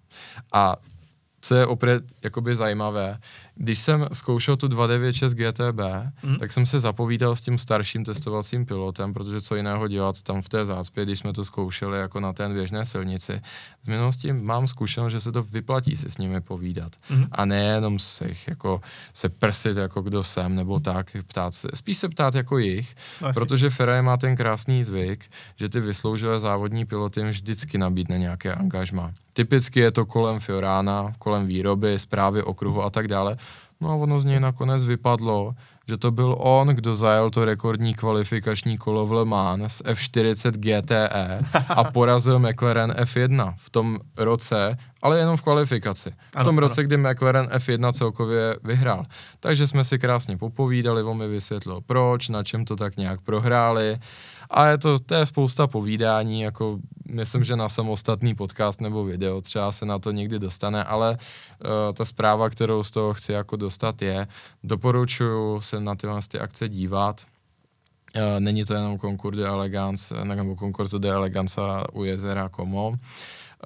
A 0.53 0.75
co 1.41 1.55
je 1.55 1.65
opět 1.65 2.03
jakoby 2.23 2.55
zajímavé, 2.55 3.19
když 3.55 3.79
jsem 3.79 4.07
zkoušel 4.13 4.57
tu 4.57 4.67
296 4.67 5.33
GTB, 5.33 5.79
mm. 6.23 6.35
tak 6.35 6.51
jsem 6.51 6.65
se 6.65 6.79
zapovídal 6.79 7.35
s 7.35 7.41
tím 7.41 7.57
starším 7.57 8.03
testovacím 8.03 8.65
pilotem, 8.65 9.13
protože 9.13 9.41
co 9.41 9.55
jiného 9.55 9.87
dělat 9.87 10.21
tam 10.21 10.41
v 10.41 10.49
té 10.49 10.65
zácpě, 10.65 11.05
když 11.05 11.19
jsme 11.19 11.33
to 11.33 11.45
zkoušeli 11.45 11.99
jako 11.99 12.19
na 12.19 12.33
té 12.33 12.49
běžné 12.49 12.85
silnici. 12.85 13.41
Z 13.83 13.87
minulosti 13.87 14.33
mám 14.33 14.67
zkušenost, 14.67 15.11
že 15.11 15.21
se 15.21 15.31
to 15.31 15.43
vyplatí 15.43 15.95
si 15.95 16.11
s 16.11 16.17
nimi 16.17 16.41
povídat. 16.41 16.91
Mm. 17.09 17.25
A 17.31 17.45
nejenom 17.45 17.99
se, 17.99 18.29
jako, 18.47 18.79
se 19.13 19.29
prsit, 19.29 19.77
jako 19.77 20.01
kdo 20.01 20.23
jsem, 20.23 20.55
nebo 20.55 20.79
tak, 20.79 21.11
ptát 21.27 21.53
se, 21.53 21.67
spíš 21.73 21.97
se 21.97 22.09
ptát 22.09 22.35
jako 22.35 22.57
jich, 22.57 22.95
no, 23.21 23.33
protože 23.33 23.69
Ferrari 23.69 24.01
má 24.01 24.17
ten 24.17 24.35
krásný 24.35 24.83
zvyk, 24.83 25.25
že 25.55 25.69
ty 25.69 25.79
vysloužilé 25.79 26.39
závodní 26.39 26.85
piloty 26.85 27.19
jim 27.19 27.29
vždycky 27.29 27.77
nabídne 27.77 28.19
nějaké 28.19 28.53
angažma. 28.53 29.13
Typicky 29.35 29.79
je 29.79 29.91
to 29.91 30.05
kolem 30.05 30.39
Fiorána, 30.39 31.13
kolem 31.19 31.47
výroby, 31.47 31.99
zprávy 31.99 32.43
okruhu 32.43 32.83
a 32.83 32.89
tak 32.89 33.07
dále. 33.07 33.37
No 33.81 33.91
a 33.91 33.95
ono 33.95 34.19
z 34.19 34.25
něj 34.25 34.39
nakonec 34.39 34.83
vypadlo, 34.83 35.55
že 35.87 35.97
to 35.97 36.11
byl 36.11 36.35
on, 36.39 36.67
kdo 36.67 36.95
zajel 36.95 37.29
to 37.29 37.45
rekordní 37.45 37.93
kvalifikační 37.93 38.77
kolo 38.77 39.05
v 39.05 39.11
Le 39.13 39.25
Mans 39.25 39.73
s 39.73 39.83
F40 39.83 40.51
GTE 40.51 41.39
a 41.67 41.83
porazil 41.83 42.39
McLaren 42.39 42.91
F1 42.91 43.53
v 43.57 43.69
tom 43.69 43.99
roce, 44.17 44.77
ale 45.01 45.17
jenom 45.17 45.37
v 45.37 45.41
kvalifikaci. 45.41 46.11
V 46.39 46.43
tom 46.43 46.55
ano, 46.55 46.59
roce, 46.59 46.81
ano. 46.81 46.87
kdy 46.87 46.97
McLaren 46.97 47.45
F1 47.45 47.93
celkově 47.93 48.55
vyhrál. 48.63 49.03
Takže 49.39 49.67
jsme 49.67 49.83
si 49.83 49.99
krásně 49.99 50.37
popovídali, 50.37 51.03
on 51.03 51.17
mi 51.17 51.27
vysvětlil 51.27 51.81
proč, 51.85 52.29
na 52.29 52.43
čem 52.43 52.65
to 52.65 52.75
tak 52.75 52.97
nějak 52.97 53.21
prohráli. 53.21 53.99
A 54.49 54.67
je 54.67 54.77
to, 54.77 54.99
to 54.99 55.15
je 55.15 55.25
spousta 55.25 55.67
povídání, 55.67 56.41
jako 56.41 56.79
myslím, 57.09 57.43
že 57.43 57.55
na 57.55 57.69
samostatný 57.69 58.35
podcast 58.35 58.81
nebo 58.81 59.03
video 59.03 59.41
třeba 59.41 59.71
se 59.71 59.85
na 59.85 59.99
to 59.99 60.11
někdy 60.11 60.39
dostane, 60.39 60.83
ale 60.83 61.11
uh, 61.11 61.93
ta 61.93 62.05
zpráva, 62.05 62.49
kterou 62.49 62.83
z 62.83 62.91
toho 62.91 63.13
chci 63.13 63.31
jako 63.31 63.55
dostat 63.55 64.01
je, 64.01 64.27
doporučuju 64.63 65.61
se 65.61 65.79
na 65.79 65.95
tyhle 65.95 66.21
ty 66.31 66.39
akce 66.39 66.69
dívat, 66.69 67.21
Uh, 68.15 68.39
není 68.39 68.65
to 68.65 68.73
jenom 68.73 68.99
Concours 68.99 69.37
de 69.37 69.45
Elegance 69.45 70.25
nebo 70.25 70.55
Concours 70.55 70.91
de 70.91 71.09
Elegance 71.09 71.61
u 71.93 72.03
jezera 72.03 72.49
Como. 72.49 72.95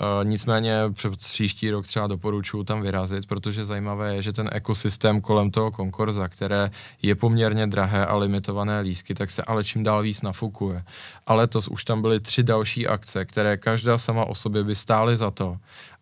Uh, 0.01 0.29
nicméně 0.29 0.73
před 0.93 1.17
příští 1.17 1.71
rok 1.71 1.87
třeba 1.87 2.07
doporučuji 2.07 2.63
tam 2.63 2.81
vyrazit, 2.81 3.25
protože 3.25 3.65
zajímavé 3.65 4.15
je, 4.15 4.21
že 4.21 4.33
ten 4.33 4.49
ekosystém 4.51 5.21
kolem 5.21 5.51
toho 5.51 5.71
konkorza, 5.71 6.27
které 6.27 6.71
je 7.01 7.15
poměrně 7.15 7.67
drahé 7.67 8.05
a 8.05 8.15
limitované 8.15 8.81
lísky, 8.81 9.13
tak 9.15 9.31
se 9.31 9.43
ale 9.43 9.63
čím 9.63 9.83
dál 9.83 10.01
víc 10.01 10.21
nafukuje. 10.21 10.83
A 11.27 11.33
letos 11.33 11.67
už 11.67 11.85
tam 11.85 12.01
byly 12.01 12.19
tři 12.19 12.43
další 12.43 12.87
akce, 12.87 13.25
které 13.25 13.57
každá 13.57 13.97
sama 13.97 14.25
o 14.25 14.35
sobě 14.35 14.63
by 14.63 14.75
stály 14.75 15.17
za 15.17 15.31
to 15.31 15.57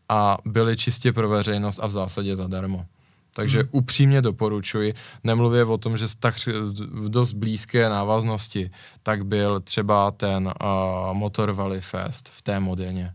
a 0.10 0.38
byly 0.46 0.78
čistě 0.78 1.14
pro 1.14 1.30
veřejnost 1.30 1.80
a 1.80 1.88
v 1.88 1.92
zásadě 1.92 2.36
zadarmo. 2.36 2.86
Takže 3.34 3.60
hmm. 3.60 3.70
upřímně 3.72 4.22
doporučuji, 4.22 4.94
nemluvě 5.24 5.66
o 5.66 5.78
tom, 5.78 5.98
že 5.98 6.06
tak 6.20 6.36
v 6.78 7.10
dost 7.10 7.34
blízké 7.34 7.90
návaznosti, 7.90 8.72
tak 9.04 9.26
byl 9.26 9.60
třeba 9.60 10.12
ten 10.12 10.48
uh, 10.48 11.14
Motor 11.14 11.52
Valley 11.52 11.82
Fest 11.82 12.30
v 12.30 12.42
té 12.42 12.60
modeně 12.60 13.14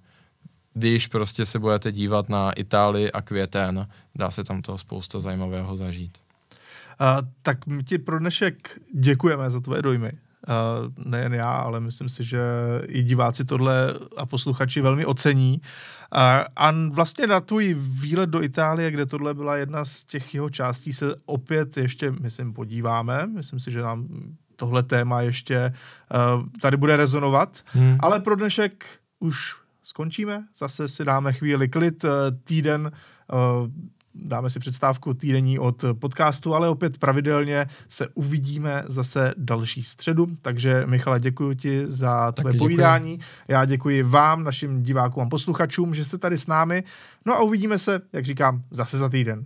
když 0.74 1.06
prostě 1.06 1.46
se 1.46 1.58
budete 1.58 1.92
dívat 1.92 2.28
na 2.28 2.52
Itálii 2.52 3.12
a 3.12 3.22
květen, 3.22 3.88
dá 4.14 4.30
se 4.30 4.44
tam 4.44 4.62
toho 4.62 4.78
spousta 4.78 5.20
zajímavého 5.20 5.76
zažít. 5.76 6.18
Uh, 7.00 7.28
tak 7.42 7.66
my 7.66 7.84
ti 7.84 7.98
pro 7.98 8.18
dnešek 8.18 8.78
děkujeme 8.94 9.50
za 9.50 9.60
tvoje 9.60 9.82
dojmy. 9.82 10.12
Uh, 10.12 11.04
nejen 11.06 11.34
já, 11.34 11.52
ale 11.52 11.80
myslím 11.80 12.08
si, 12.08 12.24
že 12.24 12.40
i 12.86 13.02
diváci 13.02 13.44
tohle 13.44 13.94
a 14.16 14.26
posluchači 14.26 14.80
velmi 14.80 15.06
ocení. 15.06 15.60
Uh, 15.60 16.18
a 16.56 16.72
vlastně 16.90 17.26
na 17.26 17.40
tvůj 17.40 17.74
výlet 17.78 18.30
do 18.30 18.42
Itálie, 18.42 18.90
kde 18.90 19.06
tohle 19.06 19.34
byla 19.34 19.56
jedna 19.56 19.84
z 19.84 20.04
těch 20.04 20.34
jeho 20.34 20.50
částí, 20.50 20.92
se 20.92 21.14
opět 21.26 21.76
ještě, 21.76 22.10
myslím, 22.10 22.52
podíváme. 22.52 23.26
Myslím 23.26 23.60
si, 23.60 23.70
že 23.70 23.82
nám 23.82 24.08
tohle 24.56 24.82
téma 24.82 25.20
ještě 25.20 25.72
uh, 26.36 26.46
tady 26.60 26.76
bude 26.76 26.96
rezonovat. 26.96 27.60
Hmm. 27.66 27.96
Ale 28.00 28.20
pro 28.20 28.36
dnešek 28.36 28.84
už 29.18 29.61
skončíme, 29.92 30.44
zase 30.56 30.88
si 30.88 31.04
dáme 31.04 31.32
chvíli 31.32 31.68
klid, 31.68 32.04
týden 32.44 32.92
uh, 33.32 33.68
dáme 34.14 34.50
si 34.50 34.60
představku 34.60 35.14
týdenní 35.14 35.58
od 35.58 35.84
podcastu, 35.98 36.54
ale 36.54 36.68
opět 36.68 36.98
pravidelně 36.98 37.66
se 37.88 38.08
uvidíme 38.14 38.82
zase 38.86 39.32
další 39.36 39.82
středu. 39.82 40.26
Takže 40.42 40.82
Michale, 40.86 41.20
děkuji 41.20 41.54
ti 41.54 41.86
za 41.86 42.32
tvoje 42.32 42.52
Taky 42.52 42.58
povídání. 42.58 43.16
Děkuji. 43.16 43.24
Já 43.48 43.64
děkuji 43.64 44.02
vám, 44.02 44.44
našim 44.44 44.82
divákům 44.82 45.22
a 45.22 45.28
posluchačům, 45.28 45.94
že 45.94 46.04
jste 46.04 46.18
tady 46.18 46.38
s 46.38 46.46
námi. 46.46 46.84
No 47.26 47.34
a 47.34 47.42
uvidíme 47.42 47.78
se, 47.78 48.00
jak 48.12 48.24
říkám, 48.24 48.62
zase 48.70 48.98
za 48.98 49.08
týden. 49.08 49.44